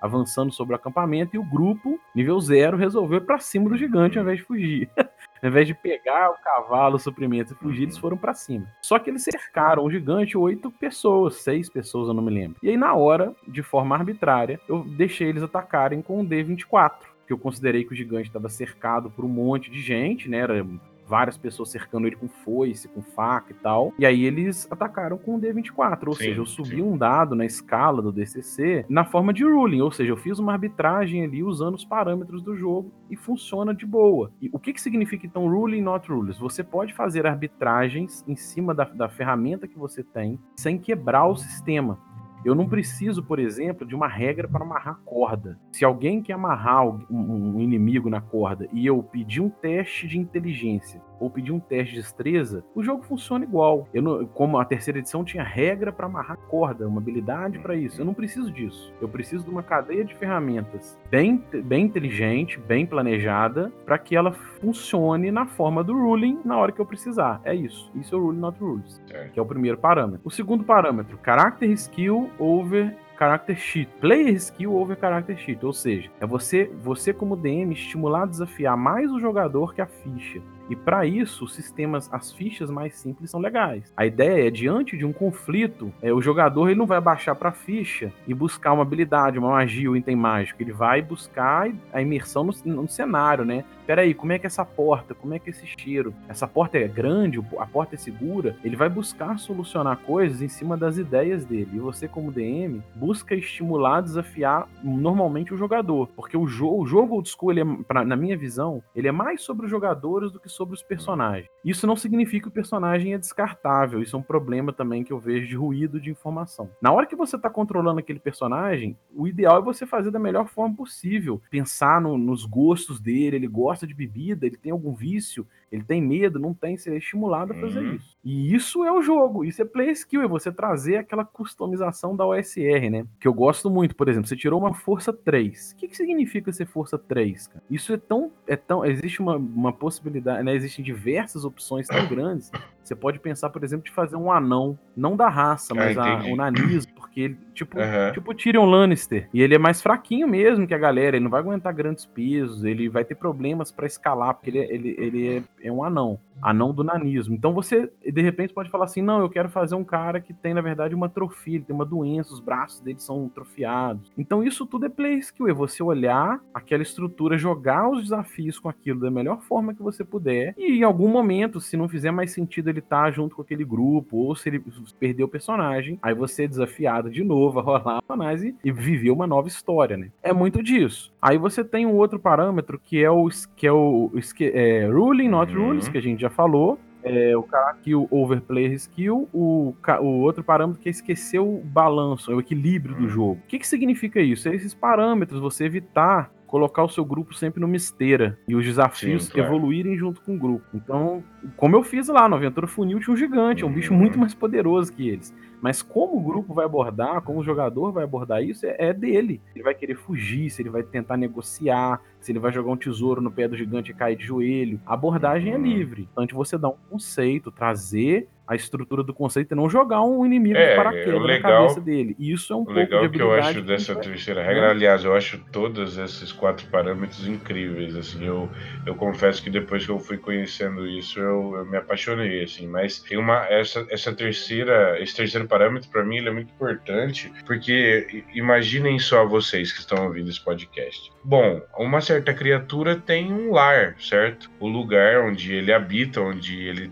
avançando 0.02 0.52
sobre 0.52 0.74
o 0.74 0.76
acampamento 0.76 1.36
e 1.36 1.39
o 1.39 1.43
grupo, 1.43 2.00
nível 2.15 2.39
zero, 2.39 2.78
resolveu 2.78 3.17
ir 3.17 3.26
para 3.26 3.39
cima 3.39 3.69
do 3.69 3.78
gigante 3.78 4.17
ao 4.17 4.24
invés 4.24 4.39
de 4.39 4.45
fugir. 4.45 4.89
ao 5.43 5.50
invés 5.50 5.67
de 5.67 5.74
pegar 5.74 6.32
o 6.32 6.41
cavalo, 6.41 6.95
os 6.95 7.04
suprimentos 7.04 7.52
e 7.52 7.56
fugir, 7.56 7.84
eles 7.84 7.97
foram 7.97 8.17
para 8.17 8.34
cima. 8.34 8.67
Só 8.82 8.97
que 8.97 9.10
eles 9.10 9.24
cercaram 9.24 9.84
o 9.84 9.91
gigante 9.91 10.38
oito 10.38 10.71
pessoas, 10.71 11.36
seis 11.36 11.69
pessoas, 11.69 12.08
eu 12.08 12.13
não 12.13 12.24
me 12.24 12.32
lembro. 12.32 12.58
E 12.63 12.69
aí, 12.69 12.78
na 12.78 12.93
hora, 12.93 13.36
de 13.47 13.62
forma 13.62 13.95
arbitrária, 13.95 14.60
eu 14.67 14.84
deixei 14.84 15.28
eles 15.28 15.43
atacarem 15.43 16.02
com 16.02 16.19
um 16.19 16.26
D24 16.26 17.12
que 17.32 17.34
eu 17.34 17.38
considerei 17.38 17.86
que 17.86 17.93
o 17.93 17.95
gigante 17.95 18.28
estava 18.28 18.50
cercado 18.50 19.10
por 19.10 19.24
um 19.24 19.30
monte 19.30 19.71
de 19.71 19.80
gente, 19.82 20.30
né? 20.30 20.39
Era 20.39 20.65
várias 21.12 21.38
pessoas 21.38 21.69
cercando 21.69 22.08
ele 22.08 22.15
com 22.15 22.30
foice, 22.30 22.88
com 22.88 23.02
faca 23.02 23.52
e 23.52 23.56
tal. 23.56 23.93
E 24.00 24.06
aí 24.06 24.24
eles 24.24 24.65
atacaram 24.71 25.17
com 25.17 25.36
o 25.36 25.41
D24, 25.41 26.08
ou 26.08 26.15
Sim, 26.15 26.24
seja, 26.24 26.39
eu 26.39 26.45
subi 26.45 26.78
sim. 26.78 26.82
um 26.82 26.97
dado 26.97 27.36
na 27.36 27.45
escala 27.45 28.02
do 28.02 28.13
DCC 28.13 28.86
na 28.88 29.04
forma 29.04 29.34
de 29.34 29.43
ruling, 29.43 29.82
ou 29.82 29.91
seja, 29.91 30.10
eu 30.10 30.15
fiz 30.15 30.39
uma 30.39 30.54
arbitragem 30.54 31.26
ali 31.26 31.43
usando 31.43 31.76
os 31.76 31.84
parâmetros 31.84 32.41
do 32.41 32.56
jogo 32.56 32.93
e 33.10 33.17
funciona 33.17 33.76
de 33.76 33.86
boa. 33.86 34.32
E 34.41 34.50
o 34.54 34.58
que, 34.58 34.71
que 34.71 34.80
significa 34.80 35.26
então 35.26 35.50
ruling, 35.50 35.82
not 35.82 36.10
rules? 36.10 36.38
Você 36.38 36.63
pode 36.63 36.93
fazer 36.93 37.28
arbitragens 37.28 38.24
em 38.26 38.38
cima 38.38 38.74
da, 38.74 38.86
da 38.86 39.10
ferramenta 39.10 39.67
que 39.67 39.78
você 39.78 40.02
tem 40.02 40.39
sem 40.56 40.78
quebrar 40.78 41.28
o 41.28 41.36
sistema. 41.36 42.00
Eu 42.43 42.56
não 42.56 42.67
preciso, 42.67 43.23
por 43.23 43.39
exemplo, 43.39 43.86
de 43.86 43.95
uma 43.95 44.08
regra 44.08 44.47
para 44.47 44.63
amarrar 44.63 44.99
corda. 45.06 45.60
Se 45.71 45.86
alguém 45.86 46.21
quer 46.21 46.34
amarrar 46.34 46.86
um, 46.88 47.60
inimigo 47.62 48.10
na 48.10 48.21
corda 48.21 48.67
e 48.73 48.86
eu 48.86 49.01
pedir 49.04 49.41
um 49.41 49.49
teste 49.49 50.08
de 50.08 50.17
inteligência 50.17 51.01
ou 51.19 51.30
pedir 51.30 51.51
um 51.51 51.60
teste 51.60 51.93
de 51.95 52.01
destreza, 52.01 52.63
o 52.73 52.82
jogo 52.84 53.04
funciona 53.04 53.45
igual. 53.45 53.88
Eu 53.93 54.01
não- 54.01 54.25
como 54.25 54.58
a 54.58 54.65
terceira 54.65 54.97
edição 54.99 55.23
tinha 55.23 55.43
regra 55.43 55.91
para 55.91 56.08
amarrar 56.08 56.38
corda, 56.49 56.88
uma 56.88 56.99
habilidade 56.99 57.60
para 57.60 57.75
isso. 57.75 58.01
Eu 58.01 58.06
não 58.06 58.13
preciso 58.13 58.51
disso. 58.51 58.91
Eu 58.99 59.08
preciso 59.08 59.43
de 59.43 59.51
uma 59.51 59.62
cadeia 59.62 60.04
de 60.04 60.15
ferramentas 60.15 60.99
bem, 61.12 61.43
bem 61.63 61.86
inteligente, 61.86 62.60
bem 62.60 62.86
planejada, 62.88 63.71
para 63.86 63.99
que 63.99 64.15
ela 64.15 64.32
funcione 64.32 65.30
na 65.32 65.45
forma 65.45 65.84
do 65.84 65.93
ruling 65.93 66.39
na 66.43 66.58
hora 66.58 66.71
que 66.71 66.80
eu 66.82 66.86
precisar. 66.86 67.39
É 67.43 67.54
isso. 67.54 67.91
Isso 67.95 68.15
é 68.15 68.17
o 68.17 68.21
ruling 68.21 68.39
not 68.39 68.60
rules 68.60 68.99
que 69.32 69.39
é 69.39 69.41
o 69.41 69.45
primeiro 69.45 69.77
parâmetro. 69.77 70.21
O 70.23 70.32
segundo 70.32 70.63
parâmetro, 70.63 71.19
character 71.23 71.69
skill 71.71 72.31
over 72.39 72.96
character 73.22 73.56
sheet, 73.56 73.88
player 74.00 74.34
skill 74.39 74.76
over 74.76 74.96
character 74.96 75.38
sheet, 75.38 75.63
ou 75.63 75.72
seja, 75.72 76.10
é 76.20 76.26
você, 76.26 76.72
você 76.82 77.13
como 77.13 77.36
DM 77.36 77.72
estimular 77.72 78.24
a 78.24 78.26
desafiar 78.26 78.76
mais 78.76 79.12
o 79.12 79.20
jogador 79.20 79.76
que 79.76 79.82
a 79.82 79.86
ficha. 79.86 80.41
E 80.72 80.76
para 80.76 81.06
isso, 81.06 81.44
os 81.44 81.54
sistemas, 81.54 82.10
as 82.13 82.32
fichas 82.32 82.72
mais 82.72 82.98
simples 82.98 83.30
são 83.30 83.39
legais. 83.39 83.94
A 83.96 84.06
ideia 84.06 84.48
é 84.48 84.50
diante 84.50 84.98
de 84.98 85.06
um 85.06 85.12
conflito, 85.12 85.94
é, 86.02 86.13
o 86.13 86.22
jogador 86.22 86.70
ele 86.70 86.80
não 86.80 86.88
vai 86.88 87.02
baixar 87.02 87.36
para 87.36 87.52
ficha 87.52 88.12
e 88.26 88.34
buscar 88.34 88.72
uma 88.72 88.82
habilidade, 88.82 89.38
uma 89.38 89.52
magia, 89.52 89.91
um 89.91 89.96
item 89.98 90.15
mágico. 90.15 90.63
Ele 90.63 90.72
vai 90.72 91.02
buscar 91.02 91.70
a 91.91 92.02
imersão 92.02 92.44
no, 92.44 92.54
no 92.65 92.88
cenário, 92.88 93.44
né? 93.44 93.65
Peraí, 93.91 94.13
como 94.13 94.32
é 94.32 94.39
que 94.39 94.45
é 94.45 94.47
essa 94.47 94.63
porta? 94.63 95.13
Como 95.13 95.34
é 95.34 95.39
que 95.39 95.49
é 95.49 95.51
esse 95.51 95.67
cheiro? 95.67 96.13
Essa 96.30 96.47
porta 96.47 96.77
é 96.77 96.88
grande? 96.88 97.43
A 97.60 97.65
porta 97.67 97.95
é 97.95 97.97
segura? 97.97 98.56
Ele 98.63 98.77
vai 98.77 98.88
buscar 98.88 99.38
solucionar 99.38 99.97
coisas 99.97 100.41
em 100.41 100.47
cima 100.47 100.77
das 100.77 100.97
ideias 100.97 101.43
dele. 101.43 101.71
E 101.73 101.80
você, 101.80 102.08
como 102.08 102.32
DM, 102.32 102.82
busca 102.95 103.36
estimular, 103.36 103.99
desafiar 103.99 104.69
normalmente 104.82 105.54
o 105.54 105.58
jogador. 105.58 106.08
Porque 106.15 106.38
o, 106.38 106.47
jo 106.47 106.73
o 106.73 106.86
jogo 106.88 107.15
old 107.15 107.27
school, 107.27 107.51
ele 107.51 107.60
é, 107.60 107.65
pra- 107.86 108.06
na 108.06 108.15
minha 108.15 108.38
visão, 108.38 108.82
ele 108.95 109.10
é 109.10 109.12
mais 109.12 109.41
sobre 109.41 109.65
os 109.65 109.69
jogadores 109.69 110.32
do 110.32 110.39
que 110.39 110.47
sobre 110.47 110.73
os 110.73 110.82
personagens. 110.82 111.49
Isso 111.65 111.86
não 111.86 111.97
significa 111.97 112.43
que 112.43 112.47
o 112.47 112.51
personagem 112.51 113.13
é 113.13 113.17
descartável. 113.17 114.01
Isso 114.01 114.15
é 114.15 114.19
um 114.19 114.23
problema 114.23 114.71
também 114.71 115.04
que 115.04 115.12
eu 115.12 115.19
vejo 115.19 115.49
de 115.49 115.56
ruído 115.58 115.99
de 115.99 116.10
informação. 116.10 116.69
Na 116.82 116.93
hora 116.93 117.06
que 117.06 117.15
você 117.17 117.36
está 117.36 117.49
controlando 117.49 117.99
aquele 117.99 118.21
personagem, 118.21 118.97
o 119.13 119.27
ideal 119.27 119.58
é 119.60 119.62
você 119.62 119.86
fazer 119.86 120.12
da 120.12 120.17
melhor 120.19 120.47
forma 120.47 120.73
possível. 120.77 121.41
Pensar 121.51 121.99
no- 121.99 122.17
nos 122.17 122.45
gostos 122.45 122.97
dele, 122.97 123.36
ele 123.36 123.47
gosta 123.47 123.81
de 123.88 123.94
bebida, 123.94 124.46
ele 124.46 124.58
tem 124.58 124.72
algum 124.72 124.94
vício, 124.94 125.46
ele 125.72 125.84
tem 125.84 126.02
medo, 126.02 126.39
não 126.39 126.54
tem, 126.54 126.78
ser 126.78 126.96
estimulado 126.98 127.54
a 127.54 127.56
fazer 127.56 127.80
Uhum. 127.82 127.96
isso. 127.96 128.17
E 128.24 128.54
isso 128.54 128.84
é 128.84 128.91
o 128.91 129.02
jogo, 129.02 129.44
isso 129.46 129.62
é 129.62 129.65
play 129.65 129.89
skill, 129.91 130.22
é 130.22 130.28
você 130.28 130.52
trazer 130.52 130.98
aquela 130.98 131.24
customização 131.26 132.15
da 132.15 132.26
OSR, 132.26 132.89
né? 132.89 133.06
Que 133.20 133.28
eu 133.28 133.34
gosto 133.34 133.70
muito, 133.70 133.96
por 133.96 134.08
exemplo, 134.10 134.28
você 134.28 134.36
tirou 134.36 134.60
uma 134.60 134.74
força 134.74 135.12
3. 135.13 135.72
O 135.72 135.76
que, 135.78 135.88
que 135.88 135.98
significa 135.98 136.52
ser 136.52 136.65
força 136.65 136.98
3, 136.98 137.48
cara? 137.48 137.63
Isso 137.70 137.94
é 137.94 137.98
tão. 137.98 138.32
É 138.48 138.56
tão 138.56 138.86
existe 138.86 139.22
uma, 139.22 139.36
uma 139.38 139.74
possibilidade, 139.74 140.44
né? 140.44 140.54
Existem 140.56 140.84
diversas 140.84 141.46
opções 141.46 141.88
tão 141.88 142.06
grandes. 142.08 142.52
Você 142.84 142.96
pode 142.96 143.20
pensar, 143.20 143.50
por 143.52 143.63
exemplo, 143.63 143.86
de 143.86 143.91
fazer 143.91 144.15
um 144.15 144.32
anão, 144.32 144.78
não 144.98 145.15
da 145.15 145.30
raça, 145.30 145.72
Ah, 145.74 145.76
mas 145.76 145.98
a- 145.98 146.15
entendi. 146.15 146.32
o 146.34 146.36
nanismo, 146.36 146.91
porque 147.12 147.19
ele, 147.19 147.38
tipo, 147.54 147.78
Aham. 147.78 148.13
Tipo 148.13 148.34
Tyrion 148.34 148.65
Lannister. 148.65 149.28
E 149.34 149.41
ele 149.41 149.54
é 149.54 149.58
mais 149.58 149.82
fraquinho 149.82 150.28
mesmo 150.30 150.65
que 150.65 150.74
a 150.74 150.78
galera. 150.78 151.17
Ele 151.17 151.24
não 151.26 151.30
vai 151.30 151.41
aguentar 151.41 151.74
grandes 151.74 152.06
pesos. 152.06 152.63
Ele 152.63 152.88
vai 152.88 153.04
ter 153.04 153.15
problemas 153.15 153.69
pra 153.69 153.86
escalar, 153.86 154.34
porque 154.34 154.50
ele, 154.50 154.60
é- 154.60 154.74
ele, 154.74 154.95
ele 154.97 155.28
é, 155.62 155.67
é 155.67 155.71
um 155.71 155.84
anão. 155.84 156.17
Anão 156.41 156.74
do 156.74 156.84
nanismo. 156.84 157.36
Então 157.36 157.54
você, 157.54 157.91
de 158.04 158.21
repente, 158.21 158.54
pode 158.54 158.69
falar 158.69 158.86
assim: 158.86 159.02
não, 159.02 159.19
eu 159.19 159.30
quero 159.30 159.47
fazer 159.50 159.76
um 159.76 159.84
cara 159.84 160.19
que 160.19 160.34
tem, 160.34 160.54
na 160.56 160.62
verdade, 160.62 160.95
uma 160.95 161.06
atrofia. 161.06 161.56
Ele 161.58 161.65
tem 161.65 161.76
uma 161.76 161.86
doença, 161.86 162.34
os 162.34 162.39
braços 162.39 162.80
dele 162.80 163.00
são 163.00 163.26
atrofiados. 163.28 164.12
Então 164.17 164.41
isso 164.41 164.65
tudo 164.65 164.86
é 164.86 164.89
play 164.89 165.15
skill. 165.19 165.47
É 165.50 165.54
você 165.54 165.84
olhar 165.84 166.39
aquela 166.54 166.82
estrutura, 166.82 167.38
jogar 167.38 167.89
os 167.89 168.04
desafios 168.04 168.58
com 168.58 168.69
aquilo 168.69 169.02
da 169.02 169.12
melhor 169.12 169.41
forma 169.41 169.74
que 169.74 169.84
você 169.84 170.04
puder. 170.04 170.56
E 170.58 170.78
em 170.80 170.84
algum 170.84 171.10
momento, 171.10 171.60
se 171.60 171.76
não 171.78 171.88
fizer 171.89 172.12
mais 172.12 172.32
sentido 172.32 172.69
ele 172.69 172.80
estar 172.80 173.12
junto 173.12 173.36
com 173.36 173.41
aquele 173.41 173.65
grupo, 173.65 174.17
ou 174.17 174.36
se 174.36 174.50
ele 174.50 174.63
perder 175.00 175.24
o 175.24 175.28
personagem, 175.28 176.00
aí 176.02 176.15
você 176.15 176.45
é 176.45 176.47
desafiado 176.47 177.00
de 177.09 177.23
novo 177.23 177.59
a 177.59 177.61
rolar 177.61 177.97
a 177.97 178.01
personagem 178.01 178.55
e 178.63 178.71
viver 178.71 179.11
uma 179.11 179.25
nova 179.27 179.47
história, 179.47 179.97
né? 179.97 180.09
É 180.21 180.31
muito 180.33 180.61
disso. 180.61 181.11
Aí 181.21 181.37
você 181.37 181.63
tem 181.63 181.85
um 181.85 181.95
outro 181.95 182.19
parâmetro 182.19 182.79
que 182.83 183.03
é 183.03 183.09
o 183.09 183.29
que 183.55 183.65
é 183.67 183.71
o 183.71 184.11
é, 184.41 184.87
ruling 184.87 185.29
not 185.29 185.55
Uhum. 185.55 185.65
rules 185.67 185.87
que 185.89 185.97
a 185.97 186.01
gente 186.01 186.21
já 186.21 186.29
falou. 186.29 186.79
É, 187.03 187.35
o 187.35 187.41
cara 187.41 187.73
que 187.81 187.95
o 187.95 188.07
overplayer 188.11 188.73
skill, 188.73 189.27
o, 189.33 189.73
o 190.01 190.05
outro 190.21 190.43
parâmetro 190.43 190.79
que 190.79 190.87
é 190.87 190.91
esquecer 190.91 191.39
o 191.39 191.59
balanço, 191.63 192.31
é 192.31 192.35
o 192.35 192.39
equilíbrio 192.39 192.93
do 192.95 193.03
Uhum. 193.03 193.09
jogo. 193.09 193.41
O 193.43 193.47
que, 193.47 193.57
que 193.57 193.67
significa 193.67 194.21
isso? 194.21 194.47
É 194.47 194.53
esses 194.53 194.75
parâmetros, 194.75 195.39
você 195.41 195.65
evitar 195.65 196.29
colocar 196.45 196.83
o 196.83 196.89
seu 196.89 197.05
grupo 197.05 197.33
sempre 197.33 197.61
numa 197.61 197.77
esteira 197.77 198.37
e 198.45 198.53
os 198.53 198.65
desafios 198.65 199.23
Sim, 199.23 199.31
claro. 199.31 199.47
evoluírem 199.47 199.97
junto 199.97 200.21
com 200.21 200.35
o 200.35 200.37
grupo. 200.37 200.65
Então, 200.73 201.23
como 201.55 201.77
eu 201.77 201.81
fiz 201.81 202.09
lá 202.09 202.27
no 202.27 202.35
Aventura 202.35 202.67
Funil, 202.67 202.99
tinha 202.99 203.13
um 203.13 203.17
gigante, 203.17 203.63
é 203.63 203.65
um 203.65 203.71
bicho 203.71 203.93
Uhum. 203.93 203.99
muito 203.99 204.19
mais 204.19 204.33
poderoso 204.35 204.91
que 204.93 205.07
eles. 205.07 205.33
Mas 205.62 205.82
como 205.82 206.17
o 206.17 206.21
grupo 206.21 206.54
vai 206.54 206.65
abordar, 206.65 207.21
como 207.21 207.39
o 207.39 207.43
jogador 207.43 207.91
vai 207.91 208.04
abordar 208.04 208.43
isso, 208.43 208.65
é, 208.65 208.76
é 208.80 208.93
dele. 208.93 209.39
Ele 209.56 209.63
vai 209.63 209.76
querer 209.76 209.95
fugir, 209.95 210.50
se 210.50 210.62
ele 210.62 210.69
vai 210.69 210.82
tentar 210.84 211.15
negociar, 211.17 212.02
se 212.19 212.32
ele 212.32 212.39
vai 212.39 212.52
jogar 212.52 212.71
um 212.71 212.78
tesouro 212.78 213.21
no 213.21 213.32
pé 213.32 213.47
do 213.47 213.56
gigante 213.56 213.91
e 213.91 213.93
cair 213.93 214.15
de 214.15 214.26
joelho. 214.26 214.82
A 214.86 214.93
abordagem 214.95 215.54
é 215.54 215.56
Uhum. 215.56 215.63
livre. 215.63 216.10
Então, 216.12 216.26
você 216.34 216.58
dá 216.58 216.67
um 216.69 216.76
conceito, 216.89 217.52
trazer 217.52 218.28
a 218.51 218.55
estrutura 218.55 219.01
do 219.03 219.13
conceito 219.13 219.53
e 219.53 219.55
não 219.55 219.69
jogar 219.69 220.01
um 220.03 220.25
inimigo 220.25 220.57
É, 220.57 220.71
de 220.71 220.75
paraquedas 220.75 221.13
na 221.13 221.25
legal- 221.25 221.61
cabeça 221.67 221.81
dele. 221.81 222.15
Isso 222.19 222.51
é 222.51 222.55
um 222.55 222.61
O 222.61 222.65
pouco 222.65 222.79
legal 222.79 223.07
de 223.07 223.09
que 223.17 223.21
eu 223.21 223.31
acho 223.33 223.61
dessa 223.61 223.95
terceira 223.95 224.43
regra, 224.43 224.71
aliás, 224.71 225.03
eu 225.05 225.15
acho 225.15 225.37
todos 225.51 225.97
esses 225.97 226.31
quatro 226.31 226.67
parâmetros 226.67 227.25
incríveis, 227.27 227.95
assim, 227.95 228.25
eu, 228.25 228.49
eu 228.85 228.93
confesso 228.95 229.41
que 229.41 229.49
depois 229.49 229.85
que 229.85 229.91
eu 229.91 229.99
fui 229.99 230.17
conhecendo 230.17 230.85
isso, 230.87 231.19
eu, 231.19 231.55
eu 231.55 231.65
me 231.65 231.77
apaixonei, 231.77 232.43
assim, 232.43 232.67
mas 232.67 232.99
tem 232.99 233.17
uma, 233.17 233.45
essa, 233.47 233.85
essa 233.89 234.11
terceira, 234.13 235.01
esse 235.01 235.15
terceiro 235.15 235.47
parâmetro, 235.47 235.89
para 235.89 236.03
mim, 236.03 236.17
ele 236.17 236.27
é 236.29 236.31
muito 236.31 236.51
importante, 236.53 237.31
porque 237.45 238.23
imaginem 238.33 238.99
só 238.99 239.25
vocês 239.25 239.71
que 239.71 239.79
estão 239.79 240.05
ouvindo 240.07 240.29
esse 240.29 240.43
podcast. 240.43 241.11
Bom, 241.23 241.61
uma 241.77 242.01
certa 242.01 242.33
criatura 242.33 242.95
tem 242.95 243.31
um 243.31 243.51
lar, 243.51 243.95
certo? 243.99 244.49
O 244.59 244.67
lugar 244.67 245.21
onde 245.21 245.53
ele 245.53 245.71
habita, 245.71 246.19
onde 246.19 246.59
ele, 246.61 246.91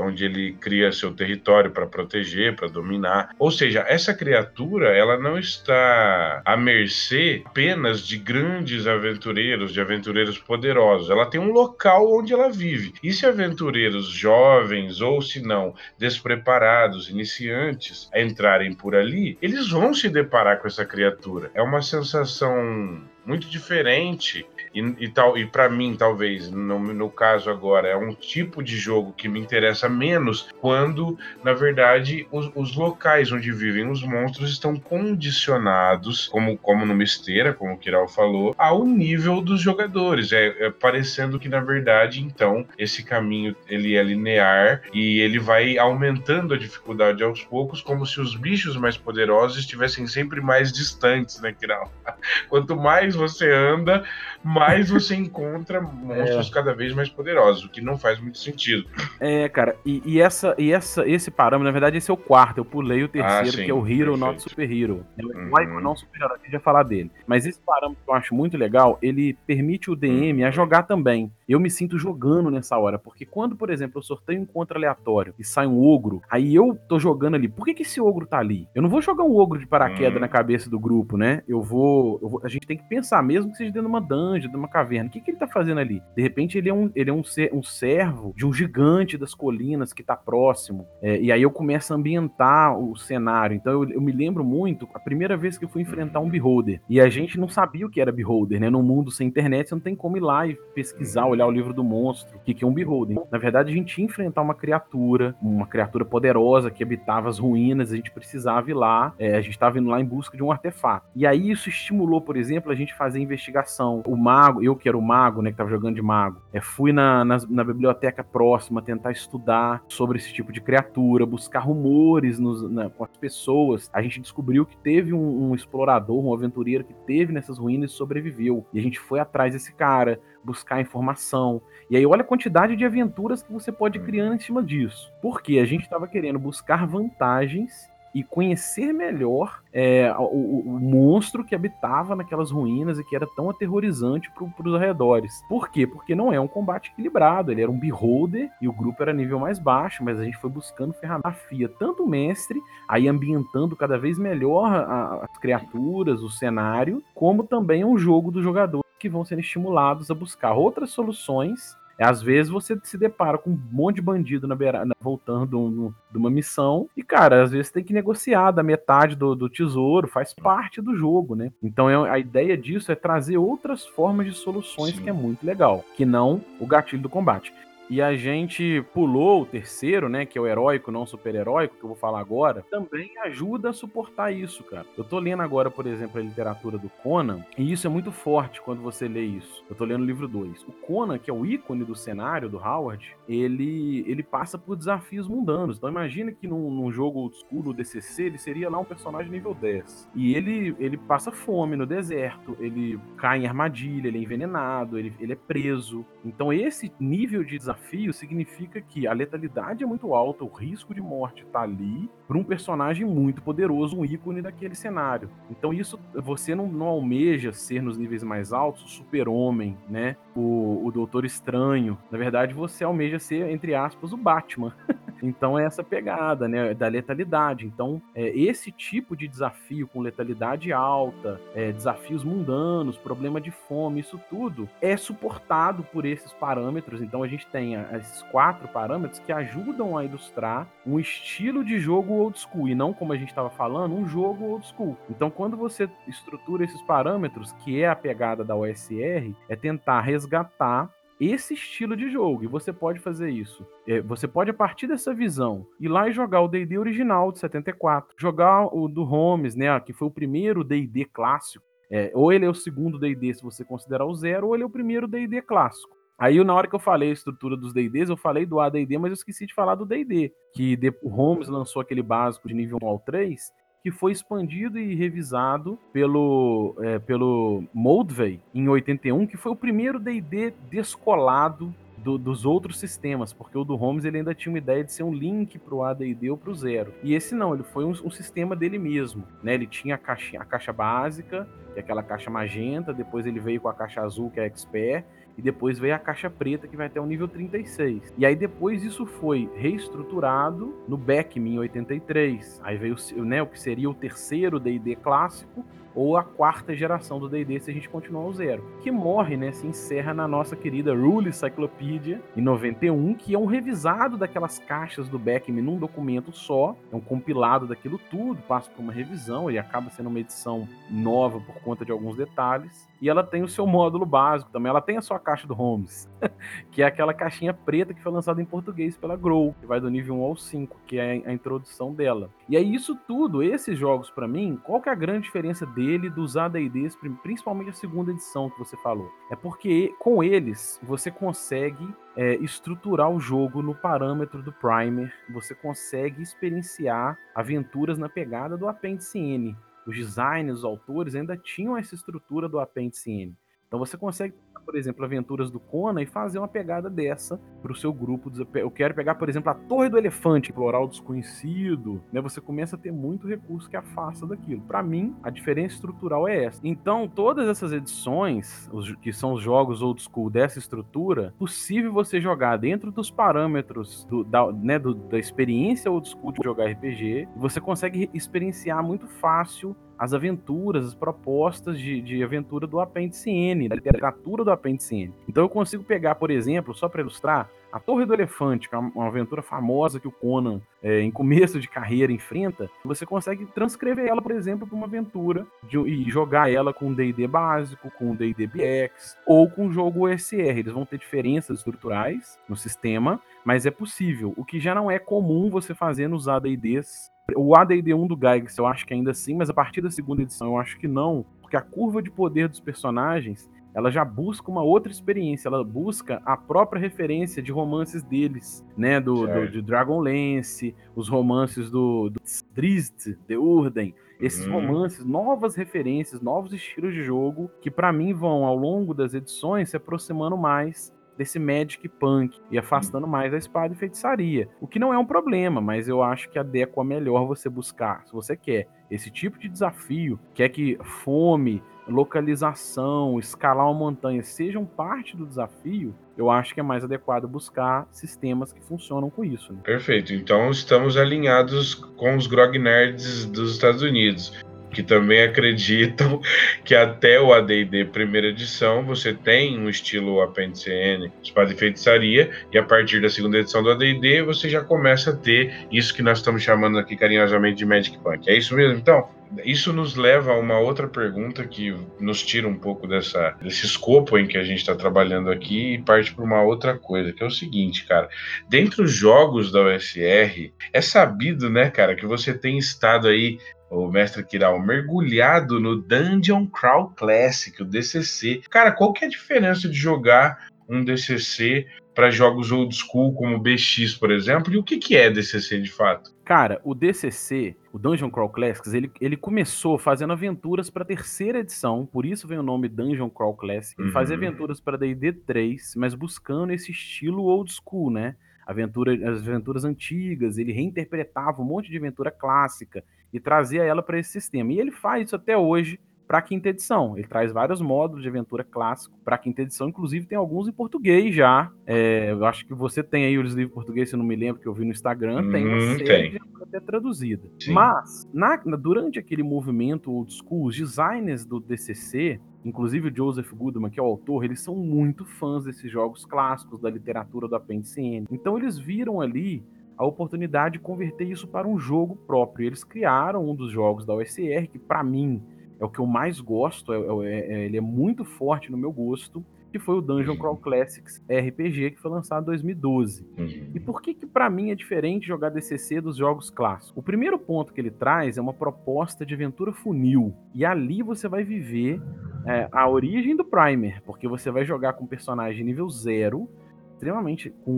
onde 0.00 0.24
ele 0.24 0.52
cria 0.54 0.92
seu 0.94 1.12
território 1.12 1.70
para 1.70 1.86
proteger, 1.86 2.56
para 2.56 2.68
dominar. 2.68 3.30
Ou 3.38 3.50
seja, 3.50 3.84
essa 3.86 4.14
criatura, 4.14 4.96
ela 4.96 5.18
não 5.18 5.38
está 5.38 6.42
à 6.44 6.56
mercê 6.56 7.42
apenas 7.44 8.00
de 8.00 8.16
grandes 8.16 8.86
aventureiros, 8.86 9.72
de 9.72 9.80
aventureiros 9.80 10.38
poderosos. 10.38 11.10
Ela 11.10 11.26
tem 11.26 11.40
um 11.40 11.52
local 11.52 12.12
onde 12.18 12.32
ela 12.32 12.50
vive. 12.50 12.94
E 13.02 13.12
se 13.12 13.26
aventureiros 13.26 14.08
jovens 14.08 15.00
ou 15.00 15.20
se 15.20 15.40
não 15.40 15.74
despreparados, 15.98 17.08
iniciantes, 17.08 18.08
entrarem 18.14 18.72
por 18.74 18.94
ali, 18.94 19.38
eles 19.40 19.70
vão 19.70 19.92
se 19.92 20.08
deparar 20.08 20.60
com 20.60 20.66
essa 20.66 20.84
criatura. 20.84 21.50
É 21.54 21.62
uma 21.62 21.82
sensação 21.82 23.02
muito 23.26 23.48
diferente 23.48 24.46
e, 24.74 24.80
e 24.98 25.08
tal 25.08 25.38
e 25.38 25.46
para 25.46 25.68
mim 25.68 25.94
talvez 25.96 26.50
no, 26.50 26.78
no 26.78 27.08
caso 27.08 27.48
agora 27.50 27.88
é 27.88 27.96
um 27.96 28.14
tipo 28.14 28.62
de 28.62 28.76
jogo 28.76 29.12
que 29.12 29.28
me 29.28 29.38
interessa 29.38 29.88
menos 29.88 30.48
quando 30.60 31.18
na 31.42 31.52
verdade 31.52 32.26
os, 32.30 32.50
os 32.54 32.74
locais 32.74 33.30
onde 33.30 33.52
vivem 33.52 33.90
os 33.90 34.02
monstros 34.02 34.50
estão 34.50 34.76
condicionados 34.76 36.28
como 36.28 36.58
como 36.58 36.84
numa 36.84 37.04
esteira 37.04 37.52
como 37.52 37.74
o 37.74 37.78
Kiral 37.78 38.08
falou 38.08 38.54
ao 38.58 38.84
nível 38.84 39.40
dos 39.40 39.60
jogadores. 39.60 40.32
É, 40.32 40.66
é 40.66 40.70
parecendo 40.70 41.38
que 41.38 41.48
na 41.48 41.60
verdade 41.60 42.20
então 42.20 42.66
esse 42.76 43.02
caminho 43.02 43.54
ele 43.68 43.94
é 43.96 44.02
linear 44.02 44.82
e 44.92 45.20
ele 45.20 45.38
vai 45.38 45.78
aumentando 45.78 46.54
a 46.54 46.58
dificuldade 46.58 47.22
aos 47.22 47.42
poucos 47.44 47.80
como 47.80 48.06
se 48.06 48.20
os 48.20 48.34
bichos 48.34 48.76
mais 48.76 48.96
poderosos 48.96 49.58
estivessem 49.58 50.06
sempre 50.06 50.40
mais 50.40 50.72
distantes 50.72 51.40
né 51.40 51.52
Kiral? 51.52 51.92
Quanto 52.48 52.76
mais 52.76 53.14
você 53.14 53.50
anda, 53.50 54.04
mais 54.42 54.63
você 54.90 55.14
encontra 55.16 55.80
monstros 55.80 56.50
cada 56.50 56.74
vez 56.74 56.92
mais 56.94 57.08
poderosos, 57.08 57.64
o 57.64 57.68
que 57.68 57.80
não 57.80 57.98
faz 57.98 58.20
muito 58.20 58.38
sentido. 58.38 58.86
É, 59.20 59.48
cara, 59.48 59.76
e, 59.84 60.02
e 60.04 60.20
essa, 60.20 60.54
e 60.58 60.72
essa, 60.72 61.06
esse 61.08 61.30
parâmetro, 61.30 61.64
na 61.64 61.70
verdade, 61.72 61.96
esse 61.96 62.10
é 62.10 62.14
o 62.14 62.16
quarto. 62.16 62.58
Eu 62.58 62.64
pulei 62.64 63.02
o 63.02 63.08
terceiro, 63.08 63.38
Ah, 63.40 63.44
sim, 63.46 63.64
que 63.64 63.70
é 63.70 63.74
o 63.74 63.78
Hero, 63.86 64.12
perfeito. 64.12 64.16
not 64.18 64.42
Super 64.42 64.70
Hero. 64.70 65.06
É 65.18 65.24
o 65.24 65.28
Uhum. 65.28 65.80
Não 65.80 65.96
Super 65.96 66.22
Hero, 66.22 66.34
a 66.34 66.36
gente 66.38 66.50
já 66.52 66.60
falar 66.60 66.82
dele. 66.82 67.10
Mas 67.26 67.46
esse 67.46 67.60
parâmetro 67.60 68.02
que 68.04 68.10
eu 68.10 68.14
acho 68.14 68.34
muito 68.34 68.56
legal, 68.56 68.98
ele 69.02 69.36
permite 69.46 69.90
o 69.90 69.96
DM 69.96 70.44
a 70.44 70.50
jogar 70.50 70.82
também. 70.84 71.30
Eu 71.48 71.60
me 71.60 71.70
sinto 71.70 71.98
jogando 71.98 72.50
nessa 72.50 72.78
hora. 72.78 72.98
Porque 72.98 73.24
quando, 73.24 73.56
por 73.56 73.70
exemplo, 73.70 73.98
eu 73.98 74.02
sorteio 74.02 74.40
um 74.40 74.42
encontro 74.42 74.76
aleatório 74.76 75.34
e 75.38 75.44
sai 75.44 75.66
um 75.66 75.82
ogro, 75.82 76.22
aí 76.30 76.54
eu 76.54 76.78
tô 76.88 76.98
jogando 76.98 77.34
ali. 77.34 77.48
Por 77.48 77.64
que, 77.64 77.74
que 77.74 77.82
esse 77.82 78.00
ogro 78.00 78.26
tá 78.26 78.38
ali? 78.38 78.68
Eu 78.74 78.82
não 78.82 78.88
vou 78.88 79.00
jogar 79.00 79.24
um 79.24 79.36
ogro 79.36 79.58
de 79.58 79.66
paraquedas 79.66 80.16
hum. 80.16 80.20
na 80.20 80.28
cabeça 80.28 80.68
do 80.70 80.78
grupo, 80.78 81.16
né? 81.16 81.42
Eu 81.46 81.62
vou, 81.62 82.18
eu 82.22 82.28
vou, 82.28 82.40
A 82.44 82.48
gente 82.48 82.66
tem 82.66 82.76
que 82.76 82.88
pensar, 82.88 83.22
mesmo 83.22 83.50
que 83.50 83.56
seja 83.56 83.70
dentro 83.70 83.88
de 83.88 83.88
uma 83.88 84.00
dungeon, 84.00 84.50
de 84.50 84.56
uma 84.56 84.68
caverna. 84.68 85.08
O 85.08 85.12
que, 85.12 85.20
que 85.20 85.30
ele 85.30 85.38
tá 85.38 85.46
fazendo 85.46 85.80
ali? 85.80 86.02
De 86.16 86.22
repente 86.22 86.58
ele 86.58 86.68
é 86.68 86.74
um, 86.74 86.90
ele 86.94 87.10
é 87.10 87.12
um, 87.12 87.24
ser, 87.24 87.52
um 87.52 87.62
servo 87.62 88.32
de 88.36 88.46
um 88.46 88.52
gigante 88.52 89.16
das 89.18 89.34
colinas 89.34 89.92
que 89.92 90.02
tá 90.02 90.16
próximo. 90.16 90.86
É, 91.02 91.20
e 91.20 91.30
aí 91.30 91.42
eu 91.42 91.50
começo 91.50 91.92
a 91.92 91.96
ambientar 91.96 92.78
o 92.78 92.96
cenário. 92.96 93.56
Então 93.56 93.72
eu, 93.72 93.90
eu 93.90 94.00
me 94.00 94.12
lembro 94.12 94.44
muito 94.44 94.88
a 94.94 94.98
primeira 94.98 95.36
vez 95.36 95.58
que 95.58 95.64
eu 95.64 95.68
fui 95.68 95.82
enfrentar 95.82 96.20
um 96.20 96.28
beholder. 96.28 96.80
E 96.88 97.00
a 97.00 97.08
gente 97.08 97.38
não 97.38 97.48
sabia 97.48 97.86
o 97.86 97.90
que 97.90 98.00
era 98.00 98.12
beholder, 98.12 98.60
né? 98.60 98.70
No 98.70 98.82
mundo 98.82 99.10
sem 99.10 99.26
internet, 99.26 99.68
você 99.68 99.74
não 99.74 99.82
tem 99.82 99.94
como 99.94 100.16
ir 100.16 100.20
lá 100.20 100.46
e 100.46 100.54
pesquisar, 100.74 101.26
olhar 101.34 101.46
o 101.46 101.50
livro 101.50 101.72
do 101.72 101.84
monstro, 101.84 102.38
que, 102.44 102.54
que 102.54 102.64
é 102.64 102.66
um 102.66 102.72
beholder. 102.72 103.18
Na 103.30 103.38
verdade, 103.38 103.70
a 103.70 103.74
gente 103.74 103.98
ia 103.98 104.04
enfrentar 104.04 104.42
uma 104.42 104.54
criatura, 104.54 105.34
uma 105.42 105.66
criatura 105.66 106.04
poderosa 106.04 106.70
que 106.70 106.82
habitava 106.82 107.28
as 107.28 107.38
ruínas, 107.38 107.92
a 107.92 107.96
gente 107.96 108.10
precisava 108.10 108.70
ir 108.70 108.74
lá, 108.74 109.12
é, 109.18 109.36
a 109.36 109.40
gente 109.40 109.52
estava 109.52 109.78
indo 109.78 109.88
lá 109.88 110.00
em 110.00 110.04
busca 110.04 110.36
de 110.36 110.42
um 110.42 110.50
artefato. 110.50 111.06
E 111.14 111.26
aí 111.26 111.50
isso 111.50 111.68
estimulou, 111.68 112.20
por 112.20 112.36
exemplo, 112.36 112.70
a 112.70 112.74
gente 112.74 112.94
fazer 112.94 113.20
investigação. 113.20 114.02
O 114.06 114.16
mago, 114.16 114.62
eu 114.62 114.76
que 114.76 114.88
era 114.88 114.96
o 114.96 115.02
mago, 115.02 115.42
né, 115.42 115.50
que 115.50 115.54
estava 115.54 115.70
jogando 115.70 115.94
de 115.94 116.02
mago, 116.02 116.40
é, 116.52 116.60
fui 116.60 116.92
na, 116.92 117.24
na, 117.24 117.38
na, 117.48 117.64
biblioteca 117.64 118.22
próxima 118.22 118.82
tentar 118.82 119.10
estudar 119.10 119.82
sobre 119.88 120.18
esse 120.18 120.32
tipo 120.32 120.52
de 120.52 120.60
criatura, 120.60 121.26
buscar 121.26 121.60
rumores 121.60 122.38
nos, 122.38 122.70
na, 122.70 122.88
com 122.90 123.04
as 123.04 123.16
pessoas. 123.16 123.90
A 123.92 124.02
gente 124.02 124.20
descobriu 124.20 124.66
que 124.66 124.76
teve 124.76 125.12
um, 125.12 125.50
um 125.50 125.54
explorador, 125.54 126.24
um 126.24 126.32
aventureiro 126.32 126.84
que 126.84 126.94
teve 127.06 127.32
nessas 127.32 127.58
ruínas 127.58 127.90
e 127.90 127.94
sobreviveu. 127.94 128.64
E 128.72 128.78
a 128.78 128.82
gente 128.82 128.98
foi 128.98 129.20
atrás 129.20 129.52
desse 129.52 129.74
cara, 129.74 130.20
buscar 130.44 130.80
informação. 130.80 131.60
E 131.90 131.96
aí 131.96 132.06
olha 132.06 132.22
a 132.22 132.26
quantidade 132.26 132.76
de 132.76 132.84
aventuras 132.84 133.42
que 133.42 133.52
você 133.52 133.72
pode 133.72 133.98
criar 133.98 134.34
em 134.34 134.38
cima 134.38 134.62
disso. 134.62 135.12
Porque 135.20 135.58
a 135.58 135.64
gente 135.64 135.82
estava 135.82 136.06
querendo 136.06 136.38
buscar 136.38 136.86
vantagens 136.86 137.88
e 138.14 138.22
conhecer 138.22 138.92
melhor 138.92 139.60
é, 139.72 140.14
o, 140.16 140.62
o, 140.64 140.80
monstro 140.80 141.42
que 141.42 141.54
habitava 141.54 142.14
naquelas 142.14 142.50
ruínas 142.50 142.96
e 142.98 143.04
que 143.04 143.16
era 143.16 143.26
tão 143.34 143.50
aterrorizante 143.50 144.30
para 144.30 144.68
os 144.68 144.74
arredores. 144.74 145.42
Por 145.48 145.68
quê? 145.68 145.84
Porque 145.84 146.14
não 146.14 146.32
é 146.32 146.38
um 146.38 146.46
combate 146.46 146.92
equilibrado. 146.92 147.50
Ele 147.50 147.62
era 147.62 147.70
um 147.70 147.78
beholder 147.78 148.50
e 148.62 148.68
o 148.68 148.72
grupo 148.72 149.02
era 149.02 149.12
nível 149.12 149.40
mais 149.40 149.58
baixo, 149.58 150.04
mas 150.04 150.20
a 150.20 150.24
gente 150.24 150.38
foi 150.38 150.48
buscando 150.48 150.92
ferramenta 150.94 151.32
fia, 151.32 151.68
tanto 151.68 152.04
o 152.04 152.08
mestre, 152.08 152.62
aí 152.88 153.08
ambientando 153.08 153.74
cada 153.74 153.98
vez 153.98 154.16
melhor 154.16 154.72
a, 154.72 155.24
as 155.24 155.38
criaturas, 155.38 156.22
o 156.22 156.30
cenário, 156.30 157.02
como 157.14 157.42
também 157.42 157.84
um 157.84 157.98
jogo 157.98 158.30
do 158.30 158.40
jogador 158.40 158.83
que 159.04 159.08
vão 159.10 159.24
sendo 159.24 159.40
estimulados 159.40 160.10
a 160.10 160.14
buscar 160.14 160.54
outras 160.54 160.90
soluções 160.90 161.76
às 161.98 162.20
vezes 162.20 162.50
você 162.50 162.78
se 162.82 162.98
depara 162.98 163.38
com 163.38 163.50
um 163.50 163.60
monte 163.70 163.96
de 163.96 164.02
bandido 164.02 164.48
na 164.48 164.56
voltando 165.00 165.60
um, 165.60 165.94
de 166.10 166.18
uma 166.18 166.30
missão, 166.30 166.88
e, 166.96 167.02
cara, 167.02 167.42
às 167.42 167.52
vezes 167.52 167.70
tem 167.70 167.84
que 167.84 167.92
negociar 167.92 168.50
da 168.50 168.62
metade 168.62 169.14
do, 169.14 169.34
do 169.34 169.48
tesouro, 169.48 170.08
faz 170.08 170.34
parte 170.34 170.80
do 170.80 170.96
jogo, 170.96 171.34
né? 171.36 171.52
Então 171.62 171.88
é, 171.88 172.10
a 172.10 172.18
ideia 172.18 172.56
disso 172.56 172.90
é 172.90 172.94
trazer 172.94 173.36
outras 173.36 173.86
formas 173.86 174.26
de 174.26 174.32
soluções 174.32 174.96
Sim. 174.96 175.02
que 175.02 175.10
é 175.10 175.12
muito 175.12 175.46
legal, 175.46 175.84
que 175.96 176.04
não 176.04 176.40
o 176.58 176.66
gatilho 176.66 177.02
do 177.02 177.08
combate. 177.08 177.52
E 177.90 178.00
a 178.00 178.16
gente 178.16 178.84
pulou 178.94 179.42
o 179.42 179.46
terceiro, 179.46 180.08
né? 180.08 180.24
Que 180.24 180.38
é 180.38 180.40
o 180.40 180.46
heróico, 180.46 180.90
não 180.90 181.06
super-heróico, 181.06 181.76
que 181.76 181.84
eu 181.84 181.88
vou 181.88 181.96
falar 181.96 182.20
agora. 182.20 182.64
Também 182.70 183.10
ajuda 183.24 183.70
a 183.70 183.72
suportar 183.72 184.32
isso, 184.32 184.64
cara. 184.64 184.86
Eu 184.96 185.04
tô 185.04 185.18
lendo 185.18 185.42
agora, 185.42 185.70
por 185.70 185.86
exemplo, 185.86 186.18
a 186.18 186.24
literatura 186.24 186.78
do 186.78 186.88
Conan, 186.88 187.44
e 187.58 187.70
isso 187.70 187.86
é 187.86 187.90
muito 187.90 188.10
forte 188.10 188.60
quando 188.62 188.80
você 188.80 189.06
lê 189.06 189.22
isso. 189.22 189.64
Eu 189.68 189.76
tô 189.76 189.84
lendo 189.84 190.02
o 190.02 190.06
livro 190.06 190.26
2. 190.26 190.62
O 190.64 190.72
Conan, 190.72 191.18
que 191.18 191.30
é 191.30 191.34
o 191.34 191.44
ícone 191.44 191.84
do 191.84 191.94
cenário 191.94 192.48
do 192.48 192.58
Howard, 192.58 193.14
ele, 193.28 194.04
ele 194.06 194.22
passa 194.22 194.58
por 194.58 194.76
desafios 194.76 195.28
mundanos. 195.28 195.76
Então 195.76 195.88
imagina 195.88 196.32
que 196.32 196.46
num, 196.46 196.70
num 196.70 196.90
jogo 196.90 197.20
old 197.20 197.36
school 197.36 197.62
do 197.62 197.72
DCC, 197.72 198.24
ele 198.24 198.38
seria 198.38 198.70
lá 198.70 198.78
um 198.78 198.84
personagem 198.84 199.30
nível 199.30 199.54
10. 199.54 200.08
E 200.14 200.34
ele, 200.34 200.74
ele 200.78 200.96
passa 200.96 201.30
fome 201.30 201.76
no 201.76 201.86
deserto, 201.86 202.56
ele 202.58 202.98
cai 203.16 203.40
em 203.40 203.46
armadilha, 203.46 204.08
ele 204.08 204.18
é 204.18 204.22
envenenado, 204.22 204.98
ele, 204.98 205.12
ele 205.20 205.32
é 205.32 205.36
preso. 205.36 206.04
Então 206.24 206.52
esse 206.52 206.92
nível 206.98 207.44
de 207.44 207.58
desafio 207.58 208.12
significa 208.12 208.80
que 208.80 209.06
a 209.06 209.12
letalidade 209.12 209.84
é 209.84 209.86
muito 209.86 210.14
alta, 210.14 210.44
o 210.44 210.48
risco 210.48 210.94
de 210.94 211.00
morte 211.00 211.42
está 211.42 211.60
ali 211.60 212.08
para 212.26 212.38
um 212.38 212.44
personagem 212.44 213.06
muito 213.06 213.42
poderoso, 213.42 213.98
um 213.98 214.04
ícone 214.04 214.40
daquele 214.40 214.74
cenário. 214.74 215.30
Então 215.50 215.72
isso 215.72 215.98
você 216.14 216.54
não, 216.54 216.66
não 216.66 216.86
almeja 216.86 217.52
ser 217.52 217.82
nos 217.82 217.98
níveis 217.98 218.22
mais 218.22 218.52
altos 218.52 218.84
o 218.84 218.88
super-homem, 218.88 219.76
né? 219.88 220.16
O, 220.36 220.86
o 220.86 220.92
Doutor 220.92 221.24
Estranho. 221.24 221.98
Na 222.10 222.18
verdade, 222.18 222.54
você 222.54 222.84
almeja 222.84 223.18
ser, 223.18 223.50
entre 223.50 223.74
aspas, 223.74 224.12
o 224.12 224.16
Batman. 224.16 224.72
então 225.22 225.58
é 225.58 225.64
essa 225.64 225.82
pegada, 225.82 226.46
né? 226.46 226.74
Da 226.74 226.86
letalidade. 226.86 227.66
Então, 227.66 228.00
é, 228.14 228.28
esse 228.38 228.70
tipo 228.70 229.16
de 229.16 229.26
desafio 229.26 229.88
com 229.88 230.00
letalidade 230.00 230.72
alta, 230.72 231.40
é, 231.54 231.72
desafios 231.72 232.22
mundanos, 232.22 232.96
problema 232.96 233.40
de 233.40 233.50
fome, 233.50 234.00
isso 234.00 234.20
tudo 234.30 234.68
é 234.80 234.96
suportado 234.96 235.82
por 235.84 236.04
esses 236.04 236.32
parâmetros. 236.32 237.00
Então 237.00 237.22
a 237.22 237.28
gente 237.28 237.46
tem 237.46 237.64
tem 237.64 237.74
esses 237.98 238.22
quatro 238.24 238.68
parâmetros 238.68 239.18
que 239.20 239.32
ajudam 239.32 239.96
a 239.96 240.04
ilustrar 240.04 240.68
um 240.86 241.00
estilo 241.00 241.64
de 241.64 241.78
jogo 241.78 242.12
old 242.12 242.38
school 242.38 242.68
e 242.68 242.74
não 242.74 242.92
como 242.92 243.12
a 243.12 243.16
gente 243.16 243.30
estava 243.30 243.48
falando, 243.48 243.94
um 243.94 244.06
jogo 244.06 244.44
old 244.44 244.66
school. 244.66 244.96
Então, 245.08 245.30
quando 245.30 245.56
você 245.56 245.88
estrutura 246.06 246.64
esses 246.64 246.82
parâmetros, 246.82 247.52
que 247.64 247.80
é 247.80 247.88
a 247.88 247.96
pegada 247.96 248.44
da 248.44 248.54
OSR, 248.54 249.34
é 249.48 249.56
tentar 249.56 250.00
resgatar 250.24 250.90
esse 251.20 251.54
estilo 251.54 251.96
de 251.96 252.10
jogo. 252.10 252.44
E 252.44 252.46
você 252.46 252.72
pode 252.72 252.98
fazer 252.98 253.30
isso. 253.30 253.64
É, 253.86 254.00
você 254.00 254.26
pode, 254.26 254.50
a 254.50 254.54
partir 254.54 254.86
dessa 254.86 255.14
visão, 255.14 255.66
ir 255.78 255.88
lá 255.88 256.08
e 256.08 256.12
jogar 256.12 256.40
o 256.40 256.48
DD 256.48 256.78
original 256.78 257.30
de 257.30 257.38
74, 257.38 258.14
jogar 258.18 258.66
o 258.74 258.88
do 258.88 259.04
Holmes, 259.04 259.54
né? 259.54 259.78
Que 259.80 259.92
foi 259.92 260.08
o 260.08 260.10
primeiro 260.10 260.64
DD 260.64 261.04
clássico. 261.06 261.64
É, 261.90 262.10
ou 262.14 262.32
ele 262.32 262.44
é 262.44 262.48
o 262.48 262.54
segundo 262.54 262.98
DD, 262.98 263.34
se 263.34 263.42
você 263.42 263.64
considerar 263.64 264.06
o 264.06 264.14
zero, 264.14 264.48
ou 264.48 264.54
ele 264.54 264.64
é 264.64 264.66
o 264.66 264.70
primeiro 264.70 265.06
DD 265.06 265.42
clássico. 265.42 265.94
Aí, 266.16 266.42
na 266.42 266.54
hora 266.54 266.68
que 266.68 266.74
eu 266.74 266.80
falei 266.80 267.10
a 267.10 267.12
estrutura 267.12 267.56
dos 267.56 267.72
D&Ds, 267.72 268.08
eu 268.08 268.16
falei 268.16 268.46
do 268.46 268.60
AD&D, 268.60 268.98
mas 268.98 269.10
eu 269.10 269.14
esqueci 269.14 269.46
de 269.46 269.54
falar 269.54 269.74
do 269.74 269.84
D&D, 269.84 270.32
que 270.54 270.78
o 271.02 271.08
Holmes 271.08 271.48
lançou 271.48 271.82
aquele 271.82 272.02
básico 272.02 272.46
de 272.46 272.54
nível 272.54 272.78
1 272.80 272.86
ao 272.86 273.00
3, 273.00 273.52
que 273.84 273.90
foi 273.90 274.12
expandido 274.12 274.78
e 274.78 274.94
revisado 274.94 275.78
pelo, 275.92 276.74
é, 276.80 276.98
pelo 276.98 277.64
Moldvay 277.74 278.40
em 278.54 278.66
81, 278.66 279.26
que 279.26 279.36
foi 279.36 279.52
o 279.52 279.56
primeiro 279.56 279.98
D&D 279.98 280.54
descolado 280.70 281.72
do, 282.04 282.18
dos 282.18 282.44
outros 282.44 282.78
sistemas, 282.78 283.32
porque 283.32 283.56
o 283.56 283.64
do 283.64 283.74
Holmes 283.74 284.04
ele 284.04 284.18
ainda 284.18 284.34
tinha 284.34 284.52
uma 284.52 284.58
ideia 284.58 284.84
de 284.84 284.92
ser 284.92 285.02
um 285.02 285.12
link 285.12 285.58
para 285.58 285.74
o 285.74 285.82
AD&D 285.82 286.30
ou 286.30 286.36
para 286.36 286.50
o 286.50 286.54
Zero. 286.54 286.92
E 287.02 287.14
esse 287.14 287.34
não, 287.34 287.54
ele 287.54 287.64
foi 287.64 287.84
um, 287.84 287.90
um, 287.90 288.10
sistema 288.10 288.54
dele 288.54 288.78
mesmo, 288.78 289.24
né? 289.42 289.54
Ele 289.54 289.66
tinha 289.66 289.94
a 289.94 289.98
caixa, 289.98 290.38
a 290.38 290.44
caixa 290.44 290.72
básica, 290.72 291.48
que 291.72 291.80
é 291.80 291.82
aquela 291.82 292.02
caixa 292.02 292.30
magenta, 292.30 292.92
depois 292.92 293.24
ele 293.24 293.40
veio 293.40 293.60
com 293.60 293.68
a 293.68 293.74
caixa 293.74 294.02
azul, 294.02 294.30
que 294.30 294.38
é 294.38 294.44
Expert, 294.44 295.04
e 295.36 295.42
depois 295.42 295.78
veio 295.78 295.94
a 295.94 295.98
caixa 295.98 296.28
preta 296.28 296.68
que 296.68 296.76
vai 296.76 296.86
até 296.86 297.00
o 297.00 297.06
nível 297.06 297.26
36. 297.26 298.12
E 298.18 298.26
aí 298.26 298.36
depois 298.36 298.84
isso 298.84 299.06
foi 299.06 299.50
reestruturado 299.56 300.74
no 300.86 300.96
Beckman 300.96 301.54
em 301.54 301.58
83. 301.58 302.60
Aí 302.62 302.76
veio 302.76 302.96
né, 303.16 303.42
o 303.42 303.46
que 303.46 303.58
seria 303.58 303.88
o 303.88 303.94
terceiro 303.94 304.60
D&D 304.60 304.96
clássico, 304.96 305.64
ou 305.94 306.16
a 306.16 306.24
quarta 306.24 306.74
geração 306.74 307.18
do 307.18 307.28
D&D 307.28 307.60
se 307.60 307.70
a 307.70 307.74
gente 307.74 307.88
continuar 307.88 308.24
o 308.24 308.32
zero, 308.32 308.64
que 308.82 308.90
morre, 308.90 309.36
né, 309.36 309.52
se 309.52 309.66
encerra 309.66 310.12
na 310.12 310.26
nossa 310.26 310.56
querida 310.56 310.94
Rule 310.94 311.32
Cyclopedia 311.32 312.20
em 312.36 312.40
91, 312.40 313.14
que 313.14 313.34
é 313.34 313.38
um 313.38 313.46
revisado 313.46 314.16
daquelas 314.16 314.58
caixas 314.58 315.08
do 315.08 315.18
Beckman 315.18 315.62
num 315.62 315.78
documento 315.78 316.32
só, 316.32 316.76
é 316.92 316.96
um 316.96 317.00
compilado 317.00 317.66
daquilo 317.66 317.98
tudo, 318.10 318.42
passa 318.42 318.70
por 318.70 318.82
uma 318.82 318.92
revisão 318.92 319.50
e 319.50 319.58
acaba 319.58 319.90
sendo 319.90 320.08
uma 320.08 320.20
edição 320.20 320.68
nova 320.90 321.40
por 321.40 321.56
conta 321.62 321.84
de 321.84 321.92
alguns 321.92 322.16
detalhes. 322.16 322.88
E 323.04 323.08
ela 323.10 323.22
tem 323.22 323.42
o 323.42 323.48
seu 323.48 323.66
módulo 323.66 324.06
básico 324.06 324.50
também. 324.50 324.70
Ela 324.70 324.80
tem 324.80 324.96
a 324.96 325.02
sua 325.02 325.18
caixa 325.18 325.46
do 325.46 325.52
Holmes, 325.52 326.08
que 326.72 326.80
é 326.82 326.86
aquela 326.86 327.12
caixinha 327.12 327.52
preta 327.52 327.92
que 327.92 328.02
foi 328.02 328.10
lançada 328.10 328.40
em 328.40 328.46
português 328.46 328.96
pela 328.96 329.14
Grow, 329.14 329.54
que 329.60 329.66
vai 329.66 329.78
do 329.78 329.90
nível 329.90 330.16
1 330.16 330.22
ao 330.22 330.34
5, 330.34 330.80
que 330.86 330.98
é 330.98 331.22
a 331.26 331.32
introdução 331.34 331.92
dela. 331.92 332.30
E 332.48 332.56
aí, 332.56 332.74
isso 332.74 332.96
tudo, 333.06 333.42
esses 333.42 333.78
jogos, 333.78 334.10
para 334.10 334.26
mim, 334.26 334.58
qual 334.64 334.80
que 334.80 334.88
é 334.88 334.92
a 334.92 334.94
grande 334.94 335.24
diferença 335.24 335.66
dele 335.66 336.08
dos 336.08 336.34
ADDs, 336.34 336.96
principalmente 337.22 337.68
a 337.68 337.74
segunda 337.74 338.10
edição 338.10 338.48
que 338.48 338.58
você 338.58 338.74
falou? 338.78 339.12
É 339.30 339.36
porque 339.36 339.94
com 339.98 340.24
eles 340.24 340.80
você 340.82 341.10
consegue 341.10 341.86
é, 342.16 342.36
estruturar 342.36 343.10
o 343.10 343.20
jogo 343.20 343.60
no 343.60 343.74
parâmetro 343.74 344.42
do 344.42 344.50
primer, 344.50 345.12
você 345.28 345.54
consegue 345.54 346.22
experienciar 346.22 347.18
aventuras 347.34 347.98
na 347.98 348.08
pegada 348.08 348.56
do 348.56 348.66
apêndice 348.66 349.18
N. 349.18 349.54
Os 349.86 349.96
designers, 349.96 350.58
os 350.58 350.64
autores 350.64 351.14
ainda 351.14 351.36
tinham 351.36 351.76
essa 351.76 351.94
estrutura 351.94 352.48
do 352.48 352.58
apêndice 352.58 353.10
N. 353.10 353.36
Então 353.66 353.78
você 353.78 353.96
consegue 353.96 354.34
por 354.64 354.76
exemplo, 354.76 355.04
aventuras 355.04 355.50
do 355.50 355.60
Conan 355.60 356.02
e 356.02 356.06
fazer 356.06 356.38
uma 356.38 356.48
pegada 356.48 356.88
dessa 356.90 357.40
pro 357.62 357.74
seu 357.74 357.92
grupo. 357.92 358.30
Eu 358.54 358.70
quero 358.70 358.94
pegar, 358.94 359.14
por 359.14 359.28
exemplo, 359.28 359.50
a 359.50 359.54
Torre 359.54 359.88
do 359.88 359.98
Elefante, 359.98 360.52
o 360.54 360.86
desconhecido, 360.86 362.02
né? 362.12 362.20
Você 362.20 362.40
começa 362.40 362.76
a 362.76 362.78
ter 362.78 362.92
muito 362.92 363.26
recurso 363.26 363.68
que 363.68 363.76
afasta 363.76 364.26
daquilo. 364.26 364.62
Para 364.62 364.82
mim, 364.82 365.14
a 365.22 365.30
diferença 365.30 365.74
estrutural 365.74 366.26
é 366.26 366.44
essa. 366.44 366.60
Então, 366.64 367.08
todas 367.08 367.48
essas 367.48 367.72
edições, 367.72 368.68
os, 368.72 368.94
que 368.96 369.12
são 369.12 369.34
os 369.34 369.42
jogos 369.42 369.82
old 369.82 370.02
school 370.02 370.30
dessa 370.30 370.58
estrutura, 370.58 371.34
possível 371.38 371.92
você 371.92 372.20
jogar 372.20 372.56
dentro 372.56 372.90
dos 372.90 373.10
parâmetros 373.10 374.04
do, 374.06 374.24
da, 374.24 374.50
né, 374.52 374.78
do, 374.78 374.94
da 374.94 375.18
experiência 375.18 375.90
old 375.90 376.08
school 376.08 376.32
de 376.32 376.42
jogar 376.42 376.70
RPG, 376.70 377.28
você 377.36 377.60
consegue 377.60 378.10
experienciar 378.12 378.82
muito 378.82 379.06
fácil 379.06 379.76
as 380.04 380.12
aventuras, 380.12 380.84
as 380.86 380.94
propostas 380.94 381.78
de, 381.78 382.00
de 382.02 382.22
aventura 382.22 382.66
do 382.66 382.78
apêndice 382.78 383.30
N, 383.30 383.70
da 383.70 383.74
literatura 383.74 384.44
do 384.44 384.50
apêndice 384.50 384.94
N. 384.94 385.14
Então 385.26 385.42
eu 385.44 385.48
consigo 385.48 385.82
pegar, 385.82 386.14
por 386.16 386.30
exemplo, 386.30 386.74
só 386.74 386.90
para 386.90 387.00
ilustrar, 387.00 387.48
a 387.72 387.80
Torre 387.80 388.04
do 388.04 388.14
Elefante, 388.14 388.68
que 388.68 388.74
é 388.74 388.78
uma 388.78 389.08
aventura 389.08 389.42
famosa 389.42 389.98
que 389.98 390.06
o 390.06 390.12
Conan, 390.12 390.60
é, 390.80 391.00
em 391.00 391.10
começo 391.10 391.58
de 391.58 391.66
carreira, 391.66 392.12
enfrenta, 392.12 392.70
você 392.84 393.04
consegue 393.04 393.46
transcrever 393.46 394.06
ela, 394.06 394.22
por 394.22 394.30
exemplo, 394.30 394.64
para 394.64 394.76
uma 394.76 394.86
aventura 394.86 395.44
de, 395.64 395.76
e 395.80 396.08
jogar 396.08 396.52
ela 396.52 396.72
com 396.72 396.92
D&D 396.92 397.26
básico, 397.26 397.90
com 397.98 398.14
D&D 398.14 398.46
BX, 398.46 399.16
ou 399.26 399.50
com 399.50 399.66
um 399.66 399.72
jogo 399.72 400.06
OSR. 400.06 400.56
Eles 400.56 400.72
vão 400.72 400.86
ter 400.86 400.98
diferenças 400.98 401.58
estruturais 401.58 402.38
no 402.48 402.54
sistema, 402.54 403.20
mas 403.44 403.66
é 403.66 403.72
possível. 403.72 404.32
O 404.36 404.44
que 404.44 404.60
já 404.60 404.72
não 404.72 404.88
é 404.88 405.00
comum 405.00 405.50
você 405.50 405.74
fazer 405.74 406.06
nos 406.06 406.28
AD&Ds 406.28 407.10
o 407.34 407.54
AD&D1 407.56 408.06
do 408.06 408.14
Gygax 408.14 408.58
eu 408.58 408.66
acho 408.66 408.86
que 408.86 408.92
ainda 408.92 409.14
sim, 409.14 409.34
mas 409.34 409.48
a 409.48 409.54
partir 409.54 409.80
da 409.80 409.90
segunda 409.90 410.22
edição 410.22 410.48
eu 410.48 410.58
acho 410.58 410.78
que 410.78 410.86
não, 410.86 411.24
porque 411.40 411.56
a 411.56 411.62
curva 411.62 412.02
de 412.02 412.10
poder 412.10 412.48
dos 412.48 412.60
personagens 412.60 413.50
ela 413.74 413.90
já 413.90 414.04
busca 414.04 414.50
uma 414.50 414.62
outra 414.62 414.92
experiência, 414.92 415.48
ela 415.48 415.64
busca 415.64 416.22
a 416.24 416.36
própria 416.36 416.80
referência 416.80 417.42
de 417.42 417.50
romances 417.50 418.04
deles, 418.04 418.64
né, 418.76 419.00
do, 419.00 419.26
do 419.26 419.50
de 419.50 419.60
Dragonlance, 419.60 420.74
os 420.94 421.08
romances 421.08 421.70
do, 421.70 422.08
do 422.08 422.20
Drizzt, 422.54 423.16
de 423.26 423.36
Urden, 423.36 423.92
esses 424.20 424.46
uhum. 424.46 424.52
romances, 424.52 425.04
novas 425.04 425.56
referências, 425.56 426.20
novos 426.20 426.52
estilos 426.52 426.94
de 426.94 427.02
jogo 427.02 427.50
que 427.60 427.70
para 427.70 427.92
mim 427.92 428.14
vão 428.14 428.44
ao 428.44 428.56
longo 428.56 428.94
das 428.94 429.12
edições 429.12 429.70
se 429.70 429.76
aproximando 429.76 430.36
mais 430.36 430.94
desse 431.16 431.38
Magic 431.38 431.88
Punk 431.88 432.38
e 432.50 432.58
afastando 432.58 433.06
mais 433.06 433.32
a 433.32 433.38
espada 433.38 433.74
e 433.74 433.76
feitiçaria. 433.76 434.48
O 434.60 434.66
que 434.66 434.78
não 434.78 434.92
é 434.92 434.98
um 434.98 435.04
problema, 435.04 435.60
mas 435.60 435.88
eu 435.88 436.02
acho 436.02 436.28
que 436.30 436.38
adequa 436.38 436.84
melhor 436.84 437.26
você 437.26 437.48
buscar, 437.48 438.04
se 438.06 438.12
você 438.12 438.36
quer 438.36 438.68
esse 438.90 439.10
tipo 439.10 439.38
de 439.38 439.48
desafio, 439.48 440.18
quer 440.34 440.48
que 440.50 440.78
fome, 440.82 441.62
localização, 441.88 443.18
escalar 443.18 443.66
uma 443.66 443.78
montanha 443.78 444.22
sejam 444.22 444.64
parte 444.64 445.16
do 445.16 445.26
desafio, 445.26 445.94
eu 446.16 446.30
acho 446.30 446.54
que 446.54 446.60
é 446.60 446.62
mais 446.62 446.84
adequado 446.84 447.26
buscar 447.26 447.86
sistemas 447.90 448.52
que 448.52 448.62
funcionam 448.62 449.10
com 449.10 449.24
isso. 449.24 449.52
Né? 449.52 449.60
Perfeito. 449.64 450.12
Então 450.12 450.50
estamos 450.50 450.96
alinhados 450.96 451.74
com 451.74 452.16
os 452.16 452.26
Grog 452.26 452.58
Nerds 452.58 453.26
dos 453.26 453.52
Estados 453.52 453.82
Unidos 453.82 454.44
que 454.74 454.82
também 454.82 455.22
acreditam 455.22 456.20
que 456.64 456.74
até 456.74 457.18
o 457.20 457.32
AD&D 457.32 457.86
primeira 457.86 458.26
edição 458.26 458.84
você 458.84 459.14
tem 459.14 459.58
um 459.58 459.68
estilo 459.68 460.20
apêndice 460.20 460.70
N, 460.70 461.10
espada 461.22 461.52
e 461.52 461.56
feitiçaria, 461.56 462.30
e 462.52 462.58
a 462.58 462.62
partir 462.62 463.00
da 463.00 463.08
segunda 463.08 463.38
edição 463.38 463.62
do 463.62 463.70
AD&D 463.70 464.22
você 464.22 464.48
já 464.48 464.62
começa 464.62 465.10
a 465.10 465.16
ter 465.16 465.66
isso 465.70 465.94
que 465.94 466.02
nós 466.02 466.18
estamos 466.18 466.42
chamando 466.42 466.78
aqui 466.78 466.96
carinhosamente 466.96 467.58
de 467.58 467.64
Magic 467.64 467.96
Punk. 467.98 468.28
É 468.28 468.36
isso 468.36 468.54
mesmo, 468.54 468.76
então? 468.76 469.08
Isso 469.44 469.72
nos 469.72 469.96
leva 469.96 470.32
a 470.32 470.38
uma 470.38 470.58
outra 470.58 470.86
pergunta 470.86 471.44
que 471.46 471.74
nos 471.98 472.22
tira 472.22 472.46
um 472.46 472.56
pouco 472.56 472.86
dessa, 472.86 473.36
desse 473.42 473.66
escopo 473.66 474.18
em 474.18 474.26
que 474.26 474.38
a 474.38 474.44
gente 474.44 474.58
está 474.58 474.74
trabalhando 474.74 475.30
aqui 475.30 475.74
e 475.74 475.82
parte 475.82 476.14
para 476.14 476.24
uma 476.24 476.42
outra 476.42 476.78
coisa, 476.78 477.12
que 477.12 477.22
é 477.22 477.26
o 477.26 477.30
seguinte, 477.30 477.84
cara. 477.86 478.08
Dentre 478.48 478.82
os 478.82 478.92
jogos 478.92 479.50
da 479.50 479.62
OSR, 479.62 480.52
é 480.72 480.80
sabido, 480.80 481.50
né, 481.50 481.70
cara, 481.70 481.96
que 481.96 482.06
você 482.06 482.32
tem 482.32 482.58
estado 482.58 483.08
aí 483.08 483.38
o 483.74 483.90
mestre 483.90 484.24
Kiral, 484.24 484.60
mergulhado 484.60 485.60
no 485.60 485.76
Dungeon 485.76 486.46
Crawl 486.46 486.90
Classic, 486.90 487.60
o 487.60 487.64
DCC. 487.64 488.42
Cara, 488.48 488.72
qual 488.72 488.92
que 488.92 489.04
é 489.04 489.08
a 489.08 489.10
diferença 489.10 489.68
de 489.68 489.74
jogar 489.74 490.48
um 490.68 490.84
DCC 490.84 491.66
para 491.94 492.10
jogos 492.10 492.50
old 492.50 492.74
school 492.74 493.14
como 493.14 493.38
BX, 493.38 493.94
por 493.94 494.10
exemplo? 494.10 494.52
E 494.52 494.56
o 494.56 494.62
que, 494.62 494.78
que 494.78 494.96
é 494.96 495.10
DCC 495.10 495.60
de 495.60 495.70
fato? 495.70 496.14
Cara, 496.24 496.60
o 496.64 496.74
DCC, 496.74 497.56
o 497.72 497.78
Dungeon 497.78 498.10
Crawl 498.10 498.30
Classics, 498.30 498.72
ele, 498.72 498.90
ele 499.00 499.16
começou 499.16 499.78
fazendo 499.78 500.12
aventuras 500.12 500.70
para 500.70 500.82
a 500.82 500.86
terceira 500.86 501.40
edição, 501.40 501.86
por 501.86 502.04
isso 502.04 502.26
vem 502.26 502.38
o 502.38 502.42
nome 502.42 502.68
Dungeon 502.68 503.10
Crawl 503.10 503.34
Classic. 503.34 503.80
Uhum. 503.80 503.92
fazia 503.92 504.16
aventuras 504.16 504.60
para 504.60 504.78
D&D 504.78 505.12
3, 505.12 505.74
mas 505.76 505.94
buscando 505.94 506.52
esse 506.52 506.72
estilo 506.72 507.24
old 507.24 507.52
school, 507.52 507.90
né? 507.90 508.16
Aventura, 508.46 508.92
as 509.10 509.20
aventuras 509.20 509.64
antigas, 509.64 510.36
ele 510.36 510.52
reinterpretava 510.52 511.40
um 511.40 511.46
monte 511.46 511.70
de 511.70 511.78
aventura 511.78 512.10
clássica 512.10 512.84
e 513.14 513.20
trazia 513.20 513.62
ela 513.62 513.80
para 513.80 513.98
esse 513.98 514.10
sistema. 514.10 514.52
E 514.52 514.58
ele 514.58 514.72
faz 514.72 515.06
isso 515.06 515.14
até 515.16 515.38
hoje 515.38 515.78
para 516.06 516.18
a 516.18 516.22
quinta 516.22 516.48
edição. 516.48 516.98
Ele 516.98 517.06
traz 517.06 517.32
vários 517.32 517.60
módulos 517.62 518.02
de 518.02 518.08
aventura 518.08 518.44
clássico 518.44 518.98
para 519.04 519.14
a 519.14 519.18
quinta 519.18 519.42
edição, 519.42 519.68
inclusive 519.68 520.04
tem 520.04 520.18
alguns 520.18 520.48
em 520.48 520.52
português 520.52 521.14
já. 521.14 521.50
É, 521.64 522.10
eu 522.10 522.26
acho 522.26 522.44
que 522.44 522.52
você 522.52 522.82
tem 522.82 523.04
aí 523.06 523.16
os 523.16 523.32
livros 523.32 523.52
em 523.52 523.54
português, 523.54 523.88
se 523.88 523.94
eu 523.94 523.98
não 523.98 524.04
me 524.04 524.16
lembro, 524.16 524.42
que 524.42 524.48
eu 524.48 524.52
vi 524.52 524.64
no 524.64 524.72
Instagram, 524.72 525.22
hum, 525.22 525.30
tem 525.30 525.46
uma 525.46 525.60
série 525.60 525.84
tem. 525.84 526.20
até 526.42 526.60
traduzida. 526.60 527.22
Sim. 527.40 527.52
Mas, 527.52 528.06
na, 528.12 528.36
durante 528.36 528.98
aquele 528.98 529.22
movimento 529.22 529.92
old 529.92 530.12
school, 530.12 530.46
os 530.46 530.56
designers 530.56 531.24
do 531.24 531.38
DCC, 531.38 532.20
inclusive 532.44 532.88
o 532.88 532.94
Joseph 532.94 533.32
Goodman, 533.32 533.70
que 533.70 533.80
é 533.80 533.82
o 533.82 533.86
autor, 533.86 534.24
eles 534.24 534.40
são 534.40 534.56
muito 534.56 535.04
fãs 535.04 535.44
desses 535.44 535.70
jogos 535.70 536.04
clássicos 536.04 536.60
da 536.60 536.68
literatura 536.68 537.28
do 537.28 537.36
apêndice 537.36 537.80
N. 537.80 538.06
Então 538.10 538.36
eles 538.36 538.58
viram 538.58 539.00
ali 539.00 539.42
a 539.76 539.84
oportunidade 539.84 540.54
de 540.54 540.58
converter 540.60 541.04
isso 541.04 541.26
para 541.26 541.46
um 541.46 541.58
jogo 541.58 541.96
próprio. 541.96 542.46
Eles 542.46 542.64
criaram 542.64 543.28
um 543.28 543.34
dos 543.34 543.50
jogos 543.50 543.84
da 543.84 543.94
OSR, 543.94 544.48
que 544.50 544.58
para 544.58 544.82
mim 544.82 545.22
é 545.58 545.64
o 545.64 545.68
que 545.68 545.78
eu 545.78 545.86
mais 545.86 546.20
gosto, 546.20 546.72
é, 546.72 547.06
é, 547.06 547.32
é, 547.32 547.44
ele 547.46 547.56
é 547.56 547.60
muito 547.60 548.04
forte 548.04 548.50
no 548.50 548.58
meu 548.58 548.72
gosto, 548.72 549.24
que 549.54 549.58
foi 549.60 549.76
o 549.76 549.80
Dungeon 549.80 550.16
Crawl 550.16 550.36
Classics 550.36 551.00
RPG, 551.08 551.72
que 551.72 551.80
foi 551.80 551.88
lançado 551.88 552.24
em 552.24 552.26
2012. 552.26 553.06
Uhum. 553.16 553.50
E 553.54 553.60
por 553.60 553.80
que 553.80 553.94
que 553.94 554.04
para 554.04 554.28
mim 554.28 554.50
é 554.50 554.54
diferente 554.56 555.06
jogar 555.06 555.28
DCC 555.28 555.80
dos 555.80 555.96
jogos 555.96 556.28
clássicos? 556.28 556.76
O 556.76 556.82
primeiro 556.82 557.16
ponto 557.16 557.52
que 557.52 557.60
ele 557.60 557.70
traz 557.70 558.18
é 558.18 558.20
uma 558.20 558.32
proposta 558.32 559.06
de 559.06 559.14
aventura 559.14 559.52
funil, 559.52 560.12
e 560.34 560.44
ali 560.44 560.82
você 560.82 561.06
vai 561.06 561.22
viver 561.22 561.80
é, 562.26 562.48
a 562.50 562.68
origem 562.68 563.14
do 563.14 563.24
Primer, 563.24 563.80
porque 563.84 564.08
você 564.08 564.28
vai 564.28 564.44
jogar 564.44 564.72
com 564.72 564.84
um 564.84 564.88
personagem 564.88 565.44
nível 565.44 565.68
zero, 565.68 566.28
extremamente 566.74 567.30
com 567.44 567.52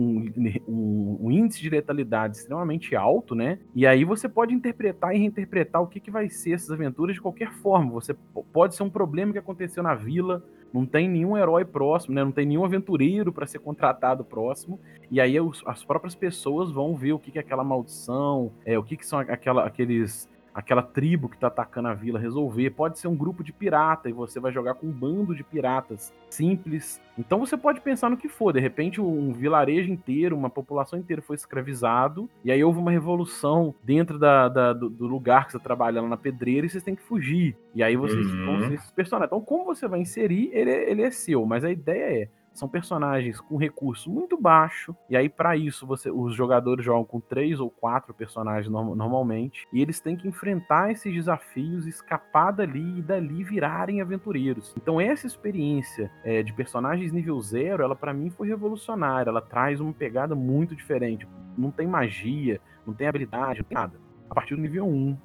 um, 0.67 1.17
um, 1.21 1.31
índice 1.31 1.61
de 1.61 1.69
letalidade 1.69 2.37
extremamente 2.37 2.95
alto, 2.95 3.35
né? 3.35 3.59
E 3.75 3.85
aí 3.85 4.05
você 4.05 4.29
pode 4.29 4.53
interpretar 4.53 5.15
e 5.15 5.19
reinterpretar 5.19 5.81
o 5.81 5.87
que, 5.87 5.99
que 5.99 6.11
vai 6.11 6.29
ser 6.29 6.53
essas 6.53 6.71
aventuras 6.71 7.15
de 7.15 7.21
qualquer 7.21 7.51
forma. 7.51 7.91
Você 7.91 8.15
pode 8.53 8.75
ser 8.75 8.83
um 8.83 8.89
problema 8.89 9.33
que 9.33 9.39
aconteceu 9.39 9.83
na 9.83 9.95
vila, 9.95 10.43
não 10.73 10.85
tem 10.85 11.09
nenhum 11.09 11.37
herói 11.37 11.65
próximo, 11.65 12.13
né? 12.13 12.23
Não 12.23 12.31
tem 12.31 12.45
nenhum 12.45 12.63
aventureiro 12.63 13.33
para 13.33 13.47
ser 13.47 13.59
contratado 13.59 14.23
próximo. 14.23 14.79
E 15.09 15.19
aí 15.19 15.39
os, 15.39 15.63
as 15.65 15.83
próprias 15.83 16.15
pessoas 16.15 16.71
vão 16.71 16.95
ver 16.95 17.13
o 17.13 17.19
que, 17.19 17.31
que 17.31 17.37
é 17.37 17.41
aquela 17.41 17.63
maldição, 17.63 18.51
é, 18.65 18.77
o 18.77 18.83
que, 18.83 18.95
que 18.95 19.05
são 19.05 19.19
aquela, 19.19 19.65
aqueles 19.65 20.29
aquela 20.57 20.81
tribo 20.81 21.29
que 21.29 21.37
tá 21.37 21.45
atacando 21.45 21.87
a 21.87 21.93
vila 21.93 22.17
resolver. 22.17 22.71
Pode 22.71 22.97
ser 22.97 23.07
um 23.07 23.15
grupo 23.15 23.43
de 23.43 23.53
pirata 23.53 24.09
e 24.09 24.11
você 24.11 24.39
vai 24.39 24.51
jogar 24.51 24.73
com 24.73 24.87
um 24.87 24.91
bando 24.91 25.35
de 25.35 25.43
piratas 25.43 26.11
simples. 26.31 26.99
Então 27.15 27.37
você 27.39 27.55
pode 27.55 27.79
pensar 27.79 28.09
no 28.09 28.17
que 28.17 28.27
for. 28.27 28.51
De 28.51 28.59
repente, 28.59 28.99
um 28.99 29.31
vilarejo 29.33 29.91
inteiro, 29.91 30.35
uma 30.35 30.49
população 30.49 30.97
inteira 30.97 31.21
foi 31.21 31.35
escravizado, 31.35 32.27
e 32.43 32.51
aí 32.51 32.63
houve 32.63 32.79
uma 32.79 32.89
revolução 32.89 33.75
dentro 33.83 34.17
da, 34.17 34.49
da 34.49 34.73
do, 34.73 34.89
do, 34.89 35.05
lugar 35.05 35.45
que 35.45 35.51
você 35.51 35.59
tá 35.59 35.63
trabalhando 35.63 36.07
na 36.07 36.17
pedreira 36.17 36.65
e 36.65 36.69
vocês 36.71 36.83
têm 36.83 36.95
que 36.95 37.03
fugir. 37.03 37.55
E 37.75 37.83
aí 37.83 37.95
vocês 37.95 38.25
uhum. 38.25 38.45
vão 38.47 38.67
ser 38.67 38.73
esses 38.73 38.89
personagens. 38.89 39.29
Então, 39.29 39.41
como 39.41 39.63
você 39.63 39.87
vai 39.87 39.99
inserir, 39.99 40.49
ele, 40.51 40.71
é, 40.71 40.89
ele 40.89 41.03
é 41.03 41.11
seu, 41.11 41.45
mas 41.45 41.63
a 41.63 41.69
ideia 41.69 42.23
é 42.23 42.29
são 42.57 42.67
personagens 42.67 43.39
com 43.39 43.55
recurso 43.55 44.09
muito 44.09 44.39
baixo, 44.39 44.95
e 45.09 45.15
aí 45.15 45.29
para 45.29 45.55
isso 45.55 45.85
você, 45.85 46.09
os 46.09 46.35
jogadores 46.35 46.83
jogam 46.83 47.05
com 47.05 47.19
três 47.19 47.59
ou 47.59 47.69
quatro 47.69 48.13
personagens 48.13 48.71
no, 48.71 48.95
normalmente, 48.95 49.67
e 49.71 49.81
eles 49.81 49.99
têm 49.99 50.15
que 50.15 50.27
enfrentar 50.27 50.91
esses 50.91 51.13
desafios, 51.13 51.85
escapar 51.85 52.51
dali 52.51 52.99
e 52.99 53.01
dali 53.01 53.43
virarem 53.43 54.01
aventureiros. 54.01 54.73
Então 54.75 54.99
essa 54.99 55.27
experiência 55.27 56.11
é, 56.23 56.41
de 56.41 56.51
personagens 56.53 57.11
nível 57.11 57.39
zero, 57.39 57.83
ela 57.83 57.95
para 57.95 58.13
mim 58.13 58.29
foi 58.29 58.47
revolucionária, 58.47 59.29
ela 59.29 59.41
traz 59.41 59.79
uma 59.79 59.93
pegada 59.93 60.33
muito 60.33 60.75
diferente. 60.75 61.27
Não 61.55 61.69
tem 61.71 61.87
magia, 61.87 62.59
não 62.85 62.93
tem 62.93 63.07
habilidade, 63.07 63.59
não 63.59 63.65
tem 63.65 63.77
nada. 63.77 63.99
A 64.29 64.33
partir 64.33 64.55
do 64.55 64.61
nível 64.61 64.85
1, 64.87 65.17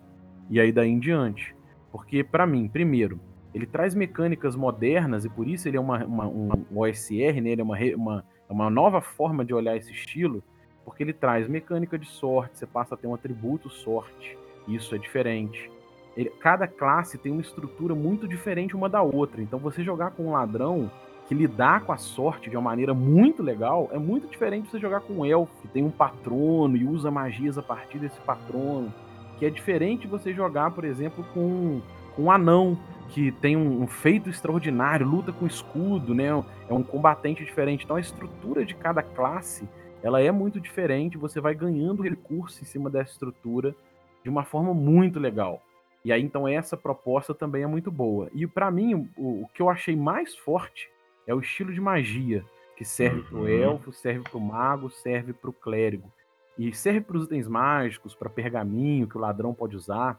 e 0.51 0.61
aí 0.61 0.71
daí 0.71 0.91
em 0.91 0.99
diante. 0.99 1.55
Porque 1.91 2.23
para 2.23 2.47
mim, 2.47 2.69
primeiro, 2.69 3.21
ele 3.55 3.67
traz 3.67 3.95
mecânicas 3.95 4.57
modernas 4.57 5.25
e 5.25 5.29
por 5.29 5.47
isso 5.47 5.69
ele 5.69 5.77
é 5.77 5.81
uma, 5.81 6.05
uma 6.05 6.27
um 6.27 6.51
OSR, 6.75 7.41
né? 7.41 7.51
ele 7.51 7.61
é 7.61 7.65
uma, 7.65 7.77
uma, 7.97 8.25
é 8.49 8.53
uma 8.53 8.71
nova 8.71 9.01
forma 9.01 9.45
de 9.45 9.53
olhar 9.53 9.77
esse 9.77 9.93
estilo, 9.93 10.43
porque 10.85 11.03
ele 11.03 11.13
traz 11.13 11.49
mecânica 11.49 11.99
de 11.99 12.07
sorte, 12.07 12.59
você 12.59 12.67
passa 12.67 12.95
a 12.95 12.99
ter 12.99 13.07
um 13.07 13.15
atributo 13.15 13.69
sorte, 13.69 14.39
isso 14.67 14.95
é 14.95 14.99
diferente. 14.99 15.71
Ele, 16.17 16.31
cada 16.41 16.67
classe 16.67 17.19
tem 17.19 17.33
uma 17.33 17.41
estrutura 17.41 17.95
muito 17.95 18.29
diferente 18.29 18.77
uma 18.77 18.89
da 18.89 19.03
outra, 19.03 19.41
então 19.43 19.59
você 19.59 19.83
jogar 19.83 20.13
com 20.13 20.27
um 20.27 20.33
ladrão, 20.33 20.91
que 21.29 21.35
lidar 21.35 21.85
com 21.85 21.93
a 21.93 21.97
sorte 21.97 22.51
de 22.51 22.57
uma 22.57 22.63
maneira 22.63 22.93
muito 22.93 23.43
legal 23.43 23.89
é 23.93 23.99
muito 23.99 24.27
diferente 24.29 24.65
de 24.65 24.71
você 24.73 24.79
jogar 24.79 25.01
com 25.01 25.15
um 25.15 25.25
elfo, 25.25 25.53
que 25.63 25.69
tem 25.69 25.83
um 25.83 25.91
patrono 25.91 26.77
e 26.77 26.85
usa 26.85 27.11
magias 27.11 27.57
a 27.57 27.63
partir 27.63 27.99
desse 27.99 28.21
patrono. 28.21 28.93
Que 29.39 29.47
é 29.47 29.51
diferente 29.51 30.03
de 30.03 30.09
você 30.09 30.33
jogar, 30.33 30.73
por 30.73 30.85
exemplo, 30.85 31.25
com, 31.33 31.81
com 32.15 32.25
um 32.25 32.31
anão, 32.31 32.79
que 33.09 33.31
tem 33.31 33.57
um, 33.57 33.83
um, 33.83 33.87
feito 33.87 34.31
extraordinário, 34.31 35.07
luta 35.07 35.33
com 35.33 35.47
escudo, 35.47 36.15
né? 36.15 36.29
É 36.69 36.73
um 36.73 36.83
combatente 36.83 37.45
diferente. 37.45 37.85
Então 37.85 37.97
a 37.97 38.01
estrutura 38.01 38.65
de 38.65 38.75
cada 38.75 39.03
classe 39.03 39.69
ela 40.03 40.21
é 40.21 40.31
muito 40.33 40.61
diferente. 40.61 41.19
Você 41.19 41.41
vai 41.41 41.55
ganhando 41.55 42.03
recurso 42.03 42.63
em 42.63 42.67
cima 42.67 42.89
dessa 42.89 43.13
estrutura 43.13 43.75
de 44.23 44.31
uma 44.31 44.45
forma 44.45 44.73
muito 44.73 45.21
legal. 45.21 45.63
E 46.05 46.13
aí 46.13 46.23
então 46.23 46.49
essa 46.49 46.77
proposta 46.77 47.35
também 47.35 47.63
é 47.63 47.67
muito 47.67 47.91
boa. 47.91 48.31
E 48.33 48.47
para 48.47 48.71
mim 48.71 49.09
o, 49.17 49.43
o, 49.43 49.49
que 49.55 49.61
eu 49.61 49.69
achei 49.69 49.95
mais 49.95 50.35
forte 50.35 50.89
é 51.27 51.35
o 51.35 51.41
estilo 51.41 51.73
de 51.73 51.81
magia 51.81 52.45
que 52.77 52.85
serve 52.85 53.21
uhum. 53.21 53.25
para 53.25 53.39
o 53.39 53.49
elfo, 53.49 53.93
serve 53.93 54.23
para 54.23 54.39
o 54.39 54.41
mago, 54.41 54.91
serve 54.91 55.33
para 55.33 55.51
o 55.51 55.53
clérigo 55.53 56.11
e 56.59 56.73
serve 56.73 57.01
para 57.01 57.17
os 57.17 57.25
itens 57.25 57.49
mágicos, 57.49 58.15
para 58.15 58.29
pergaminho 58.29 59.07
que 59.07 59.17
o 59.17 59.21
ladrão 59.21 59.55
pode 59.55 59.77
usar. 59.77 60.19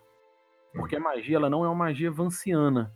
Porque 0.74 0.96
a 0.96 1.00
magia 1.00 1.38
ela 1.38 1.50
não 1.50 1.64
é 1.64 1.68
uma 1.68 1.76
magia 1.76 2.12
vanciana. 2.12 2.92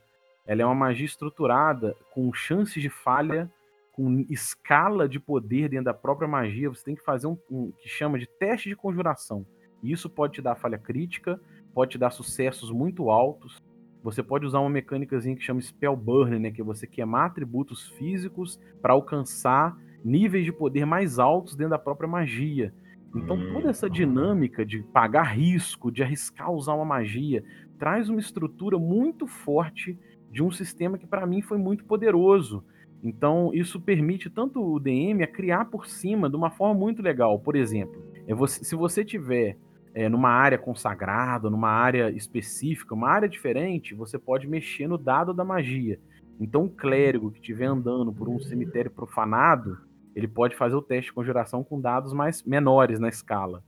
Ela 0.46 0.62
é 0.62 0.66
uma 0.66 0.76
magia 0.76 1.06
estruturada 1.06 1.96
com 2.12 2.34
chances 2.34 2.82
de 2.82 2.90
falha, 2.90 3.52
com 3.92 4.26
escala 4.30 5.08
de 5.08 5.20
poder 5.20 5.70
dentro 5.70 5.86
da 5.86 5.94
própria 5.94 6.28
magia. 6.28 6.70
Você 6.70 6.84
tem 6.84 6.96
que 6.96 7.04
fazer 7.04 7.28
um, 7.28 7.38
um 7.50 7.72
que 7.72 7.90
chama 7.90 8.18
de 8.18 8.28
teste 8.28 8.70
de 8.70 8.76
conjuração. 8.76 9.46
E 9.84 9.92
isso 9.92 10.10
pode 10.10 10.34
te 10.34 10.42
dar 10.42 10.56
falha 10.56 10.78
crítica, 10.78 11.40
pode 11.74 11.92
te 11.92 11.98
dar 11.98 12.10
sucessos 12.10 12.72
muito 12.72 13.10
altos. 13.10 13.62
Você 14.04 14.24
pode 14.24 14.46
usar 14.46 14.60
uma 14.60 14.70
mecânica 14.70 15.20
que 15.20 15.40
chama 15.42 15.62
Spell 15.62 15.96
Burn, 15.96 16.40
né, 16.40 16.52
que 16.52 16.62
é 16.62 16.64
você 16.64 16.88
queimar 16.88 17.28
atributos 17.28 17.90
físicos 17.90 18.60
para 18.82 18.94
alcançar 18.94 19.78
níveis 20.04 20.46
de 20.46 20.52
poder 20.52 20.86
mais 20.86 21.20
altos 21.20 21.56
dentro 21.56 21.72
da 21.72 21.80
própria 21.80 22.08
magia. 22.08 22.74
Então, 23.18 23.52
toda 23.52 23.70
essa 23.70 23.90
dinâmica 23.90 24.64
de 24.64 24.84
pagar 24.84 25.36
risco, 25.36 25.92
de 25.92 26.04
arriscar 26.04 26.52
usar 26.52 26.76
uma 26.76 26.86
magia, 26.86 27.44
traz 27.80 28.10
uma 28.10 28.20
estrutura 28.20 28.78
muito 28.78 29.26
forte 29.26 29.98
de 30.32 30.44
um 30.44 30.52
sistema 30.52 30.98
que 30.98 31.08
para 31.08 31.26
mim 31.26 31.42
foi 31.42 31.58
muito 31.58 31.84
poderoso. 31.84 32.64
Então, 33.04 33.52
isso 33.54 33.82
permite 33.82 34.30
tanto 34.30 34.62
o 34.62 34.80
DM 34.80 35.24
a 35.24 35.28
criar 35.28 35.66
por 35.66 35.88
cima 35.88 36.30
de 36.30 36.36
uma 36.36 36.52
forma 36.52 36.80
muito 36.80 37.02
legal. 37.02 37.40
Por 37.40 37.56
exemplo, 37.56 38.02
é 38.28 38.36
você, 38.36 38.64
se 38.64 38.76
você 38.76 39.04
tiver 39.04 39.58
é, 39.96 40.08
numa 40.08 40.30
área 40.30 40.58
consagrada, 40.58 41.50
numa 41.50 41.70
área 41.70 42.12
específica, 42.12 42.94
uma 42.94 43.10
área 43.10 43.28
diferente, 43.28 43.96
você 43.96 44.20
pode 44.20 44.48
mexer 44.48 44.88
no 44.88 44.98
dado 44.98 45.34
da 45.34 45.44
magia. 45.44 46.00
Então, 46.40 46.66
o 46.66 46.70
clérigo 46.70 47.32
que 47.32 47.40
estiver 47.40 47.66
andando 47.66 48.14
por 48.14 48.30
um 48.30 48.40
cemitério 48.40 48.92
profanado, 48.92 49.87
ele 50.18 50.28
pode 50.28 50.56
fazer 50.56 50.74
o 50.74 50.82
teste 50.82 51.12
de 51.12 51.14
conjuração 51.14 51.64
com 51.64 51.80
dados 51.80 52.12
mais 52.12 52.42
menores 52.42 53.00
na 53.00 53.08
escala. 53.08 53.64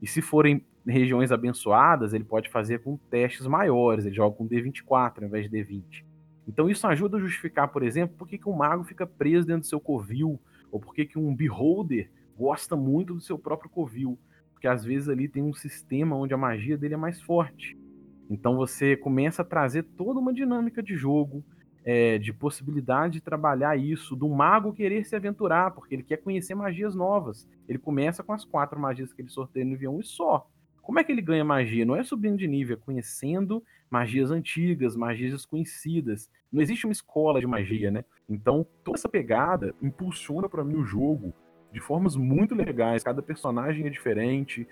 E 0.00 0.06
se 0.06 0.22
forem 0.22 0.64
regiões 0.86 1.30
abençoadas, 1.30 2.14
ele 2.14 2.24
pode 2.24 2.48
fazer 2.48 2.78
com 2.78 2.96
testes 2.96 3.46
maiores, 3.46 4.06
ele 4.06 4.14
joga 4.14 4.34
com 4.34 4.48
D24 4.48 5.18
ao 5.18 5.24
invés 5.24 5.50
de 5.50 5.54
D20. 5.54 6.02
Então 6.48 6.70
isso 6.70 6.86
ajuda 6.86 7.18
a 7.18 7.20
justificar, 7.20 7.68
por 7.68 7.82
exemplo, 7.82 8.16
por 8.16 8.26
que, 8.26 8.38
que 8.38 8.48
um 8.48 8.54
mago 8.54 8.82
fica 8.82 9.06
preso 9.06 9.46
dentro 9.46 9.60
do 9.60 9.66
seu 9.66 9.78
covil, 9.78 10.40
ou 10.72 10.80
por 10.80 10.94
que, 10.94 11.04
que 11.04 11.18
um 11.18 11.36
beholder 11.36 12.10
gosta 12.34 12.74
muito 12.74 13.12
do 13.12 13.20
seu 13.20 13.38
próprio 13.38 13.68
covil, 13.68 14.18
porque 14.54 14.66
às 14.66 14.82
vezes 14.82 15.06
ali 15.06 15.28
tem 15.28 15.42
um 15.42 15.52
sistema 15.52 16.16
onde 16.16 16.32
a 16.32 16.38
magia 16.38 16.78
dele 16.78 16.94
é 16.94 16.96
mais 16.96 17.20
forte. 17.20 17.76
Então 18.30 18.56
você 18.56 18.96
começa 18.96 19.42
a 19.42 19.44
trazer 19.44 19.82
toda 19.82 20.18
uma 20.18 20.32
dinâmica 20.32 20.82
de 20.82 20.96
jogo, 20.96 21.44
é, 21.84 22.18
de 22.18 22.32
possibilidade 22.32 23.14
de 23.14 23.20
trabalhar 23.20 23.76
isso, 23.76 24.14
do 24.14 24.28
mago 24.28 24.72
querer 24.72 25.04
se 25.04 25.16
aventurar, 25.16 25.70
porque 25.72 25.94
ele 25.94 26.02
quer 26.02 26.18
conhecer 26.18 26.54
magias 26.54 26.94
novas. 26.94 27.48
Ele 27.68 27.78
começa 27.78 28.22
com 28.22 28.32
as 28.32 28.44
quatro 28.44 28.78
magias 28.78 29.12
que 29.12 29.22
ele 29.22 29.30
sorteia 29.30 29.64
no 29.64 29.72
nível 29.72 29.94
1 29.94 30.00
e 30.00 30.04
só. 30.04 30.48
Como 30.82 30.98
é 30.98 31.04
que 31.04 31.12
ele 31.12 31.22
ganha 31.22 31.44
magia? 31.44 31.84
Não 31.84 31.96
é 31.96 32.02
subindo 32.02 32.38
de 32.38 32.46
nível, 32.46 32.76
é 32.76 32.80
conhecendo 32.84 33.62
magias 33.90 34.30
antigas, 34.30 34.96
magias 34.96 35.32
desconhecidas. 35.32 36.30
Não 36.52 36.60
existe 36.60 36.86
uma 36.86 36.92
escola 36.92 37.40
de 37.40 37.46
magia, 37.46 37.90
né? 37.90 38.04
Então, 38.28 38.66
toda 38.84 38.98
essa 38.98 39.08
pegada 39.08 39.74
impulsiona 39.80 40.48
para 40.48 40.64
mim 40.64 40.76
o 40.76 40.84
jogo 40.84 41.32
de 41.72 41.80
formas 41.80 42.16
muito 42.16 42.54
legais. 42.54 43.02
Cada 43.02 43.22
personagem 43.22 43.86
é 43.86 43.90
diferente, 43.90 44.66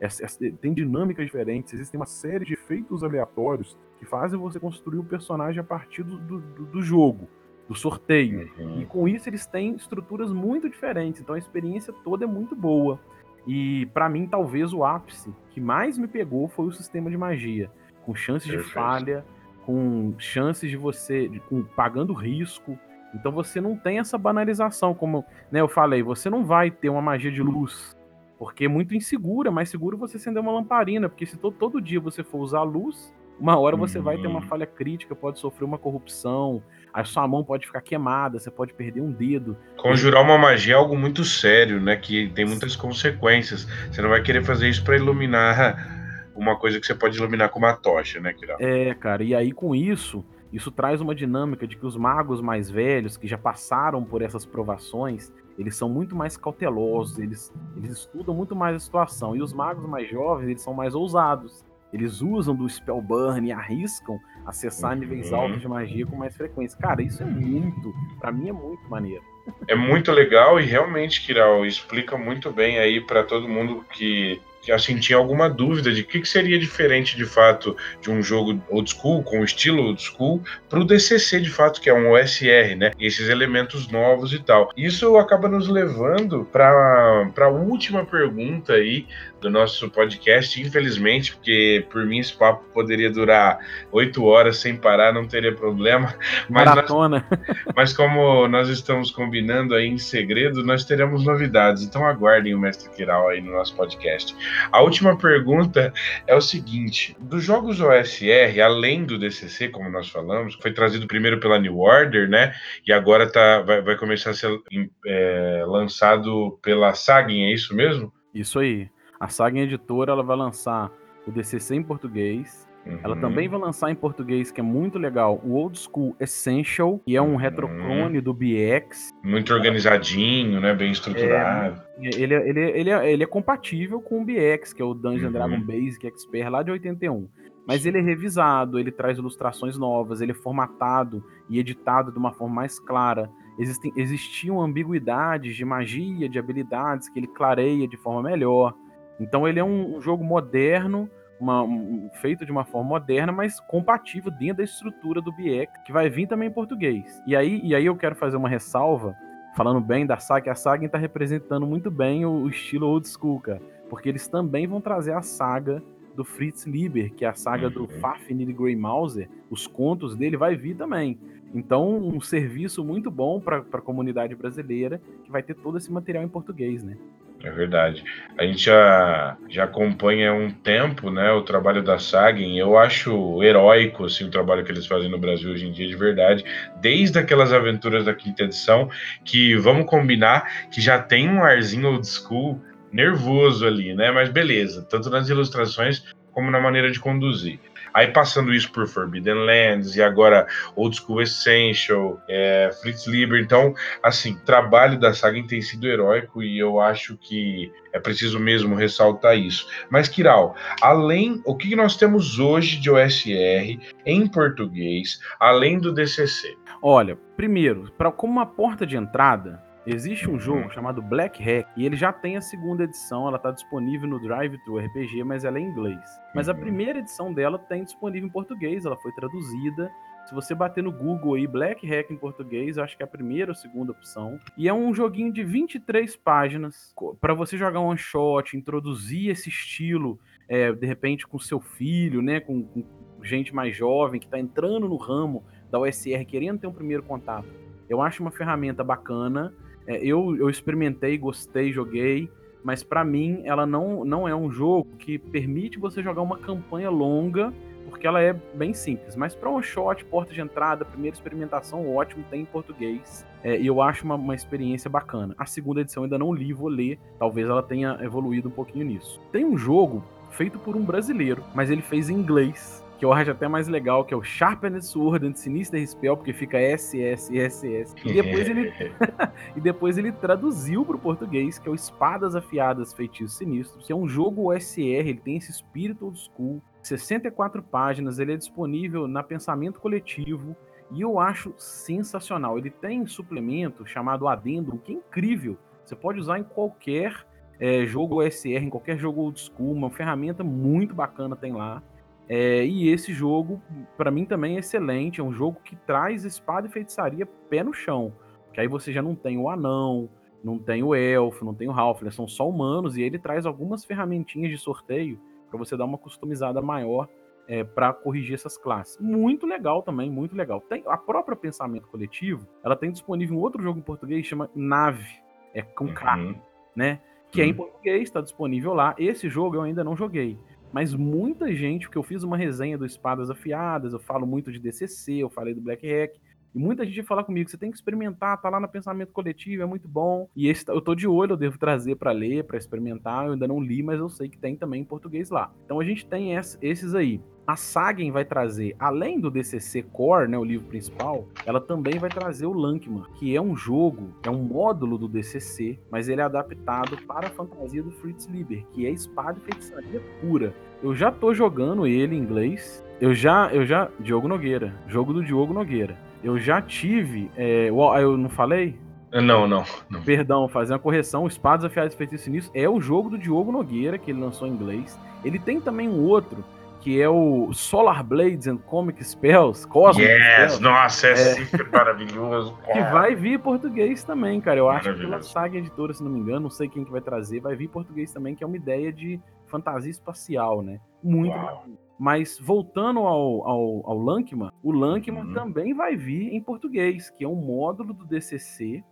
é, 0.00 0.06
é, 0.06 0.50
tem 0.52 0.72
dinâmicas 0.72 1.26
diferentes, 1.26 1.74
existem 1.74 1.98
uma 1.98 2.06
série 2.06 2.44
de 2.44 2.54
efeitos 2.54 3.02
aleatórios 3.02 3.76
que 3.98 4.04
fazem 4.04 4.38
você 4.38 4.60
construir 4.60 4.98
o 4.98 5.04
personagem 5.04 5.60
a 5.60 5.64
partir 5.64 6.02
do, 6.02 6.18
do, 6.18 6.38
do 6.66 6.82
jogo, 6.82 7.28
do 7.68 7.74
sorteio. 7.74 8.50
Uhum. 8.58 8.80
E 8.80 8.86
com 8.86 9.08
isso 9.08 9.28
eles 9.28 9.46
têm 9.46 9.74
estruturas 9.74 10.32
muito 10.32 10.68
diferentes, 10.68 11.20
então 11.20 11.34
a 11.34 11.38
experiência 11.38 11.92
toda 12.04 12.24
é 12.24 12.28
muito 12.28 12.54
boa. 12.54 12.98
E 13.46 13.86
para 13.86 14.08
mim, 14.08 14.26
talvez 14.26 14.72
o 14.72 14.84
ápice 14.84 15.32
que 15.50 15.60
mais 15.60 15.96
me 15.96 16.06
pegou 16.06 16.48
foi 16.48 16.66
o 16.66 16.72
sistema 16.72 17.10
de 17.10 17.16
magia, 17.16 17.70
com 18.04 18.14
chances 18.14 18.50
de 18.50 18.58
falha, 18.58 19.24
com 19.64 20.14
chances 20.18 20.70
de 20.70 20.76
você, 20.76 21.30
com, 21.48 21.62
pagando 21.62 22.12
risco. 22.12 22.78
Então 23.14 23.32
você 23.32 23.60
não 23.60 23.76
tem 23.76 23.98
essa 23.98 24.18
banalização, 24.18 24.94
como 24.94 25.24
né, 25.50 25.60
eu 25.60 25.68
falei, 25.68 26.02
você 26.02 26.28
não 26.28 26.44
vai 26.44 26.70
ter 26.70 26.90
uma 26.90 27.00
magia 27.00 27.32
de 27.32 27.42
luz, 27.42 27.96
porque 28.38 28.66
é 28.66 28.68
muito 28.68 28.94
insegura, 28.94 29.50
mais 29.50 29.70
seguro 29.70 29.96
você 29.96 30.18
acender 30.18 30.42
uma 30.42 30.52
lamparina, 30.52 31.08
porque 31.08 31.24
se 31.24 31.36
todo, 31.36 31.56
todo 31.56 31.80
dia 31.80 31.98
você 31.98 32.22
for 32.22 32.38
usar 32.38 32.62
luz, 32.62 33.12
uma 33.40 33.58
hora 33.58 33.76
você 33.76 33.98
uhum. 33.98 34.04
vai 34.04 34.18
ter 34.18 34.26
uma 34.26 34.40
uhum. 34.40 34.46
falha 34.46 34.66
crítica, 34.66 35.14
pode 35.14 35.38
sofrer 35.38 35.64
uma 35.64 35.78
corrupção, 35.78 36.62
a 36.92 37.04
sua 37.04 37.26
mão 37.28 37.44
pode 37.44 37.66
ficar 37.66 37.80
queimada, 37.80 38.38
você 38.38 38.50
pode 38.50 38.74
perder 38.74 39.00
um 39.00 39.12
dedo. 39.12 39.56
Conjurar 39.76 40.22
uma 40.22 40.36
magia 40.36 40.74
é 40.74 40.76
algo 40.76 40.96
muito 40.96 41.24
sério, 41.24 41.80
né? 41.80 41.96
Que 41.96 42.28
tem 42.30 42.44
muitas 42.44 42.74
consequências. 42.74 43.66
Você 43.90 44.02
não 44.02 44.08
vai 44.08 44.22
querer 44.22 44.42
fazer 44.44 44.68
isso 44.68 44.82
para 44.82 44.96
iluminar 44.96 46.28
uma 46.34 46.56
coisa 46.56 46.80
que 46.80 46.86
você 46.86 46.94
pode 46.94 47.16
iluminar 47.16 47.50
com 47.50 47.58
uma 47.58 47.74
tocha, 47.74 48.20
né, 48.20 48.32
Kiral? 48.32 48.56
É, 48.60 48.94
cara, 48.94 49.22
e 49.22 49.34
aí 49.34 49.52
com 49.52 49.74
isso, 49.74 50.24
isso 50.52 50.70
traz 50.70 51.00
uma 51.00 51.14
dinâmica 51.14 51.66
de 51.66 51.76
que 51.76 51.86
os 51.86 51.96
magos 51.96 52.40
mais 52.40 52.70
velhos, 52.70 53.16
que 53.16 53.26
já 53.26 53.38
passaram 53.38 54.02
por 54.04 54.22
essas 54.22 54.46
provações, 54.46 55.32
eles 55.58 55.76
são 55.76 55.88
muito 55.88 56.14
mais 56.14 56.36
cautelosos, 56.36 57.18
eles, 57.18 57.52
eles 57.76 57.90
estudam 57.90 58.34
muito 58.34 58.54
mais 58.54 58.76
a 58.76 58.78
situação. 58.78 59.36
E 59.36 59.42
os 59.42 59.52
magos 59.52 59.88
mais 59.88 60.08
jovens, 60.08 60.48
eles 60.48 60.62
são 60.62 60.72
mais 60.72 60.94
ousados. 60.94 61.64
Eles 61.92 62.20
usam 62.20 62.54
do 62.54 62.68
spell 62.68 63.00
burn 63.00 63.48
e 63.48 63.52
arriscam 63.52 64.18
acessar 64.46 64.92
uhum. 64.92 65.00
níveis 65.00 65.32
altos 65.32 65.60
de 65.60 65.68
magia 65.68 66.06
com 66.06 66.16
mais 66.16 66.36
frequência. 66.36 66.78
Cara, 66.78 67.02
isso 67.02 67.22
é 67.22 67.26
muito, 67.26 67.94
para 68.20 68.32
mim 68.32 68.48
é 68.48 68.52
muito 68.52 68.88
maneiro. 68.88 69.22
É 69.66 69.74
muito 69.74 70.12
legal 70.12 70.60
e 70.60 70.64
realmente, 70.64 71.24
Kiral, 71.24 71.64
explica 71.64 72.18
muito 72.18 72.50
bem 72.50 72.78
aí 72.78 73.00
para 73.00 73.22
todo 73.22 73.48
mundo 73.48 73.84
que 73.92 74.40
assim, 74.72 74.98
tinha 74.98 75.16
alguma 75.16 75.48
dúvida 75.48 75.92
de 75.92 76.02
o 76.02 76.06
que, 76.06 76.20
que, 76.20 76.28
seria 76.28 76.58
diferente 76.58 77.16
de 77.16 77.24
fato 77.24 77.76
de 78.00 78.10
um 78.10 78.22
jogo 78.22 78.62
old 78.68 78.90
school, 78.90 79.22
com 79.22 79.42
estilo 79.42 79.82
old 79.82 80.02
school, 80.02 80.42
para 80.68 80.80
o 80.80 80.84
DCC 80.84 81.40
de 81.40 81.50
fato, 81.50 81.80
que 81.80 81.88
é 81.88 81.94
um 81.94 82.12
OSR, 82.12 82.76
né? 82.76 82.90
Esses 82.98 83.28
elementos 83.28 83.88
novos 83.88 84.32
e 84.32 84.38
tal. 84.38 84.70
Isso 84.76 85.16
acaba 85.16 85.48
nos 85.48 85.68
levando 85.68 86.46
para 86.52 87.30
a 87.36 87.48
última 87.48 88.04
pergunta 88.04 88.74
aí 88.74 89.06
do 89.40 89.50
nosso 89.50 89.90
podcast, 89.90 90.60
infelizmente, 90.60 91.34
porque 91.34 91.86
por 91.90 92.04
mim 92.04 92.18
esse 92.18 92.36
papo 92.36 92.64
poderia 92.72 93.10
durar 93.10 93.58
oito 93.92 94.24
horas 94.24 94.58
sem 94.58 94.76
parar, 94.76 95.12
não 95.12 95.26
teria 95.26 95.54
problema. 95.54 96.14
Mas, 96.48 96.64
Maratona. 96.64 97.26
Nós, 97.30 97.58
mas 97.76 97.92
como 97.92 98.48
nós 98.48 98.68
estamos 98.68 99.10
combinando 99.10 99.74
aí 99.74 99.86
em 99.86 99.98
segredo, 99.98 100.64
nós 100.64 100.84
teremos 100.84 101.24
novidades. 101.24 101.82
Então 101.82 102.04
aguardem 102.04 102.54
o 102.54 102.58
Mestre 102.58 102.90
Kiral 102.90 103.28
aí 103.28 103.40
no 103.40 103.52
nosso 103.52 103.74
podcast. 103.76 104.34
A 104.72 104.80
última 104.80 105.16
pergunta 105.16 105.92
é 106.26 106.34
o 106.34 106.40
seguinte: 106.40 107.16
dos 107.20 107.44
jogos 107.44 107.80
OSR, 107.80 108.60
além 108.62 109.04
do 109.04 109.18
DCC, 109.18 109.68
como 109.68 109.90
nós 109.90 110.08
falamos, 110.08 110.54
foi 110.60 110.72
trazido 110.72 111.06
primeiro 111.06 111.38
pela 111.38 111.58
New 111.58 111.78
Order, 111.78 112.28
né? 112.28 112.54
E 112.86 112.92
agora 112.92 113.30
tá, 113.30 113.60
vai, 113.60 113.80
vai 113.82 113.96
começar 113.96 114.30
a 114.30 114.34
ser 114.34 114.60
é, 115.06 115.64
lançado 115.66 116.58
pela 116.62 116.94
Sagen, 116.94 117.44
é 117.44 117.52
isso 117.52 117.74
mesmo? 117.74 118.12
Isso 118.34 118.58
aí. 118.58 118.88
A 119.20 119.28
Saga 119.28 119.58
Editora 119.58 120.12
ela 120.12 120.22
vai 120.22 120.36
lançar 120.36 120.90
o 121.26 121.30
DCC 121.30 121.76
em 121.76 121.82
português. 121.82 122.66
Uhum. 122.86 122.98
Ela 123.02 123.16
também 123.16 123.48
vai 123.48 123.60
lançar 123.60 123.90
em 123.90 123.94
português, 123.94 124.50
que 124.50 124.60
é 124.60 124.62
muito 124.62 124.98
legal, 124.98 125.40
o 125.44 125.54
Old 125.54 125.78
School 125.78 126.16
Essential, 126.18 127.00
que 127.04 127.16
é 127.16 127.20
um 127.20 127.32
uhum. 127.32 127.36
retroclone 127.36 128.20
do 128.20 128.32
BX. 128.32 129.10
Muito 129.22 129.52
organizadinho, 129.52 130.60
né? 130.60 130.74
Bem 130.74 130.92
estruturado. 130.92 131.82
É, 132.00 132.08
ele, 132.16 132.34
ele, 132.34 132.60
ele, 132.60 132.90
é, 132.90 133.12
ele 133.12 133.22
é 133.22 133.26
compatível 133.26 134.00
com 134.00 134.22
o 134.22 134.24
BX, 134.24 134.72
que 134.72 134.80
é 134.80 134.84
o 134.84 134.94
Dungeon 134.94 135.26
uhum. 135.26 135.32
Dragon 135.32 135.60
Basic 135.60 136.06
Expert 136.06 136.50
lá 136.50 136.62
de 136.62 136.70
81. 136.70 137.28
Mas 137.66 137.84
ele 137.84 137.98
é 137.98 138.00
revisado, 138.00 138.78
ele 138.78 138.90
traz 138.90 139.18
ilustrações 139.18 139.76
novas, 139.76 140.22
ele 140.22 140.32
é 140.32 140.34
formatado 140.34 141.22
e 141.50 141.58
editado 141.58 142.10
de 142.10 142.18
uma 142.18 142.32
forma 142.32 142.54
mais 142.54 142.80
clara. 142.80 143.30
Existem, 143.58 143.92
existiam 143.94 144.62
ambiguidades 144.62 145.54
de 145.54 145.66
magia, 145.66 146.30
de 146.30 146.38
habilidades 146.38 147.10
que 147.10 147.18
ele 147.18 147.26
clareia 147.26 147.86
de 147.86 147.98
forma 147.98 148.22
melhor. 148.22 148.72
Então 149.20 149.46
ele 149.46 149.58
é 149.58 149.64
um, 149.64 149.96
um 149.96 150.00
jogo 150.00 150.24
moderno, 150.24 151.10
uma, 151.40 151.62
um, 151.62 152.10
feito 152.14 152.44
de 152.44 152.52
uma 152.52 152.64
forma 152.64 152.88
moderna, 152.90 153.32
mas 153.32 153.60
compatível 153.60 154.30
dentro 154.30 154.58
da 154.58 154.64
estrutura 154.64 155.20
do 155.20 155.32
BX, 155.32 155.72
que 155.84 155.92
vai 155.92 156.08
vir 156.08 156.26
também 156.26 156.48
em 156.48 156.52
português. 156.52 157.22
E 157.26 157.36
aí, 157.36 157.60
e 157.62 157.74
aí 157.74 157.86
eu 157.86 157.96
quero 157.96 158.14
fazer 158.14 158.36
uma 158.36 158.48
ressalva, 158.48 159.16
falando 159.56 159.80
bem 159.80 160.06
da 160.06 160.18
saga, 160.18 160.52
a 160.52 160.54
saga 160.54 160.86
está 160.86 160.98
representando 160.98 161.66
muito 161.66 161.90
bem 161.90 162.24
o, 162.24 162.42
o 162.42 162.48
estilo 162.48 162.86
old 162.86 163.08
school, 163.08 163.40
cara, 163.40 163.60
porque 163.88 164.08
eles 164.08 164.28
também 164.28 164.66
vão 164.66 164.80
trazer 164.80 165.12
a 165.12 165.22
saga 165.22 165.82
do 166.14 166.24
Fritz 166.24 166.66
Lieber, 166.66 167.14
que 167.14 167.24
é 167.24 167.28
a 167.28 167.34
saga 167.34 167.70
do 167.70 167.82
Uhum. 167.82 168.00
Fafnir 168.00 168.52
Grey 168.52 168.74
Mauser, 168.74 169.28
os 169.48 169.68
contos 169.68 170.16
dele 170.16 170.36
vai 170.36 170.56
vir 170.56 170.76
também. 170.76 171.16
Então, 171.54 171.96
um 171.96 172.20
serviço 172.20 172.84
muito 172.84 173.10
bom 173.10 173.40
para 173.40 173.58
a 173.58 173.80
comunidade 173.80 174.34
brasileira, 174.34 175.00
que 175.24 175.30
vai 175.30 175.42
ter 175.42 175.54
todo 175.54 175.78
esse 175.78 175.90
material 175.90 176.22
em 176.22 176.28
português, 176.28 176.82
né? 176.82 176.96
É 177.42 177.50
verdade. 177.50 178.02
A 178.36 178.44
gente 178.44 178.64
já, 178.64 179.36
já 179.48 179.64
acompanha 179.64 180.34
um 180.34 180.50
tempo, 180.50 181.08
né, 181.08 181.30
o 181.30 181.42
trabalho 181.42 181.82
da 181.82 181.96
Sagen. 181.98 182.58
Eu 182.58 182.76
acho 182.76 183.42
heróico 183.42 184.04
assim, 184.04 184.24
o 184.24 184.30
trabalho 184.30 184.64
que 184.64 184.72
eles 184.72 184.86
fazem 184.86 185.08
no 185.08 185.18
Brasil 185.18 185.52
hoje 185.52 185.66
em 185.66 185.72
dia, 185.72 185.86
de 185.86 185.94
verdade. 185.94 186.44
Desde 186.80 187.18
aquelas 187.18 187.52
aventuras 187.52 188.04
da 188.04 188.14
quinta 188.14 188.42
edição, 188.42 188.90
que 189.24 189.54
vamos 189.56 189.86
combinar 189.86 190.68
que 190.70 190.80
já 190.80 191.00
tem 191.00 191.28
um 191.28 191.44
arzinho 191.44 191.92
old 191.92 192.06
school 192.06 192.60
nervoso 192.92 193.66
ali, 193.66 193.94
né? 193.94 194.10
Mas 194.10 194.28
beleza, 194.30 194.82
tanto 194.82 195.08
nas 195.08 195.28
ilustrações 195.28 196.02
como 196.32 196.50
na 196.50 196.60
maneira 196.60 196.90
de 196.90 196.98
conduzir. 196.98 197.60
Aí 197.92 198.08
passando 198.08 198.52
isso 198.52 198.70
por 198.72 198.86
Forbidden 198.86 199.34
Lands 199.34 199.96
e 199.96 200.02
agora 200.02 200.46
Old 200.76 200.96
School 200.96 201.22
Essential, 201.22 202.20
é, 202.28 202.70
Fritz 202.80 203.06
Lieber. 203.06 203.40
Então, 203.40 203.74
assim, 204.02 204.34
o 204.34 204.40
trabalho 204.40 204.98
da 204.98 205.12
saga 205.12 205.38
tem 205.46 205.60
sido 205.60 205.86
heróico 205.86 206.42
e 206.42 206.58
eu 206.58 206.80
acho 206.80 207.16
que 207.16 207.70
é 207.92 207.98
preciso 207.98 208.38
mesmo 208.38 208.74
ressaltar 208.74 209.36
isso. 209.36 209.66
Mas, 209.90 210.08
Kiral, 210.08 210.56
além, 210.80 211.40
o 211.44 211.56
que 211.56 211.74
nós 211.76 211.96
temos 211.96 212.38
hoje 212.38 212.78
de 212.78 212.90
OSR 212.90 213.78
em 214.04 214.26
português, 214.26 215.20
além 215.38 215.78
do 215.78 215.92
DCC? 215.92 216.56
Olha, 216.82 217.16
primeiro, 217.36 217.90
pra, 217.96 218.10
como 218.12 218.32
uma 218.32 218.46
porta 218.46 218.86
de 218.86 218.96
entrada, 218.96 219.62
existe 219.92 220.28
um 220.30 220.38
jogo 220.38 220.62
Uhum. 220.62 220.70
chamado 220.70 221.00
Black 221.02 221.42
Hack 221.42 221.68
e 221.76 221.84
ele 221.86 221.96
já 221.96 222.12
tem 222.12 222.36
a 222.36 222.40
segunda 222.40 222.84
edição, 222.84 223.26
ela 223.26 223.36
está 223.36 223.50
disponível 223.50 224.08
no 224.08 224.20
Drive 224.20 224.58
Thru 224.64 224.78
RPG, 224.78 225.24
mas 225.24 225.44
ela 225.44 225.58
é 225.58 225.60
em 225.62 225.66
inglês. 225.68 226.00
Mas 226.34 226.48
a 226.48 226.52
Uhum. 226.52 226.60
primeira 226.60 226.98
edição 226.98 227.32
dela 227.32 227.58
tem 227.58 227.84
disponível 227.84 228.28
em 228.28 228.32
português, 228.32 228.84
ela 228.84 228.96
foi 228.96 229.12
traduzida. 229.12 229.90
Se 230.26 230.34
você 230.34 230.54
bater 230.54 230.84
no 230.84 230.92
Google 230.92 231.34
aí, 231.34 231.46
Black 231.46 231.86
Hack 231.86 232.10
em 232.10 232.16
português, 232.16 232.76
eu 232.76 232.84
acho 232.84 232.94
que 232.96 233.02
é 233.02 233.06
a 233.06 233.08
primeira 233.08 233.50
ou 233.50 233.54
segunda 233.54 233.92
opção. 233.92 234.38
E 234.58 234.68
é 234.68 234.74
um 234.74 234.92
joguinho 234.92 235.32
de 235.32 235.42
23 235.42 236.16
páginas 236.16 236.94
para 237.18 237.32
você 237.32 237.56
jogar 237.56 237.80
um 237.80 237.86
one 237.86 237.96
shot, 237.98 238.54
introduzir 238.54 239.30
esse 239.30 239.48
estilo, 239.48 240.18
é, 240.46 240.70
de 240.70 240.86
repente 240.86 241.26
com 241.26 241.38
seu 241.38 241.60
filho, 241.60 242.20
né, 242.20 242.40
com, 242.40 242.62
com 242.62 242.84
gente 243.22 243.54
mais 243.54 243.74
jovem 243.74 244.20
que 244.20 244.26
está 244.26 244.38
entrando 244.38 244.86
no 244.86 244.96
ramo 244.96 245.44
da 245.70 245.78
OSR, 245.78 246.24
querendo 246.26 246.58
ter 246.60 246.66
um 246.66 246.72
primeiro 246.74 247.02
contato. 247.02 247.48
Eu 247.88 248.02
acho 248.02 248.22
uma 248.22 248.30
ferramenta 248.30 248.84
bacana. 248.84 249.54
É, 249.88 249.96
eu, 250.04 250.36
eu 250.36 250.50
experimentei, 250.50 251.16
gostei, 251.16 251.72
joguei, 251.72 252.30
mas 252.62 252.82
para 252.82 253.02
mim 253.02 253.40
ela 253.44 253.66
não, 253.66 254.04
não 254.04 254.28
é 254.28 254.36
um 254.36 254.50
jogo 254.50 254.86
que 254.98 255.18
permite 255.18 255.78
você 255.78 256.02
jogar 256.02 256.20
uma 256.20 256.36
campanha 256.36 256.90
longa, 256.90 257.52
porque 257.88 258.06
ela 258.06 258.20
é 258.20 258.34
bem 258.54 258.74
simples. 258.74 259.16
Mas 259.16 259.34
para 259.34 259.50
um 259.50 259.62
shot, 259.62 260.04
porta 260.04 260.34
de 260.34 260.42
entrada, 260.42 260.84
primeira 260.84 261.16
experimentação, 261.16 261.90
ótimo, 261.96 262.22
tem 262.30 262.42
em 262.42 262.44
português. 262.44 263.26
É, 263.42 263.58
e 263.58 263.66
eu 263.66 263.80
acho 263.80 264.04
uma, 264.04 264.16
uma 264.16 264.34
experiência 264.34 264.90
bacana. 264.90 265.34
A 265.38 265.46
segunda 265.46 265.80
edição 265.80 266.02
ainda 266.02 266.18
não 266.18 266.34
li, 266.34 266.52
vou 266.52 266.68
ler. 266.68 266.98
Talvez 267.18 267.48
ela 267.48 267.62
tenha 267.62 267.98
evoluído 268.02 268.48
um 268.48 268.52
pouquinho 268.52 268.84
nisso. 268.84 269.18
Tem 269.32 269.46
um 269.46 269.56
jogo 269.56 270.04
feito 270.30 270.58
por 270.58 270.76
um 270.76 270.84
brasileiro, 270.84 271.42
mas 271.54 271.70
ele 271.70 271.80
fez 271.80 272.10
em 272.10 272.14
inglês 272.14 272.84
que 272.98 273.04
eu 273.04 273.12
acho 273.12 273.30
até 273.30 273.46
mais 273.46 273.68
legal, 273.68 274.04
que 274.04 274.12
é 274.12 274.16
o 274.16 274.22
Sharpened 274.22 274.84
Sword 274.84 275.24
and 275.24 275.34
Sinister 275.34 275.86
Spell, 275.86 276.16
porque 276.16 276.32
fica 276.32 276.58
SSSS. 276.58 277.94
E 278.04 278.12
depois 278.12 278.48
ele, 278.48 278.72
e 279.56 279.60
depois 279.60 279.98
ele 279.98 280.10
traduziu 280.10 280.84
para 280.84 280.96
o 280.96 280.98
português, 280.98 281.60
que 281.60 281.68
é 281.68 281.70
o 281.70 281.76
Espadas 281.76 282.34
Afiadas 282.34 282.92
Feitiços 282.92 283.38
Sinistros, 283.38 283.86
que 283.86 283.92
é 283.92 283.96
um 283.96 284.08
jogo 284.08 284.52
OSR, 284.52 284.80
ele 284.80 285.20
tem 285.20 285.36
esse 285.36 285.52
espírito 285.52 286.06
old 286.06 286.18
school, 286.18 286.60
64 286.82 287.62
páginas, 287.62 288.18
ele 288.18 288.32
é 288.32 288.36
disponível 288.36 289.06
na 289.06 289.22
Pensamento 289.22 289.78
Coletivo, 289.78 290.56
e 290.90 291.00
eu 291.00 291.20
acho 291.20 291.54
sensacional. 291.56 292.58
Ele 292.58 292.70
tem 292.70 293.06
suplemento 293.06 293.86
chamado 293.86 294.26
Adendo, 294.26 294.78
que 294.78 294.92
é 294.92 294.96
incrível. 294.96 295.56
Você 295.84 295.94
pode 295.94 296.18
usar 296.18 296.38
em 296.38 296.44
qualquer 296.44 297.26
é, 297.60 297.86
jogo 297.86 298.22
OSR, 298.22 298.64
em 298.64 298.70
qualquer 298.70 298.98
jogo 298.98 299.20
old 299.20 299.38
school, 299.40 299.72
uma 299.72 299.90
ferramenta 299.90 300.42
muito 300.42 300.94
bacana 300.94 301.36
tem 301.36 301.52
lá. 301.52 301.82
É, 302.28 302.64
e 302.64 302.88
esse 302.90 303.12
jogo, 303.12 303.60
para 303.96 304.10
mim, 304.10 304.24
também 304.26 304.56
é 304.56 304.58
excelente. 304.58 305.20
É 305.20 305.24
um 305.24 305.32
jogo 305.32 305.60
que 305.64 305.74
traz 305.76 306.24
espada 306.24 306.66
e 306.66 306.70
feitiçaria 306.70 307.24
pé 307.26 307.62
no 307.64 307.72
chão. 307.72 308.12
Que 308.52 308.60
aí 308.60 308.68
você 308.68 308.92
já 308.92 309.00
não 309.00 309.14
tem 309.14 309.38
o 309.38 309.48
anão, 309.48 310.10
não 310.44 310.58
tem 310.58 310.82
o 310.82 310.94
elfo, 310.94 311.44
não 311.44 311.54
tem 311.54 311.68
o 311.68 311.72
Halfling, 311.72 312.10
são 312.10 312.28
só 312.28 312.48
humanos. 312.48 312.96
E 312.96 313.02
ele 313.02 313.18
traz 313.18 313.46
algumas 313.46 313.84
ferramentinhas 313.84 314.50
de 314.50 314.58
sorteio 314.58 315.18
para 315.48 315.58
você 315.58 315.76
dar 315.76 315.86
uma 315.86 315.96
customizada 315.96 316.60
maior 316.60 317.08
é, 317.48 317.64
para 317.64 317.94
corrigir 317.94 318.34
essas 318.34 318.58
classes. 318.58 318.98
Muito 319.00 319.46
legal 319.46 319.82
também, 319.82 320.10
muito 320.10 320.36
legal. 320.36 320.60
Tem 320.60 320.82
a 320.86 320.98
própria 320.98 321.34
Pensamento 321.34 321.88
Coletivo, 321.88 322.46
ela 322.62 322.76
tem 322.76 322.90
disponível 322.92 323.38
um 323.38 323.40
outro 323.40 323.62
jogo 323.62 323.78
em 323.78 323.82
português 323.82 324.26
chama 324.26 324.50
Nave, 324.54 325.08
é 325.54 325.62
com 325.62 325.88
K, 325.94 326.16
Uhum. 326.18 326.34
né? 326.76 327.00
Que 327.30 327.40
é 327.40 327.46
em 327.46 327.50
Uhum. 327.50 327.56
português, 327.56 328.02
está 328.02 328.20
disponível 328.20 328.74
lá. 328.74 328.94
Esse 328.98 329.30
jogo 329.30 329.56
eu 329.56 329.62
ainda 329.62 329.82
não 329.82 329.96
joguei. 329.96 330.38
Mas 330.72 330.94
muita 330.94 331.52
gente, 331.54 331.86
porque 331.86 331.98
eu 331.98 332.02
fiz 332.02 332.22
uma 332.22 332.36
resenha 332.36 332.76
do 332.76 332.84
Espadas 332.84 333.30
Afiadas, 333.30 333.92
eu 333.92 333.98
falo 333.98 334.26
muito 334.26 334.52
de 334.52 334.58
DCC, 334.58 335.14
eu 335.14 335.30
falei 335.30 335.54
do 335.54 335.60
Black 335.60 335.86
Hack, 335.86 336.16
e 336.58 336.60
muita 336.60 336.84
gente 336.84 337.02
fala 337.04 337.22
comigo, 337.22 337.48
você 337.48 337.56
tem 337.56 337.70
que 337.70 337.76
experimentar, 337.76 338.40
tá 338.40 338.48
lá 338.50 338.58
no 338.58 338.68
Pensamento 338.68 339.12
Coletivo, 339.12 339.62
é 339.62 339.66
muito 339.66 339.86
bom. 339.86 340.28
E 340.34 340.48
esse 340.48 340.64
eu 340.68 340.80
tô 340.80 340.94
de 340.94 341.06
olho, 341.06 341.32
eu 341.32 341.36
devo 341.36 341.56
trazer 341.58 341.94
para 341.96 342.10
ler, 342.12 342.44
para 342.44 342.58
experimentar, 342.58 343.26
eu 343.26 343.32
ainda 343.34 343.46
não 343.46 343.60
li, 343.60 343.82
mas 343.82 343.98
eu 344.00 344.08
sei 344.08 344.28
que 344.28 344.36
tem 344.38 344.56
também 344.56 344.82
em 344.82 344.84
português 344.84 345.30
lá. 345.30 345.52
Então 345.64 345.78
a 345.78 345.84
gente 345.84 346.04
tem 346.06 346.34
es- 346.34 346.58
esses 346.60 346.94
aí. 346.94 347.20
A 347.46 347.56
Sagen 347.56 348.10
vai 348.10 348.26
trazer, 348.26 348.76
além 348.78 349.18
do 349.18 349.30
DCC 349.30 349.82
Core, 349.82 350.28
né, 350.28 350.36
o 350.36 350.44
livro 350.44 350.66
principal, 350.66 351.26
ela 351.46 351.58
também 351.60 351.98
vai 351.98 352.10
trazer 352.10 352.44
o 352.44 352.52
Lankman, 352.52 353.04
que 353.14 353.34
é 353.34 353.40
um 353.40 353.56
jogo, 353.56 354.10
é 354.22 354.28
um 354.28 354.42
módulo 354.42 354.98
do 354.98 355.08
DCC, 355.08 355.78
mas 355.90 356.08
ele 356.10 356.20
é 356.20 356.24
adaptado 356.24 356.98
para 357.06 357.28
a 357.28 357.30
fantasia 357.30 357.82
do 357.82 357.90
Fritz 357.90 358.26
Lieber, 358.26 358.66
que 358.74 358.84
é 358.84 358.90
espada 358.90 359.38
e 359.38 359.44
feitiçaria 359.50 360.02
pura. 360.20 360.52
Eu 360.82 360.94
já 360.94 361.10
tô 361.10 361.32
jogando 361.32 361.86
ele 361.86 362.14
em 362.14 362.18
inglês. 362.18 362.84
Eu 363.00 363.14
já, 363.14 363.48
eu 363.54 363.64
já, 363.64 363.88
Diogo 363.98 364.28
Nogueira, 364.28 364.74
jogo 364.86 365.12
do 365.14 365.24
Diogo 365.24 365.54
Nogueira. 365.54 365.96
Eu 366.22 366.38
já 366.38 366.60
tive, 366.60 367.30
é, 367.36 367.68
eu 367.68 368.16
não 368.16 368.28
falei? 368.28 368.78
Não, 369.12 369.46
não. 369.46 369.64
Perdão, 370.04 370.48
fazer 370.48 370.72
uma 370.74 370.78
correção. 370.78 371.24
O 371.24 371.26
Espadas 371.26 371.64
Afiados 371.64 371.94
e 371.94 371.96
Feitiços 371.96 372.24
Sinistros 372.24 372.54
é 372.54 372.68
o 372.68 372.80
jogo 372.80 373.08
do 373.10 373.16
Diogo 373.18 373.50
Nogueira, 373.50 373.96
que 373.96 374.10
ele 374.10 374.20
lançou 374.20 374.46
em 374.46 374.50
inglês. 374.50 374.98
Ele 375.24 375.38
tem 375.38 375.60
também 375.60 375.88
um 375.88 376.02
outro, 376.02 376.44
que 376.80 377.00
é 377.00 377.08
o 377.08 377.50
Solar 377.54 378.04
Blades 378.04 378.46
and 378.46 378.58
Comic 378.58 379.02
Spells, 379.02 379.66
Cosmic 379.66 380.06
Yes, 380.06 380.22
Spells, 380.52 380.62
nossa, 380.62 381.06
é, 381.06 381.12
É. 381.12 381.16
super 381.46 381.70
maravilhoso. 381.70 382.54
que 382.70 382.80
vai 382.92 383.14
vir 383.14 383.34
em 383.34 383.38
português 383.38 384.04
também, 384.04 384.40
cara. 384.42 384.58
Eu 384.58 384.68
acho 384.68 384.92
que 384.92 385.00
pela. 385.00 385.22
Saga 385.22 385.56
Editora, 385.56 385.94
se 385.94 386.04
não 386.04 386.10
me 386.10 386.20
engano, 386.20 386.40
não 386.40 386.50
sei 386.50 386.68
quem 386.68 386.84
que 386.84 386.90
vai 386.90 387.00
trazer, 387.00 387.40
vai 387.40 387.56
vir 387.56 387.64
em 387.64 387.68
português 387.68 388.12
também, 388.12 388.34
que 388.34 388.44
é 388.44 388.46
uma 388.46 388.56
ideia 388.56 388.92
de 388.92 389.18
fantasia 389.46 389.90
espacial, 389.90 390.60
né? 390.62 390.80
Muito 391.02 391.32
Uau. 391.34 391.46
bacana. 391.46 391.87
Mas 391.98 392.38
voltando 392.38 393.00
ao, 393.00 393.46
ao, 393.46 393.90
ao 393.90 393.98
Lankman, 393.98 394.50
o 394.62 394.70
Lankman 394.72 395.24
Uhum. 395.26 395.32
também 395.34 395.74
vai 395.74 395.96
vir 395.96 396.32
em 396.32 396.40
português, 396.40 397.10
que 397.10 397.24
é 397.24 397.28
um 397.28 397.34
módulo 397.34 397.92
do 397.92 398.04
DCC 398.06 398.84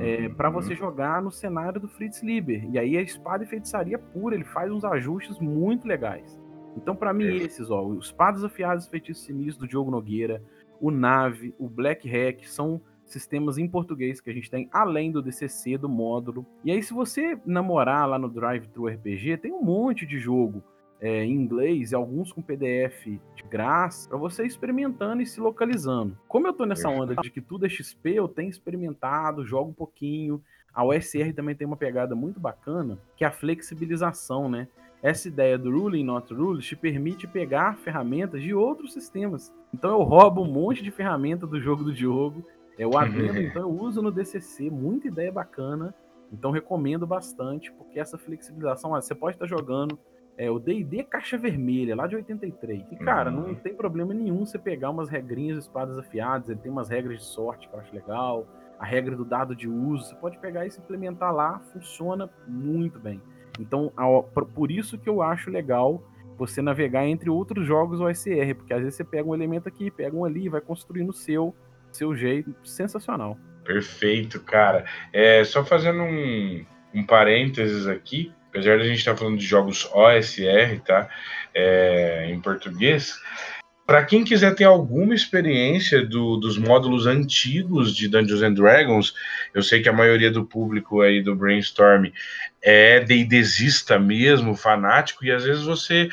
é, 0.00 0.26
Uhum. 0.28 0.34
para 0.34 0.50
você 0.50 0.74
jogar 0.74 1.20
no 1.22 1.30
cenário 1.30 1.80
do 1.80 1.88
Fritz 1.88 2.22
Lieber. 2.22 2.68
E 2.72 2.78
aí 2.78 2.96
é 2.96 3.02
espada 3.02 3.44
e 3.44 3.46
feitiçaria 3.46 3.98
pura, 3.98 4.34
ele 4.34 4.44
faz 4.44 4.70
uns 4.70 4.84
ajustes 4.84 5.38
muito 5.40 5.86
legais. 5.88 6.40
Então, 6.76 6.96
para 6.96 7.12
mim, 7.12 7.24
Perfeito. 7.24 7.46
esses, 7.46 7.70
ó, 7.70 7.84
os 7.84 8.06
Espadas 8.06 8.42
Afiadas 8.44 8.86
e 8.86 8.90
Feitiços 8.90 9.24
Sinistros 9.24 9.58
do 9.58 9.68
Diogo 9.68 9.90
Nogueira, 9.92 10.42
o 10.80 10.90
Nave, 10.90 11.54
o 11.58 11.68
Black 11.68 12.08
Hack, 12.08 12.44
são 12.48 12.80
sistemas 13.04 13.58
em 13.58 13.68
português 13.68 14.20
que 14.20 14.28
a 14.30 14.32
gente 14.32 14.50
tem, 14.50 14.68
além 14.72 15.12
do 15.12 15.22
DCC, 15.22 15.78
do 15.78 15.88
módulo. 15.88 16.44
E 16.64 16.72
aí, 16.72 16.82
se 16.82 16.92
você 16.92 17.38
namorar 17.46 18.08
lá 18.08 18.18
no 18.18 18.28
Drive 18.28 18.66
Thru 18.68 18.86
RPG, 18.88 19.36
tem 19.38 19.52
um 19.52 19.62
monte 19.62 20.04
de 20.06 20.18
jogo 20.18 20.64
é, 21.04 21.22
em 21.22 21.32
inglês 21.32 21.92
e 21.92 21.94
alguns 21.94 22.32
com 22.32 22.40
PDF 22.40 23.04
de 23.34 23.42
graça, 23.42 24.08
para 24.08 24.16
você 24.16 24.46
experimentando 24.46 25.20
e 25.20 25.26
se 25.26 25.38
localizando. 25.38 26.16
Como 26.26 26.46
eu 26.46 26.52
tô 26.54 26.64
nessa 26.64 26.88
onda 26.88 27.14
de 27.14 27.30
que 27.30 27.42
tudo 27.42 27.66
é 27.66 27.68
XP, 27.68 28.14
eu 28.14 28.26
tenho 28.26 28.48
experimentado, 28.48 29.44
jogo 29.44 29.68
um 29.68 29.74
pouquinho. 29.74 30.42
A 30.72 30.82
OSR 30.82 31.34
também 31.34 31.54
tem 31.54 31.66
uma 31.66 31.76
pegada 31.76 32.14
muito 32.14 32.40
bacana, 32.40 32.98
que 33.18 33.22
é 33.22 33.26
a 33.26 33.30
flexibilização, 33.30 34.48
né? 34.48 34.66
Essa 35.02 35.28
ideia 35.28 35.58
do 35.58 35.70
ruling 35.70 36.04
not 36.04 36.32
rules 36.32 36.64
te 36.64 36.74
permite 36.74 37.26
pegar 37.26 37.76
ferramentas 37.76 38.42
de 38.42 38.54
outros 38.54 38.94
sistemas. 38.94 39.54
Então 39.74 39.90
eu 39.90 40.02
roubo 40.02 40.40
um 40.40 40.50
monte 40.50 40.82
de 40.82 40.90
ferramenta 40.90 41.46
do 41.46 41.60
jogo 41.60 41.84
do 41.84 41.92
Diogo, 41.92 42.42
é 42.78 42.86
o 42.86 42.96
adendo, 42.96 43.38
então 43.40 43.60
eu 43.60 43.70
uso 43.70 44.00
no 44.00 44.10
DCC, 44.10 44.70
muita 44.70 45.08
ideia 45.08 45.30
bacana. 45.30 45.94
Então 46.32 46.50
recomendo 46.50 47.06
bastante, 47.06 47.70
porque 47.72 48.00
essa 48.00 48.16
flexibilização, 48.16 48.92
você 48.92 49.14
pode 49.14 49.36
estar 49.36 49.46
jogando 49.46 49.98
é 50.36 50.50
o 50.50 50.58
D&D 50.58 51.04
Caixa 51.04 51.38
Vermelha, 51.38 51.94
lá 51.94 52.06
de 52.06 52.16
83. 52.16 52.82
E, 52.90 52.96
cara, 52.96 53.30
Uhum. 53.30 53.48
não 53.48 53.54
tem 53.54 53.74
problema 53.74 54.12
nenhum 54.12 54.44
você 54.44 54.58
pegar 54.58 54.90
umas 54.90 55.08
regrinhas 55.08 55.56
de 55.58 55.62
espadas 55.64 55.96
afiadas, 55.98 56.48
ele 56.48 56.58
tem 56.60 56.70
umas 56.72 56.88
regras 56.88 57.18
de 57.18 57.24
sorte 57.24 57.68
que 57.68 57.74
eu 57.74 57.80
acho 57.80 57.94
legal, 57.94 58.46
a 58.78 58.84
regra 58.84 59.14
do 59.14 59.24
dado 59.24 59.54
de 59.54 59.68
uso, 59.68 60.08
você 60.08 60.14
pode 60.16 60.38
pegar 60.38 60.66
e 60.66 60.68
implementar 60.68 61.32
lá, 61.32 61.60
funciona 61.72 62.28
muito 62.48 62.98
bem. 62.98 63.20
Então, 63.60 63.92
por 64.52 64.70
isso 64.70 64.98
que 64.98 65.08
eu 65.08 65.22
acho 65.22 65.50
legal 65.50 66.02
você 66.36 66.60
navegar 66.60 67.06
entre 67.06 67.30
outros 67.30 67.64
jogos 67.64 68.00
OSR, 68.00 68.54
porque 68.56 68.74
às 68.74 68.80
vezes 68.80 68.96
você 68.96 69.04
pega 69.04 69.28
um 69.28 69.34
elemento 69.34 69.68
aqui, 69.68 69.90
pega 69.90 70.16
um 70.16 70.24
ali, 70.24 70.48
vai 70.48 70.60
construindo 70.60 71.10
o 71.10 71.12
seu, 71.12 71.54
seu 71.92 72.16
jeito, 72.16 72.52
sensacional. 72.64 73.38
Perfeito, 73.64 74.40
cara. 74.40 74.84
É, 75.12 75.44
só 75.44 75.64
fazendo 75.64 76.02
um, 76.02 76.64
um 76.92 77.06
parênteses 77.06 77.86
aqui, 77.86 78.32
apesar 78.54 78.78
da 78.78 78.84
gente 78.84 78.98
estar 78.98 79.16
falando 79.16 79.36
de 79.36 79.44
jogos 79.44 79.88
OSR, 79.92 80.78
tá? 80.86 81.08
É, 81.52 82.26
em 82.30 82.40
português. 82.40 83.18
Para 83.84 84.04
quem 84.04 84.24
quiser 84.24 84.54
ter 84.54 84.64
alguma 84.64 85.12
experiência 85.12 86.06
do- 86.06 86.36
dos 86.36 86.56
módulos 86.56 87.06
antigos 87.06 87.94
de 87.94 88.08
Dungeons 88.08 88.42
and 88.42 88.54
Dragons, 88.54 89.12
eu 89.52 89.60
sei 89.60 89.82
que 89.82 89.88
a 89.88 89.92
maioria 89.92 90.30
do 90.30 90.44
público 90.44 91.02
aí 91.02 91.20
do 91.20 91.34
Brainstorm 91.34 92.06
é 92.62 93.00
D&Dzista 93.00 93.98
mesmo, 93.98 94.54
fanático, 94.54 95.24
e 95.24 95.32
às 95.32 95.44
vezes 95.44 95.64
você 95.64 96.08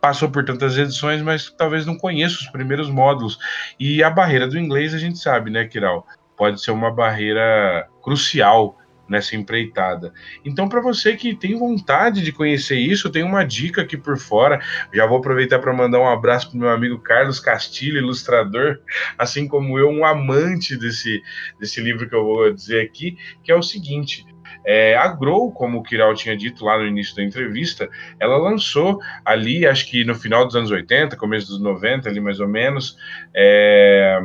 passou 0.00 0.30
por 0.30 0.44
tantas 0.44 0.76
edições, 0.76 1.22
mas 1.22 1.50
talvez 1.50 1.86
não 1.86 1.96
conheça 1.96 2.36
os 2.36 2.46
primeiros 2.48 2.90
módulos. 2.90 3.38
E 3.80 4.04
a 4.04 4.10
barreira 4.10 4.46
do 4.46 4.58
inglês 4.58 4.94
a 4.94 4.98
gente 4.98 5.18
sabe, 5.18 5.50
né, 5.50 5.64
Kiral? 5.64 6.06
Pode 6.36 6.62
ser 6.62 6.72
uma 6.72 6.92
barreira 6.92 7.88
crucial 8.02 8.78
nessa 9.08 9.36
empreitada. 9.36 10.12
Então, 10.44 10.68
para 10.68 10.80
você 10.80 11.16
que 11.16 11.34
tem 11.34 11.58
vontade 11.58 12.22
de 12.22 12.32
conhecer 12.32 12.76
isso, 12.76 13.10
tem 13.10 13.22
uma 13.22 13.44
dica 13.44 13.82
aqui 13.82 13.96
por 13.96 14.18
fora. 14.18 14.60
Já 14.92 15.06
vou 15.06 15.18
aproveitar 15.18 15.58
para 15.58 15.72
mandar 15.72 16.00
um 16.00 16.08
abraço 16.08 16.50
para 16.50 16.58
meu 16.58 16.70
amigo 16.70 16.98
Carlos 16.98 17.40
Castilho, 17.40 17.98
ilustrador, 17.98 18.78
assim 19.18 19.46
como 19.46 19.78
eu, 19.78 19.88
um 19.88 20.04
amante 20.04 20.76
desse, 20.76 21.22
desse 21.58 21.80
livro 21.80 22.08
que 22.08 22.14
eu 22.14 22.24
vou 22.24 22.52
dizer 22.52 22.80
aqui, 22.80 23.16
que 23.42 23.52
é 23.52 23.54
o 23.54 23.62
seguinte. 23.62 24.24
É, 24.66 24.96
a 24.96 25.08
Grow, 25.08 25.52
como 25.52 25.78
o 25.78 25.82
Kiral 25.82 26.14
tinha 26.14 26.36
dito 26.36 26.64
lá 26.64 26.78
no 26.78 26.86
início 26.86 27.14
da 27.14 27.22
entrevista, 27.22 27.88
ela 28.18 28.38
lançou 28.38 28.98
ali, 29.24 29.66
acho 29.66 29.90
que 29.90 30.04
no 30.04 30.14
final 30.14 30.46
dos 30.46 30.56
anos 30.56 30.70
80, 30.70 31.16
começo 31.16 31.48
dos 31.48 31.60
90, 31.60 32.08
ali 32.08 32.20
mais 32.20 32.40
ou 32.40 32.48
menos, 32.48 32.96
é, 33.34 34.18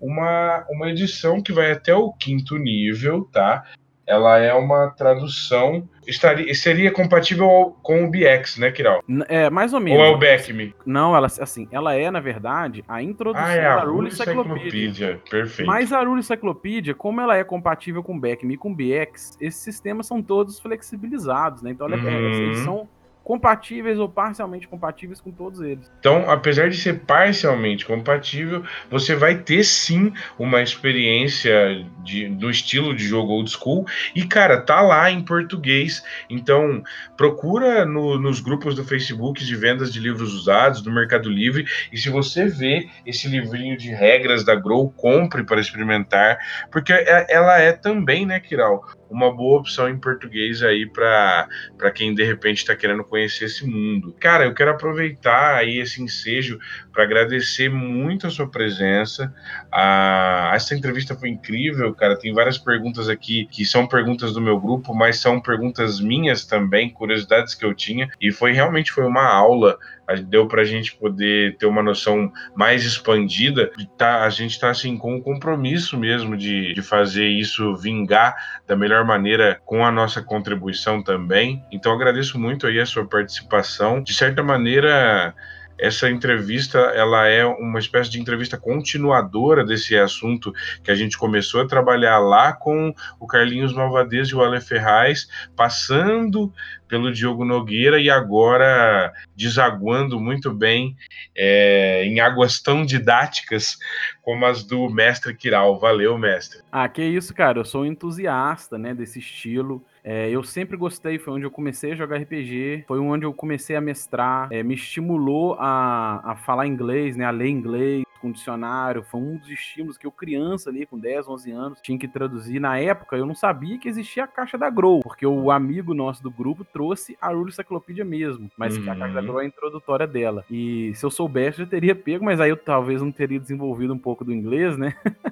uma, 0.00 0.64
uma 0.68 0.90
edição 0.90 1.42
que 1.42 1.52
vai 1.52 1.72
até 1.72 1.94
o 1.94 2.12
quinto 2.12 2.56
nível, 2.56 3.28
tá? 3.32 3.64
Ela 4.08 4.38
é 4.38 4.54
uma 4.54 4.88
tradução. 4.90 5.86
Estaria, 6.06 6.54
seria 6.54 6.90
compatível 6.90 7.76
com 7.82 8.04
o 8.06 8.10
BX, 8.10 8.56
né, 8.56 8.70
Kiral? 8.70 9.04
É, 9.28 9.50
mais 9.50 9.74
ou 9.74 9.80
menos. 9.80 10.00
Ou 10.00 10.06
é 10.06 10.10
o 10.10 10.16
Beckme? 10.16 10.74
Não, 10.86 11.14
ela, 11.14 11.26
assim, 11.26 11.68
ela 11.70 11.94
é, 11.94 12.10
na 12.10 12.18
verdade, 12.18 12.82
a 12.88 13.02
introdução 13.02 13.44
Ah, 13.46 13.54
é 13.54 13.66
a 13.66 13.76
da 13.76 13.82
Rule 13.82 14.08
Encyclopedia. 14.08 15.20
Perfeito. 15.30 15.66
Mas 15.66 15.92
a 15.92 16.02
Rule 16.02 16.20
Encyclopedia, 16.20 16.94
como 16.94 17.20
ela 17.20 17.36
é 17.36 17.44
compatível 17.44 18.02
com 18.02 18.16
o 18.16 18.20
Beckme 18.20 18.54
e 18.54 18.56
com 18.56 18.70
o 18.70 18.74
BX, 18.74 19.36
esses 19.38 19.60
sistemas 19.62 20.06
são 20.06 20.22
todos 20.22 20.58
flexibilizados, 20.58 21.60
né? 21.62 21.70
Então 21.72 21.86
ela 21.86 21.96
é- 21.96 21.98
Uhum. 21.98 22.42
eles 22.46 22.58
são 22.60 22.88
compatíveis 23.28 23.98
ou 23.98 24.08
parcialmente 24.08 24.66
compatíveis 24.66 25.20
com 25.20 25.30
todos 25.30 25.60
eles. 25.60 25.92
Então, 26.00 26.30
apesar 26.30 26.70
de 26.70 26.78
ser 26.78 27.00
parcialmente 27.00 27.84
compatível, 27.84 28.64
você 28.90 29.14
vai 29.14 29.36
ter 29.36 29.62
sim 29.64 30.14
uma 30.38 30.62
experiência 30.62 31.84
de, 32.02 32.26
do 32.26 32.48
estilo 32.48 32.96
de 32.96 33.06
jogo 33.06 33.32
old 33.32 33.50
school. 33.50 33.84
E, 34.16 34.24
cara, 34.24 34.58
tá 34.62 34.80
lá 34.80 35.10
em 35.10 35.22
português. 35.22 36.02
Então, 36.30 36.82
procura 37.18 37.84
no- 37.84 38.18
nos 38.18 38.40
grupos 38.40 38.74
do 38.74 38.82
Facebook 38.82 39.44
de 39.44 39.54
vendas 39.56 39.92
de 39.92 40.00
livros 40.00 40.32
usados, 40.32 40.80
do 40.80 40.90
Mercado 40.90 41.28
Livre. 41.28 41.66
E 41.92 41.98
se 41.98 42.08
você 42.08 42.46
vê 42.46 42.88
esse 43.04 43.28
livrinho 43.28 43.76
de 43.76 43.90
regras 43.90 44.42
da 44.42 44.54
Grow, 44.54 44.90
compre 44.90 45.44
para 45.44 45.60
experimentar. 45.60 46.38
Porque 46.72 46.94
é- 46.94 47.26
ela 47.28 47.58
é 47.58 47.72
também, 47.72 48.24
né, 48.24 48.40
Kiral? 48.40 48.82
Uma 49.10 49.34
boa 49.34 49.60
opção 49.60 49.88
em 49.88 49.98
português 49.98 50.62
aí 50.62 50.86
para 50.86 51.46
para 51.78 51.90
quem 51.90 52.14
de 52.14 52.22
repente 52.24 52.58
está 52.58 52.76
querendo 52.76 53.02
conhecer 53.04 53.17
esse 53.24 53.66
mundo. 53.66 54.14
Cara, 54.18 54.44
eu 54.44 54.54
quero 54.54 54.70
aproveitar 54.70 55.56
aí 55.56 55.78
esse 55.78 56.02
ensejo 56.02 56.58
para 56.92 57.04
agradecer 57.04 57.68
muito 57.68 58.26
a 58.26 58.30
sua 58.30 58.50
presença. 58.50 59.32
Ah, 59.72 60.52
essa 60.54 60.74
entrevista 60.74 61.14
foi 61.14 61.28
incrível, 61.28 61.94
cara. 61.94 62.18
Tem 62.18 62.32
várias 62.32 62.58
perguntas 62.58 63.08
aqui 63.08 63.46
que 63.50 63.64
são 63.64 63.86
perguntas 63.86 64.32
do 64.32 64.40
meu 64.40 64.60
grupo, 64.60 64.94
mas 64.94 65.18
são 65.20 65.40
perguntas 65.40 66.00
minhas 66.00 66.44
também, 66.44 66.90
curiosidades 66.90 67.54
que 67.54 67.64
eu 67.64 67.74
tinha. 67.74 68.08
E 68.20 68.30
foi 68.30 68.52
realmente 68.52 68.92
foi 68.92 69.04
uma 69.04 69.26
aula. 69.26 69.78
Deu 70.26 70.46
para 70.48 70.62
a 70.62 70.64
gente 70.64 70.94
poder 70.96 71.56
ter 71.56 71.66
uma 71.66 71.82
noção 71.82 72.32
mais 72.54 72.84
expandida. 72.84 73.70
Tá, 73.96 74.24
a 74.24 74.30
gente 74.30 74.52
está 74.52 74.70
assim 74.70 74.96
com 74.96 75.14
um 75.14 75.20
compromisso 75.20 75.98
mesmo 75.98 76.36
de, 76.36 76.72
de 76.74 76.82
fazer 76.82 77.26
isso 77.26 77.74
vingar 77.76 78.60
da 78.66 78.76
melhor 78.76 79.04
maneira 79.04 79.60
com 79.64 79.84
a 79.84 79.90
nossa 79.90 80.22
contribuição 80.22 81.02
também. 81.02 81.64
Então 81.70 81.92
agradeço 81.92 82.38
muito 82.38 82.66
aí 82.66 82.80
a 82.80 82.86
sua 82.86 83.06
participação. 83.06 84.02
De 84.02 84.14
certa 84.14 84.42
maneira, 84.42 85.34
essa 85.78 86.10
entrevista 86.10 86.78
ela 86.78 87.26
é 87.26 87.44
uma 87.44 87.78
espécie 87.78 88.10
de 88.10 88.20
entrevista 88.20 88.56
continuadora 88.56 89.64
desse 89.64 89.96
assunto 89.96 90.52
que 90.82 90.90
a 90.90 90.94
gente 90.94 91.16
começou 91.16 91.62
a 91.62 91.66
trabalhar 91.66 92.18
lá 92.18 92.52
com 92.52 92.92
o 93.20 93.26
Carlinhos 93.26 93.72
Malvadez 93.72 94.28
e 94.28 94.34
o 94.34 94.42
Ale 94.42 94.60
Ferraz, 94.60 95.28
passando 95.54 96.52
pelo 96.88 97.12
Diogo 97.12 97.44
Nogueira 97.44 98.00
e 98.00 98.10
agora 98.10 99.12
desaguando 99.36 100.18
muito 100.18 100.52
bem 100.52 100.96
é, 101.36 102.02
em 102.04 102.18
águas 102.18 102.60
tão 102.60 102.84
didáticas 102.84 103.76
como 104.22 104.46
as 104.46 104.64
do 104.64 104.88
mestre 104.88 105.34
Kiral. 105.34 105.78
Valeu, 105.78 106.16
mestre. 106.18 106.60
Ah, 106.72 106.88
que 106.88 107.02
isso, 107.04 107.34
cara. 107.34 107.58
Eu 107.58 107.64
sou 107.64 107.82
um 107.82 107.86
entusiasta, 107.86 108.78
né, 108.78 108.94
desse 108.94 109.18
estilo. 109.18 109.84
É, 110.10 110.30
eu 110.30 110.42
sempre 110.42 110.74
gostei, 110.74 111.18
foi 111.18 111.34
onde 111.34 111.44
eu 111.44 111.50
comecei 111.50 111.92
a 111.92 111.94
jogar 111.94 112.16
RPG, 112.16 112.84
foi 112.88 112.98
onde 112.98 113.26
eu 113.26 113.34
comecei 113.34 113.76
a 113.76 113.80
mestrar, 113.80 114.48
é, 114.50 114.62
me 114.62 114.72
estimulou 114.72 115.54
a, 115.58 116.22
a 116.24 116.34
falar 116.34 116.66
inglês, 116.66 117.14
né, 117.14 117.26
a 117.26 117.30
ler 117.30 117.48
inglês 117.48 118.04
com 118.18 118.30
dicionário, 118.32 119.02
foi 119.02 119.20
um 119.20 119.36
dos 119.36 119.48
estímulos 119.50 119.96
que 119.96 120.06
eu 120.06 120.12
criança 120.12 120.70
ali, 120.70 120.84
com 120.86 120.98
10, 120.98 121.28
11 121.28 121.50
anos, 121.52 121.80
tinha 121.80 121.98
que 121.98 122.08
traduzir. 122.08 122.60
Na 122.60 122.78
época, 122.78 123.16
eu 123.16 123.24
não 123.26 123.34
sabia 123.34 123.78
que 123.78 123.88
existia 123.88 124.24
a 124.24 124.26
caixa 124.26 124.58
da 124.58 124.68
Grow, 124.70 125.00
porque 125.00 125.26
o 125.26 125.50
amigo 125.50 125.94
nosso 125.94 126.22
do 126.22 126.30
grupo 126.30 126.64
trouxe 126.64 127.16
a 127.20 127.28
Rule 127.28 127.48
Encyclopedia 127.50 128.04
mesmo, 128.04 128.50
mas 128.56 128.76
que 128.76 128.88
a 128.88 128.94
caixa 128.96 129.14
da 129.14 129.20
Uhum. 129.20 129.26
Grow 129.26 129.40
é 129.40 129.44
a 129.44 129.46
introdutória 129.48 130.06
dela. 130.06 130.44
E 130.50 130.92
se 130.94 131.04
eu 131.04 131.10
soubesse, 131.10 131.60
eu 131.60 131.66
teria 131.66 131.94
pego, 131.94 132.24
mas 132.24 132.40
aí 132.40 132.50
eu 132.50 132.56
talvez 132.56 133.00
não 133.02 133.12
teria 133.12 133.38
desenvolvido 133.40 133.92
um 133.94 133.98
pouco 133.98 134.24
do 134.24 134.32
inglês, 134.32 134.76
né? 134.76 134.94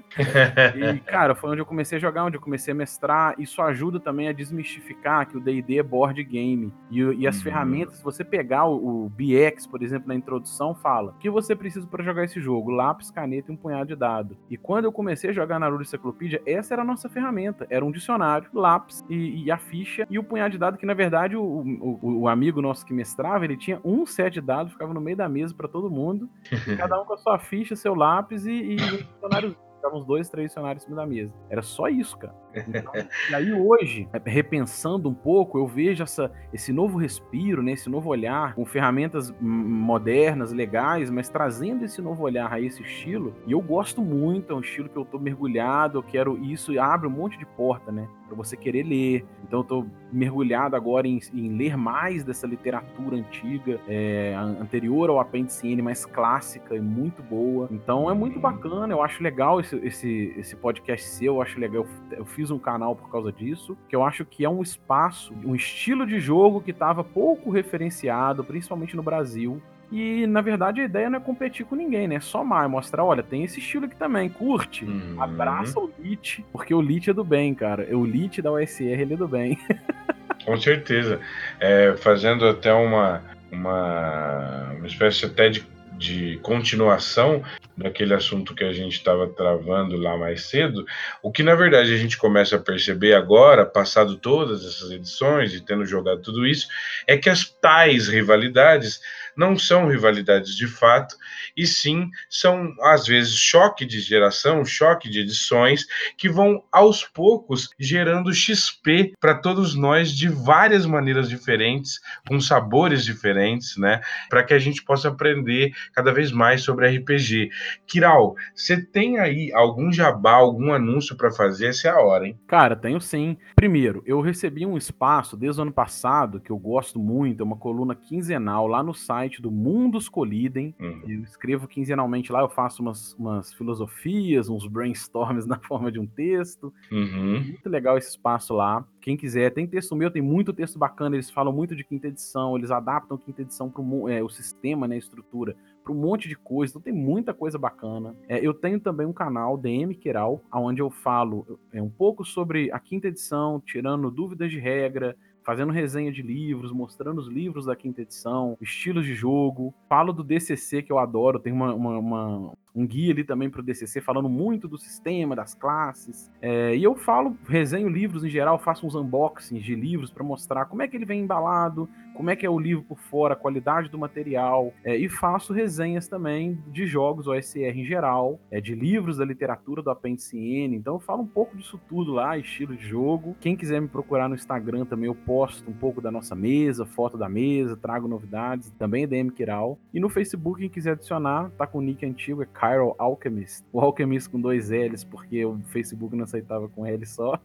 E, 0.76 1.00
cara, 1.00 1.34
foi 1.34 1.50
onde 1.50 1.60
eu 1.60 1.66
comecei 1.66 1.98
a 1.98 2.00
jogar, 2.00 2.24
onde 2.24 2.36
eu 2.36 2.40
comecei 2.40 2.72
a 2.72 2.74
mestrar. 2.74 3.34
Isso 3.38 3.60
ajuda 3.60 4.00
também 4.00 4.28
a 4.28 4.32
desmistificar 4.32 5.26
que 5.28 5.36
o 5.36 5.40
D&D 5.40 5.78
é 5.78 5.82
board 5.82 6.22
game. 6.24 6.72
E, 6.90 7.00
e 7.00 7.26
as 7.26 7.36
Uhum. 7.36 7.42
ferramentas, 7.42 7.96
se 7.98 8.02
você 8.04 8.24
pegar 8.24 8.64
o, 8.66 9.04
o 9.06 9.08
BX, 9.10 9.66
por 9.66 9.82
exemplo, 9.82 10.08
na 10.08 10.14
introdução, 10.14 10.74
fala 10.74 11.10
o 11.12 11.18
que 11.18 11.28
você 11.30 11.54
precisa 11.54 11.86
para 11.86 12.02
jogar 12.02 12.24
esse 12.24 12.40
jogo? 12.40 12.70
Lápis, 12.76 13.10
caneta 13.10 13.50
e 13.50 13.54
um 13.54 13.56
punhado 13.56 13.86
de 13.86 13.96
dado. 13.96 14.36
E 14.48 14.56
quando 14.56 14.84
eu 14.84 14.92
comecei 14.92 15.30
a 15.30 15.32
jogar 15.32 15.58
na 15.58 15.68
Rule 15.68 15.82
Encyclopedia, 15.82 16.40
essa 16.46 16.74
era 16.74 16.82
a 16.82 16.84
nossa 16.84 17.08
ferramenta. 17.08 17.66
Era 17.70 17.84
um 17.84 17.90
dicionário, 17.90 18.48
lápis 18.52 19.04
e, 19.08 19.44
e 19.44 19.50
a 19.50 19.58
ficha 19.58 20.06
e 20.10 20.18
o 20.18 20.24
punhado 20.24 20.52
de 20.52 20.58
dado, 20.58 20.78
que 20.78 20.86
na 20.86 20.94
verdade 20.94 21.36
o, 21.36 21.42
o, 21.42 22.20
o 22.20 22.28
amigo 22.28 22.62
nosso 22.62 22.84
que 22.84 22.94
mestrava, 22.94 23.44
ele 23.44 23.56
tinha 23.56 23.80
um 23.84 24.06
set 24.06 24.34
de 24.34 24.40
dados, 24.40 24.72
ficava 24.72 24.92
no 24.92 25.00
meio 25.00 25.16
da 25.16 25.28
mesa 25.28 25.54
para 25.54 25.68
todo 25.68 25.90
mundo. 25.90 26.28
Cada 26.76 27.00
um 27.00 27.04
com 27.04 27.14
a 27.14 27.18
sua 27.18 27.38
ficha, 27.38 27.74
seu 27.74 27.94
lápis 27.94 28.46
e, 28.46 28.52
e 28.52 28.74
um 28.74 28.96
dicionário 28.96 29.56
Ficavam 29.86 30.00
uns 30.00 30.06
dois, 30.06 30.28
três 30.28 30.48
dicionários 30.48 30.82
em 30.82 30.86
cima 30.86 30.96
da 30.96 31.06
mesa. 31.06 31.32
Era 31.48 31.62
só 31.62 31.88
isso, 31.88 32.18
cara. 32.18 32.34
Então, 32.66 32.92
e 33.30 33.34
aí 33.34 33.52
hoje, 33.52 34.08
repensando 34.24 35.10
um 35.10 35.14
pouco, 35.14 35.58
eu 35.58 35.66
vejo 35.66 36.02
essa, 36.02 36.32
esse 36.54 36.72
novo 36.72 36.98
respiro, 36.98 37.62
né, 37.62 37.72
esse 37.72 37.88
novo 37.90 38.08
olhar, 38.08 38.54
com 38.54 38.64
ferramentas 38.64 39.30
modernas, 39.38 40.52
legais, 40.52 41.10
mas 41.10 41.28
trazendo 41.28 41.84
esse 41.84 42.00
novo 42.00 42.22
olhar 42.22 42.50
a 42.50 42.58
esse 42.58 42.82
estilo. 42.82 43.36
E 43.46 43.52
eu 43.52 43.60
gosto 43.60 44.00
muito, 44.00 44.54
é 44.54 44.56
um 44.56 44.60
estilo 44.60 44.88
que 44.88 44.96
eu 44.96 45.04
tô 45.04 45.18
mergulhado, 45.18 45.98
eu 45.98 46.02
quero 46.02 46.42
isso, 46.42 46.72
e 46.72 46.78
abre 46.78 47.06
um 47.06 47.10
monte 47.10 47.38
de 47.38 47.44
porta, 47.44 47.92
né, 47.92 48.08
para 48.26 48.36
você 48.36 48.56
querer 48.56 48.82
ler. 48.82 49.24
Então 49.44 49.60
eu 49.60 49.64
tô 49.64 49.86
mergulhado 50.12 50.74
agora 50.76 51.06
em, 51.06 51.20
em 51.32 51.56
ler 51.56 51.76
mais 51.76 52.24
dessa 52.24 52.46
literatura 52.46 53.16
antiga, 53.16 53.80
é, 53.88 54.34
an- 54.36 54.58
anterior 54.60 55.10
ao 55.10 55.20
apêndice 55.20 55.66
N, 55.68 55.82
mais 55.82 56.04
clássica 56.04 56.74
e 56.74 56.80
muito 56.80 57.22
boa. 57.22 57.68
Então 57.70 58.10
é 58.10 58.14
muito 58.14 58.38
bacana, 58.40 58.92
eu 58.92 59.02
acho 59.02 59.22
legal 59.22 59.60
esse, 59.60 59.76
esse, 59.76 60.34
esse 60.36 60.56
podcast 60.56 61.06
seu, 61.06 61.34
eu 61.34 61.42
acho 61.42 61.58
legal. 61.58 61.86
Eu, 62.10 62.18
eu 62.18 62.24
fiz 62.24 62.50
um 62.50 62.58
canal 62.58 62.94
por 62.96 63.10
causa 63.10 63.32
disso, 63.32 63.76
que 63.88 63.94
eu 63.94 64.02
acho 64.04 64.24
que 64.24 64.44
é 64.44 64.48
um 64.48 64.62
espaço, 64.62 65.34
um 65.44 65.54
estilo 65.54 66.06
de 66.06 66.18
jogo 66.18 66.60
que 66.60 66.70
estava 66.70 67.04
pouco 67.04 67.50
referenciado, 67.50 68.42
principalmente 68.44 68.96
no 68.96 69.02
Brasil. 69.02 69.60
E 69.90 70.26
na 70.26 70.40
verdade 70.40 70.80
a 70.80 70.84
ideia 70.84 71.08
não 71.08 71.18
é 71.18 71.22
competir 71.22 71.64
com 71.64 71.76
ninguém, 71.76 72.08
né? 72.08 72.16
É 72.16 72.20
somar, 72.20 72.64
é 72.64 72.68
mostrar, 72.68 73.04
olha, 73.04 73.22
tem 73.22 73.44
esse 73.44 73.60
estilo 73.60 73.86
aqui 73.86 73.96
também, 73.96 74.28
curte. 74.28 74.84
Uhum. 74.84 75.22
Abraça 75.22 75.78
o 75.78 75.90
Lit, 75.98 76.44
porque 76.52 76.74
o 76.74 76.80
Lit 76.80 77.10
é 77.10 77.12
do 77.12 77.24
bem, 77.24 77.54
cara. 77.54 77.86
O 77.96 78.04
Lit 78.04 78.42
da 78.42 78.52
USR, 78.52 79.00
ele 79.00 79.14
é 79.14 79.16
do 79.16 79.28
bem. 79.28 79.58
Com 80.44 80.56
certeza. 80.56 81.20
É, 81.60 81.94
fazendo 81.98 82.46
até 82.46 82.72
uma, 82.72 83.22
uma, 83.50 84.72
uma 84.76 84.86
espécie 84.86 85.26
até 85.26 85.48
de, 85.48 85.66
de 85.92 86.38
continuação 86.42 87.42
daquele 87.76 88.14
assunto 88.14 88.54
que 88.54 88.64
a 88.64 88.72
gente 88.72 88.94
estava 88.94 89.28
travando 89.28 89.96
lá 89.96 90.16
mais 90.16 90.46
cedo, 90.46 90.86
o 91.22 91.30
que 91.30 91.42
na 91.42 91.54
verdade 91.54 91.92
a 91.92 91.96
gente 91.96 92.16
começa 92.16 92.56
a 92.56 92.60
perceber 92.60 93.12
agora, 93.12 93.66
passado 93.66 94.16
todas 94.16 94.64
essas 94.64 94.90
edições 94.90 95.52
e 95.52 95.60
tendo 95.60 95.84
jogado 95.84 96.22
tudo 96.22 96.46
isso, 96.46 96.66
é 97.06 97.18
que 97.18 97.28
as 97.28 97.44
tais 97.44 98.08
rivalidades 98.08 99.00
não 99.36 99.58
são 99.58 99.88
rivalidades 99.88 100.54
de 100.54 100.66
fato, 100.66 101.16
e 101.56 101.66
sim 101.66 102.10
são, 102.28 102.72
às 102.82 103.06
vezes, 103.06 103.34
choque 103.34 103.84
de 103.84 104.00
geração, 104.00 104.64
choque 104.64 105.08
de 105.08 105.20
edições, 105.20 105.86
que 106.16 106.28
vão 106.28 106.62
aos 106.72 107.04
poucos 107.04 107.70
gerando 107.78 108.32
XP 108.32 109.12
para 109.20 109.34
todos 109.34 109.74
nós 109.74 110.10
de 110.10 110.28
várias 110.28 110.86
maneiras 110.86 111.28
diferentes, 111.28 112.00
com 112.26 112.40
sabores 112.40 113.04
diferentes, 113.04 113.76
né? 113.76 114.00
Para 114.28 114.42
que 114.42 114.54
a 114.54 114.58
gente 114.58 114.82
possa 114.84 115.08
aprender 115.08 115.72
cada 115.92 116.12
vez 116.12 116.32
mais 116.32 116.62
sobre 116.62 116.88
RPG. 116.88 117.50
Kiral, 117.86 118.34
você 118.54 118.80
tem 118.80 119.18
aí 119.18 119.52
algum 119.52 119.92
jabá, 119.92 120.32
algum 120.32 120.72
anúncio 120.72 121.16
para 121.16 121.30
fazer? 121.30 121.68
Essa 121.68 121.88
é 121.88 121.90
a 121.90 122.00
hora, 122.00 122.26
hein? 122.26 122.38
Cara, 122.46 122.76
tenho 122.76 123.00
sim. 123.00 123.36
Primeiro, 123.54 124.02
eu 124.06 124.20
recebi 124.20 124.64
um 124.64 124.76
espaço 124.76 125.36
desde 125.36 125.60
o 125.60 125.62
ano 125.62 125.72
passado, 125.72 126.40
que 126.40 126.50
eu 126.50 126.58
gosto 126.58 126.98
muito, 126.98 127.42
é 127.42 127.44
uma 127.44 127.56
coluna 127.56 127.94
quinzenal 127.94 128.66
lá 128.66 128.82
no 128.82 128.94
site 128.94 129.25
site 129.26 129.42
do 129.42 129.50
Mundos 129.50 130.08
Colidem. 130.08 130.74
Uhum. 130.80 131.02
Eu 131.06 131.22
escrevo 131.22 131.66
quinzenalmente 131.66 132.32
lá, 132.32 132.40
eu 132.40 132.48
faço 132.48 132.80
umas, 132.82 133.14
umas 133.14 133.52
filosofias, 133.52 134.48
uns 134.48 134.66
brainstorms 134.66 135.46
na 135.46 135.58
forma 135.58 135.90
de 135.90 135.98
um 135.98 136.06
texto. 136.06 136.72
Uhum. 136.90 137.40
Muito 137.40 137.68
legal 137.68 137.98
esse 137.98 138.10
espaço 138.10 138.54
lá. 138.54 138.86
Quem 139.00 139.16
quiser, 139.16 139.50
tem 139.52 139.66
texto 139.66 139.94
meu, 139.94 140.10
tem 140.10 140.22
muito 140.22 140.52
texto 140.52 140.78
bacana. 140.78 141.16
Eles 141.16 141.30
falam 141.30 141.52
muito 141.52 141.74
de 141.74 141.84
quinta 141.84 142.08
edição, 142.08 142.56
eles 142.56 142.70
adaptam 142.70 143.18
quinta 143.18 143.42
edição 143.42 143.70
para 143.70 143.82
é, 144.12 144.22
o 144.22 144.28
sistema, 144.28 144.86
né, 144.86 144.94
a 144.94 144.98
estrutura, 144.98 145.56
para 145.82 145.92
um 145.92 145.96
monte 145.96 146.28
de 146.28 146.36
coisa. 146.36 146.72
Então 146.72 146.82
tem 146.82 146.92
muita 146.92 147.34
coisa 147.34 147.58
bacana. 147.58 148.16
É, 148.28 148.44
eu 148.44 148.54
tenho 148.54 148.80
também 148.80 149.06
um 149.06 149.12
canal, 149.12 149.56
DM 149.56 149.94
Queral, 149.94 150.42
onde 150.52 150.80
eu 150.80 150.90
falo 150.90 151.58
é, 151.72 151.82
um 151.82 151.90
pouco 151.90 152.24
sobre 152.24 152.70
a 152.72 152.78
quinta 152.78 153.08
edição, 153.08 153.60
tirando 153.64 154.10
dúvidas 154.10 154.50
de 154.50 154.58
regra, 154.58 155.16
fazendo 155.46 155.72
resenha 155.72 156.10
de 156.10 156.22
livros, 156.22 156.72
mostrando 156.72 157.20
os 157.20 157.28
livros 157.28 157.66
da 157.66 157.76
quinta 157.76 158.02
edição, 158.02 158.58
estilos 158.60 159.06
de 159.06 159.14
jogo. 159.14 159.72
Falo 159.88 160.12
do 160.12 160.24
DCC, 160.24 160.82
que 160.82 160.90
eu 160.90 160.98
adoro, 160.98 161.38
tem 161.38 161.52
uma, 161.52 161.72
uma, 161.72 161.98
uma 161.98 162.52
um 162.74 162.84
guia 162.84 163.12
ali 163.12 163.22
também 163.22 163.48
para 163.48 163.60
o 163.60 163.64
DCC, 163.64 164.00
falando 164.00 164.28
muito 164.28 164.66
do 164.66 164.76
sistema, 164.76 165.36
das 165.36 165.54
classes. 165.54 166.30
É, 166.42 166.76
e 166.76 166.82
eu 166.82 166.96
falo, 166.96 167.36
resenho 167.48 167.88
livros 167.88 168.24
em 168.24 168.28
geral, 168.28 168.58
faço 168.58 168.86
uns 168.86 168.96
unboxings 168.96 169.64
de 169.64 169.74
livros 169.76 170.10
para 170.10 170.24
mostrar 170.24 170.66
como 170.66 170.82
é 170.82 170.88
que 170.88 170.96
ele 170.96 171.06
vem 171.06 171.22
embalado, 171.22 171.88
como 172.16 172.30
é 172.30 172.36
que 172.36 172.46
é 172.46 172.50
o 172.50 172.58
livro 172.58 172.82
por 172.82 172.98
fora, 172.98 173.34
a 173.34 173.36
qualidade 173.36 173.90
do 173.90 173.98
material. 173.98 174.72
É, 174.82 174.96
e 174.96 175.08
faço 175.08 175.52
resenhas 175.52 176.08
também 176.08 176.58
de 176.68 176.86
jogos 176.86 177.28
OSR 177.28 177.78
em 177.78 177.84
geral, 177.84 178.40
é, 178.50 178.60
de 178.60 178.74
livros 178.74 179.18
da 179.18 179.24
literatura 179.24 179.82
do 179.82 179.90
Apêndice 179.90 180.38
N. 180.38 180.76
Então 180.76 180.94
eu 180.94 181.00
falo 181.00 181.22
um 181.22 181.26
pouco 181.26 181.56
disso 181.56 181.80
tudo 181.88 182.12
lá, 182.12 182.38
estilo 182.38 182.74
de 182.74 182.86
jogo. 182.86 183.36
Quem 183.40 183.56
quiser 183.56 183.80
me 183.80 183.88
procurar 183.88 184.28
no 184.28 184.34
Instagram 184.34 184.86
também, 184.86 185.06
eu 185.06 185.14
posto 185.14 185.70
um 185.70 185.74
pouco 185.74 186.00
da 186.00 186.10
nossa 186.10 186.34
mesa, 186.34 186.86
foto 186.86 187.18
da 187.18 187.28
mesa, 187.28 187.76
trago 187.76 188.08
novidades, 188.08 188.70
também 188.78 189.04
é 189.04 189.06
DM 189.06 189.30
Kiral. 189.30 189.78
E 189.92 190.00
no 190.00 190.08
Facebook, 190.08 190.60
quem 190.60 190.70
quiser 190.70 190.92
adicionar, 190.92 191.50
tá 191.58 191.66
com 191.66 191.78
o 191.78 191.82
nick 191.82 192.04
antigo, 192.06 192.42
é 192.42 192.48
Chiral 192.58 192.94
Alchemist. 192.98 193.64
O 193.72 193.80
Alchemist 193.80 194.30
com 194.30 194.40
dois 194.40 194.70
L's, 194.70 195.04
porque 195.04 195.44
o 195.44 195.60
Facebook 195.66 196.16
não 196.16 196.24
aceitava 196.24 196.68
com 196.68 196.86
L 196.86 197.04
só. 197.04 197.38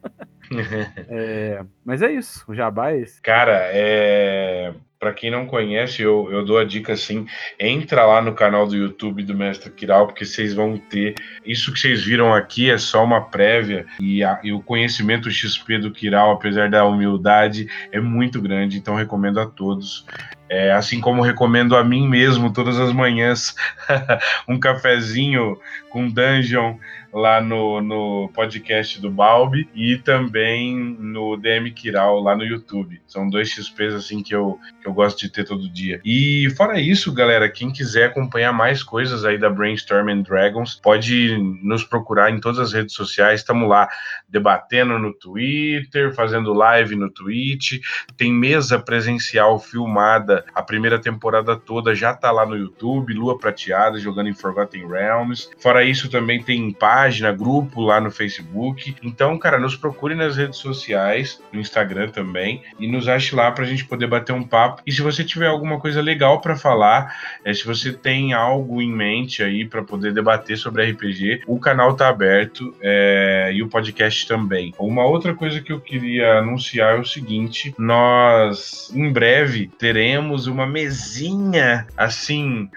é, 1.10 1.66
mas 1.84 2.02
é 2.02 2.12
isso, 2.12 2.46
o 2.48 2.56
jabá 2.56 2.92
é 2.92 3.00
esse. 3.00 3.22
Cara, 3.22 3.70
é 3.72 4.61
para 5.02 5.14
quem 5.14 5.32
não 5.32 5.48
conhece, 5.48 6.04
eu, 6.04 6.32
eu 6.32 6.46
dou 6.46 6.60
a 6.60 6.64
dica 6.64 6.94
assim: 6.94 7.26
entra 7.60 8.06
lá 8.06 8.22
no 8.22 8.36
canal 8.36 8.68
do 8.68 8.76
YouTube 8.76 9.24
do 9.24 9.36
Mestre 9.36 9.72
Kiral, 9.72 10.06
porque 10.06 10.24
vocês 10.24 10.54
vão 10.54 10.78
ter. 10.78 11.16
Isso 11.44 11.74
que 11.74 11.80
vocês 11.80 12.04
viram 12.04 12.32
aqui 12.32 12.70
é 12.70 12.78
só 12.78 13.04
uma 13.04 13.22
prévia, 13.22 13.88
e, 14.00 14.24
a, 14.24 14.40
e 14.44 14.54
o 14.54 14.62
conhecimento 14.62 15.32
XP 15.32 15.80
do 15.80 15.92
Kiral, 15.92 16.32
apesar 16.32 16.70
da 16.70 16.86
humildade, 16.86 17.68
é 17.92 18.00
muito 18.00 18.40
grande, 18.40 18.78
então 18.78 18.94
recomendo 18.94 19.40
a 19.40 19.48
todos. 19.48 20.06
É, 20.54 20.74
assim 20.74 21.00
como 21.00 21.22
recomendo 21.22 21.78
a 21.78 21.84
mim 21.84 22.10
mesmo 22.10 22.52
todas 22.52 22.78
as 22.78 22.92
manhãs 22.92 23.56
um 24.46 24.60
cafezinho 24.60 25.58
com 25.90 26.10
dungeon 26.10 26.76
lá 27.14 27.42
no, 27.42 27.82
no 27.82 28.30
podcast 28.34 29.00
do 29.02 29.12
Balbi 29.12 29.70
e 29.76 29.98
também 29.98 30.76
no 30.78 31.36
DM 31.36 31.72
Kiral 31.72 32.20
lá 32.22 32.36
no 32.36 32.44
YouTube. 32.44 33.02
São 33.06 33.30
dois 33.30 33.50
XPs 33.50 33.94
assim 33.94 34.24
que 34.24 34.34
eu, 34.34 34.58
que 34.82 34.88
eu 34.88 34.94
gosto 34.94 35.20
de 35.20 35.30
ter 35.30 35.44
todo 35.44 35.70
dia. 35.70 36.00
E 36.06 36.50
fora 36.56 36.80
isso, 36.80 37.14
galera, 37.14 37.50
quem 37.50 37.72
quiser 37.72 38.06
acompanhar 38.06 38.54
mais 38.54 38.82
coisas 38.82 39.26
aí 39.26 39.38
da 39.38 39.50
Brainstorm 39.50 40.10
and 40.10 40.22
Dragons, 40.22 40.80
pode 40.82 41.38
nos 41.62 41.84
procurar 41.84 42.32
em 42.32 42.40
todas 42.40 42.60
as 42.60 42.74
redes 42.74 42.96
sociais. 42.96 43.42
Estamos 43.42 43.68
lá 43.68 43.90
debatendo 44.30 44.98
no 44.98 45.14
Twitter, 45.14 46.14
fazendo 46.14 46.54
live 46.54 46.96
no 46.96 47.12
Twitch, 47.12 47.80
tem 48.16 48.32
mesa 48.32 48.80
presencial 48.80 49.60
filmada, 49.60 50.41
a 50.54 50.62
primeira 50.62 51.00
temporada 51.00 51.56
toda 51.56 51.96
já 51.96 52.14
tá 52.14 52.32
lá 52.32 52.46
no 52.46 52.56
YouTube, 52.56 53.14
Lua 53.14 53.38
Prateada 53.38 54.00
jogando 54.00 54.30
em 54.30 54.34
Forgotten 54.34 54.88
Realms. 54.88 55.50
Fora 55.58 55.84
isso, 55.84 56.10
também 56.10 56.42
tem 56.42 56.72
página 56.72 57.32
grupo 57.32 57.82
lá 57.82 58.00
no 58.00 58.12
Facebook. 58.12 58.96
Então, 59.04 59.38
cara, 59.38 59.60
nos 59.60 59.76
procure 59.76 60.16
nas 60.16 60.38
redes 60.38 60.60
sociais, 60.60 61.42
no 61.52 61.60
Instagram 61.60 62.10
também, 62.10 62.64
e 62.80 62.88
nos 62.88 63.08
ache 63.08 63.36
lá 63.36 63.52
pra 63.52 63.66
gente 63.66 63.86
poder 63.86 64.08
bater 64.08 64.34
um 64.34 64.44
papo. 64.44 64.82
E 64.86 64.92
se 64.92 65.02
você 65.02 65.24
tiver 65.24 65.48
alguma 65.48 65.80
coisa 65.80 66.02
legal 66.02 66.42
para 66.42 66.56
falar, 66.56 67.16
é, 67.44 67.54
se 67.54 67.66
você 67.66 67.92
tem 67.94 68.34
algo 68.34 68.82
em 68.82 68.92
mente 68.92 69.44
aí 69.44 69.66
para 69.66 69.84
poder 69.84 70.14
debater 70.14 70.58
sobre 70.58 70.90
RPG, 70.92 71.44
o 71.48 71.60
canal 71.60 71.96
tá 71.96 72.08
aberto 72.10 72.76
é, 72.82 73.52
e 73.54 73.62
o 73.62 73.68
podcast 73.68 74.28
também. 74.28 74.74
Uma 74.78 75.06
outra 75.06 75.34
coisa 75.34 75.62
que 75.62 75.72
eu 75.72 75.80
queria 75.80 76.40
anunciar 76.40 76.98
é 76.98 77.00
o 77.00 77.06
seguinte: 77.06 77.74
nós 77.78 78.92
em 78.94 79.12
breve 79.12 79.70
teremos 79.78 80.31
uma 80.48 80.66
mesinha 80.66 81.88
assim 81.96 82.70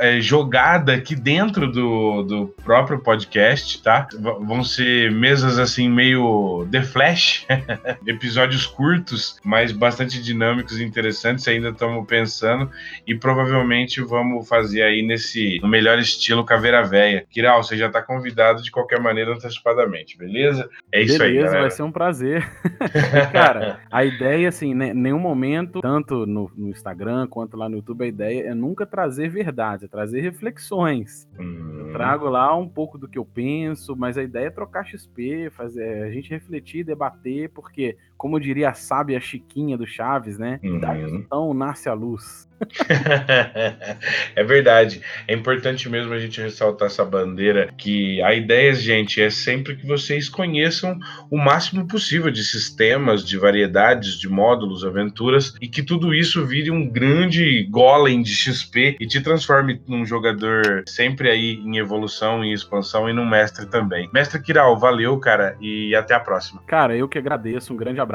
é, 0.00 0.20
jogada 0.20 0.94
aqui 0.94 1.14
dentro 1.14 1.70
do, 1.70 2.22
do 2.22 2.46
próprio 2.64 2.98
podcast, 2.98 3.82
tá? 3.82 4.08
Vão 4.18 4.64
ser 4.64 5.12
mesas 5.12 5.58
assim 5.58 5.88
meio 5.88 6.66
The 6.70 6.82
Flash, 6.82 7.46
episódios 8.06 8.66
curtos, 8.66 9.38
mas 9.44 9.72
bastante 9.72 10.20
dinâmicos 10.22 10.78
e 10.78 10.84
interessantes. 10.84 11.46
Ainda 11.46 11.68
estamos 11.70 12.06
pensando 12.06 12.70
e 13.06 13.14
provavelmente 13.14 14.00
vamos 14.00 14.48
fazer 14.48 14.82
aí 14.82 15.02
nesse 15.02 15.58
no 15.62 15.68
melhor 15.68 15.98
estilo 15.98 16.44
Caveira 16.44 16.82
Véia. 16.82 17.26
Kiral, 17.30 17.62
você 17.62 17.76
já 17.76 17.86
está 17.86 18.02
convidado 18.02 18.62
de 18.62 18.70
qualquer 18.70 19.00
maneira 19.00 19.32
antecipadamente, 19.32 20.18
beleza? 20.18 20.68
É 20.92 21.02
isso 21.02 21.18
beleza, 21.18 21.24
aí, 21.24 21.32
Beleza, 21.34 21.60
vai 21.60 21.70
ser 21.70 21.82
um 21.82 21.92
prazer. 21.92 22.50
Cara, 23.32 23.80
a 23.90 24.04
ideia 24.04 24.48
assim, 24.48 24.74
né, 24.74 24.94
nenhum 24.94 25.18
momento, 25.18 25.80
tanto 25.80 26.26
no, 26.26 26.50
no 26.56 26.68
Instagram 26.68 27.26
quanto 27.28 27.56
lá 27.56 27.68
no 27.68 27.76
YouTube, 27.76 28.04
a 28.04 28.08
ideia 28.08 28.48
é 28.48 28.54
nunca 28.54 28.86
trazer 28.86 29.28
verdade 29.28 29.50
verdade, 29.50 29.84
é 29.84 29.88
trazer 29.88 30.20
reflexões. 30.20 31.28
Hum. 31.38 31.86
Eu 31.86 31.92
trago 31.92 32.28
lá 32.28 32.56
um 32.56 32.68
pouco 32.68 32.96
do 32.96 33.08
que 33.08 33.18
eu 33.18 33.24
penso, 33.24 33.96
mas 33.96 34.16
a 34.16 34.22
ideia 34.22 34.46
é 34.46 34.50
trocar 34.50 34.84
XP, 34.84 35.50
fazer 35.50 36.04
a 36.04 36.10
gente 36.10 36.30
refletir, 36.30 36.84
debater, 36.84 37.50
porque, 37.50 37.96
como 38.20 38.38
diria 38.38 38.68
a 38.68 38.74
sábia 38.74 39.18
Chiquinha 39.18 39.78
do 39.78 39.86
Chaves, 39.86 40.38
né? 40.38 40.60
Uhum. 40.62 41.22
Então 41.24 41.54
nasce 41.54 41.88
a 41.88 41.94
luz. 41.94 42.46
é 44.36 44.44
verdade. 44.44 45.00
É 45.26 45.34
importante 45.34 45.88
mesmo 45.88 46.12
a 46.12 46.18
gente 46.18 46.40
ressaltar 46.40 46.86
essa 46.86 47.04
bandeira 47.04 47.72
que 47.76 48.20
a 48.22 48.34
ideia, 48.34 48.74
gente, 48.74 49.22
é 49.22 49.30
sempre 49.30 49.76
que 49.76 49.86
vocês 49.86 50.28
conheçam 50.28 50.98
o 51.30 51.38
máximo 51.38 51.86
possível 51.86 52.30
de 52.30 52.44
sistemas, 52.44 53.24
de 53.24 53.38
variedades, 53.38 54.18
de 54.18 54.28
módulos, 54.28 54.84
aventuras 54.84 55.54
e 55.60 55.68
que 55.68 55.82
tudo 55.82 56.14
isso 56.14 56.44
vire 56.44 56.70
um 56.70 56.88
grande 56.88 57.66
golem 57.70 58.22
de 58.22 58.34
XP 58.34 58.96
e 59.00 59.06
te 59.06 59.20
transforme 59.20 59.80
num 59.86 60.04
jogador 60.04 60.84
sempre 60.86 61.30
aí 61.30 61.54
em 61.64 61.78
evolução 61.78 62.44
e 62.44 62.52
expansão 62.52 63.08
e 63.08 63.12
num 63.12 63.28
mestre 63.28 63.66
também. 63.66 64.10
Mestre 64.12 64.42
Kiral, 64.42 64.78
valeu, 64.78 65.18
cara, 65.18 65.56
e 65.60 65.94
até 65.94 66.14
a 66.14 66.20
próxima. 66.20 66.62
Cara, 66.66 66.96
eu 66.96 67.08
que 67.08 67.18
agradeço, 67.18 67.72
um 67.72 67.76
grande 67.76 68.00
abraço, 68.00 68.09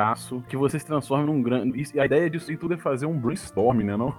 que 0.48 0.58
você 0.58 0.80
se 0.80 0.86
transforme 0.86 1.26
num 1.26 1.42
grande... 1.42 1.84
E 1.94 2.00
a 2.00 2.06
ideia 2.06 2.30
disso 2.30 2.56
tudo 2.58 2.74
é 2.74 2.78
fazer 2.78 3.06
um 3.06 3.18
brainstorm, 3.18 3.82
né, 3.82 3.96
não? 3.96 4.16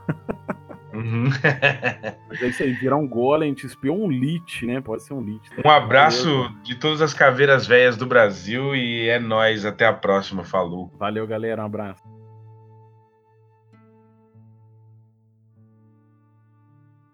Uhum. 0.94 1.24
Mas 2.28 2.42
é 2.42 2.46
isso 2.46 2.62
aí, 2.62 2.72
virar 2.72 2.96
um 2.96 3.06
golem, 3.06 3.52
te 3.52 3.66
espiou 3.66 4.02
um 4.02 4.10
lit, 4.10 4.64
né? 4.64 4.80
Pode 4.80 5.02
ser 5.02 5.14
um 5.14 5.20
lit. 5.20 5.42
Um 5.64 5.70
abraço 5.70 6.28
Valeu. 6.28 6.62
de 6.62 6.74
todas 6.76 7.02
as 7.02 7.12
caveiras 7.12 7.66
velhas 7.66 7.96
do 7.96 8.06
Brasil 8.06 8.74
e 8.74 9.08
é 9.08 9.18
nós 9.18 9.64
Até 9.64 9.86
a 9.86 9.92
próxima. 9.92 10.44
Falou. 10.44 10.90
Valeu, 10.98 11.26
galera. 11.26 11.62
Um 11.62 11.66
abraço. 11.66 12.15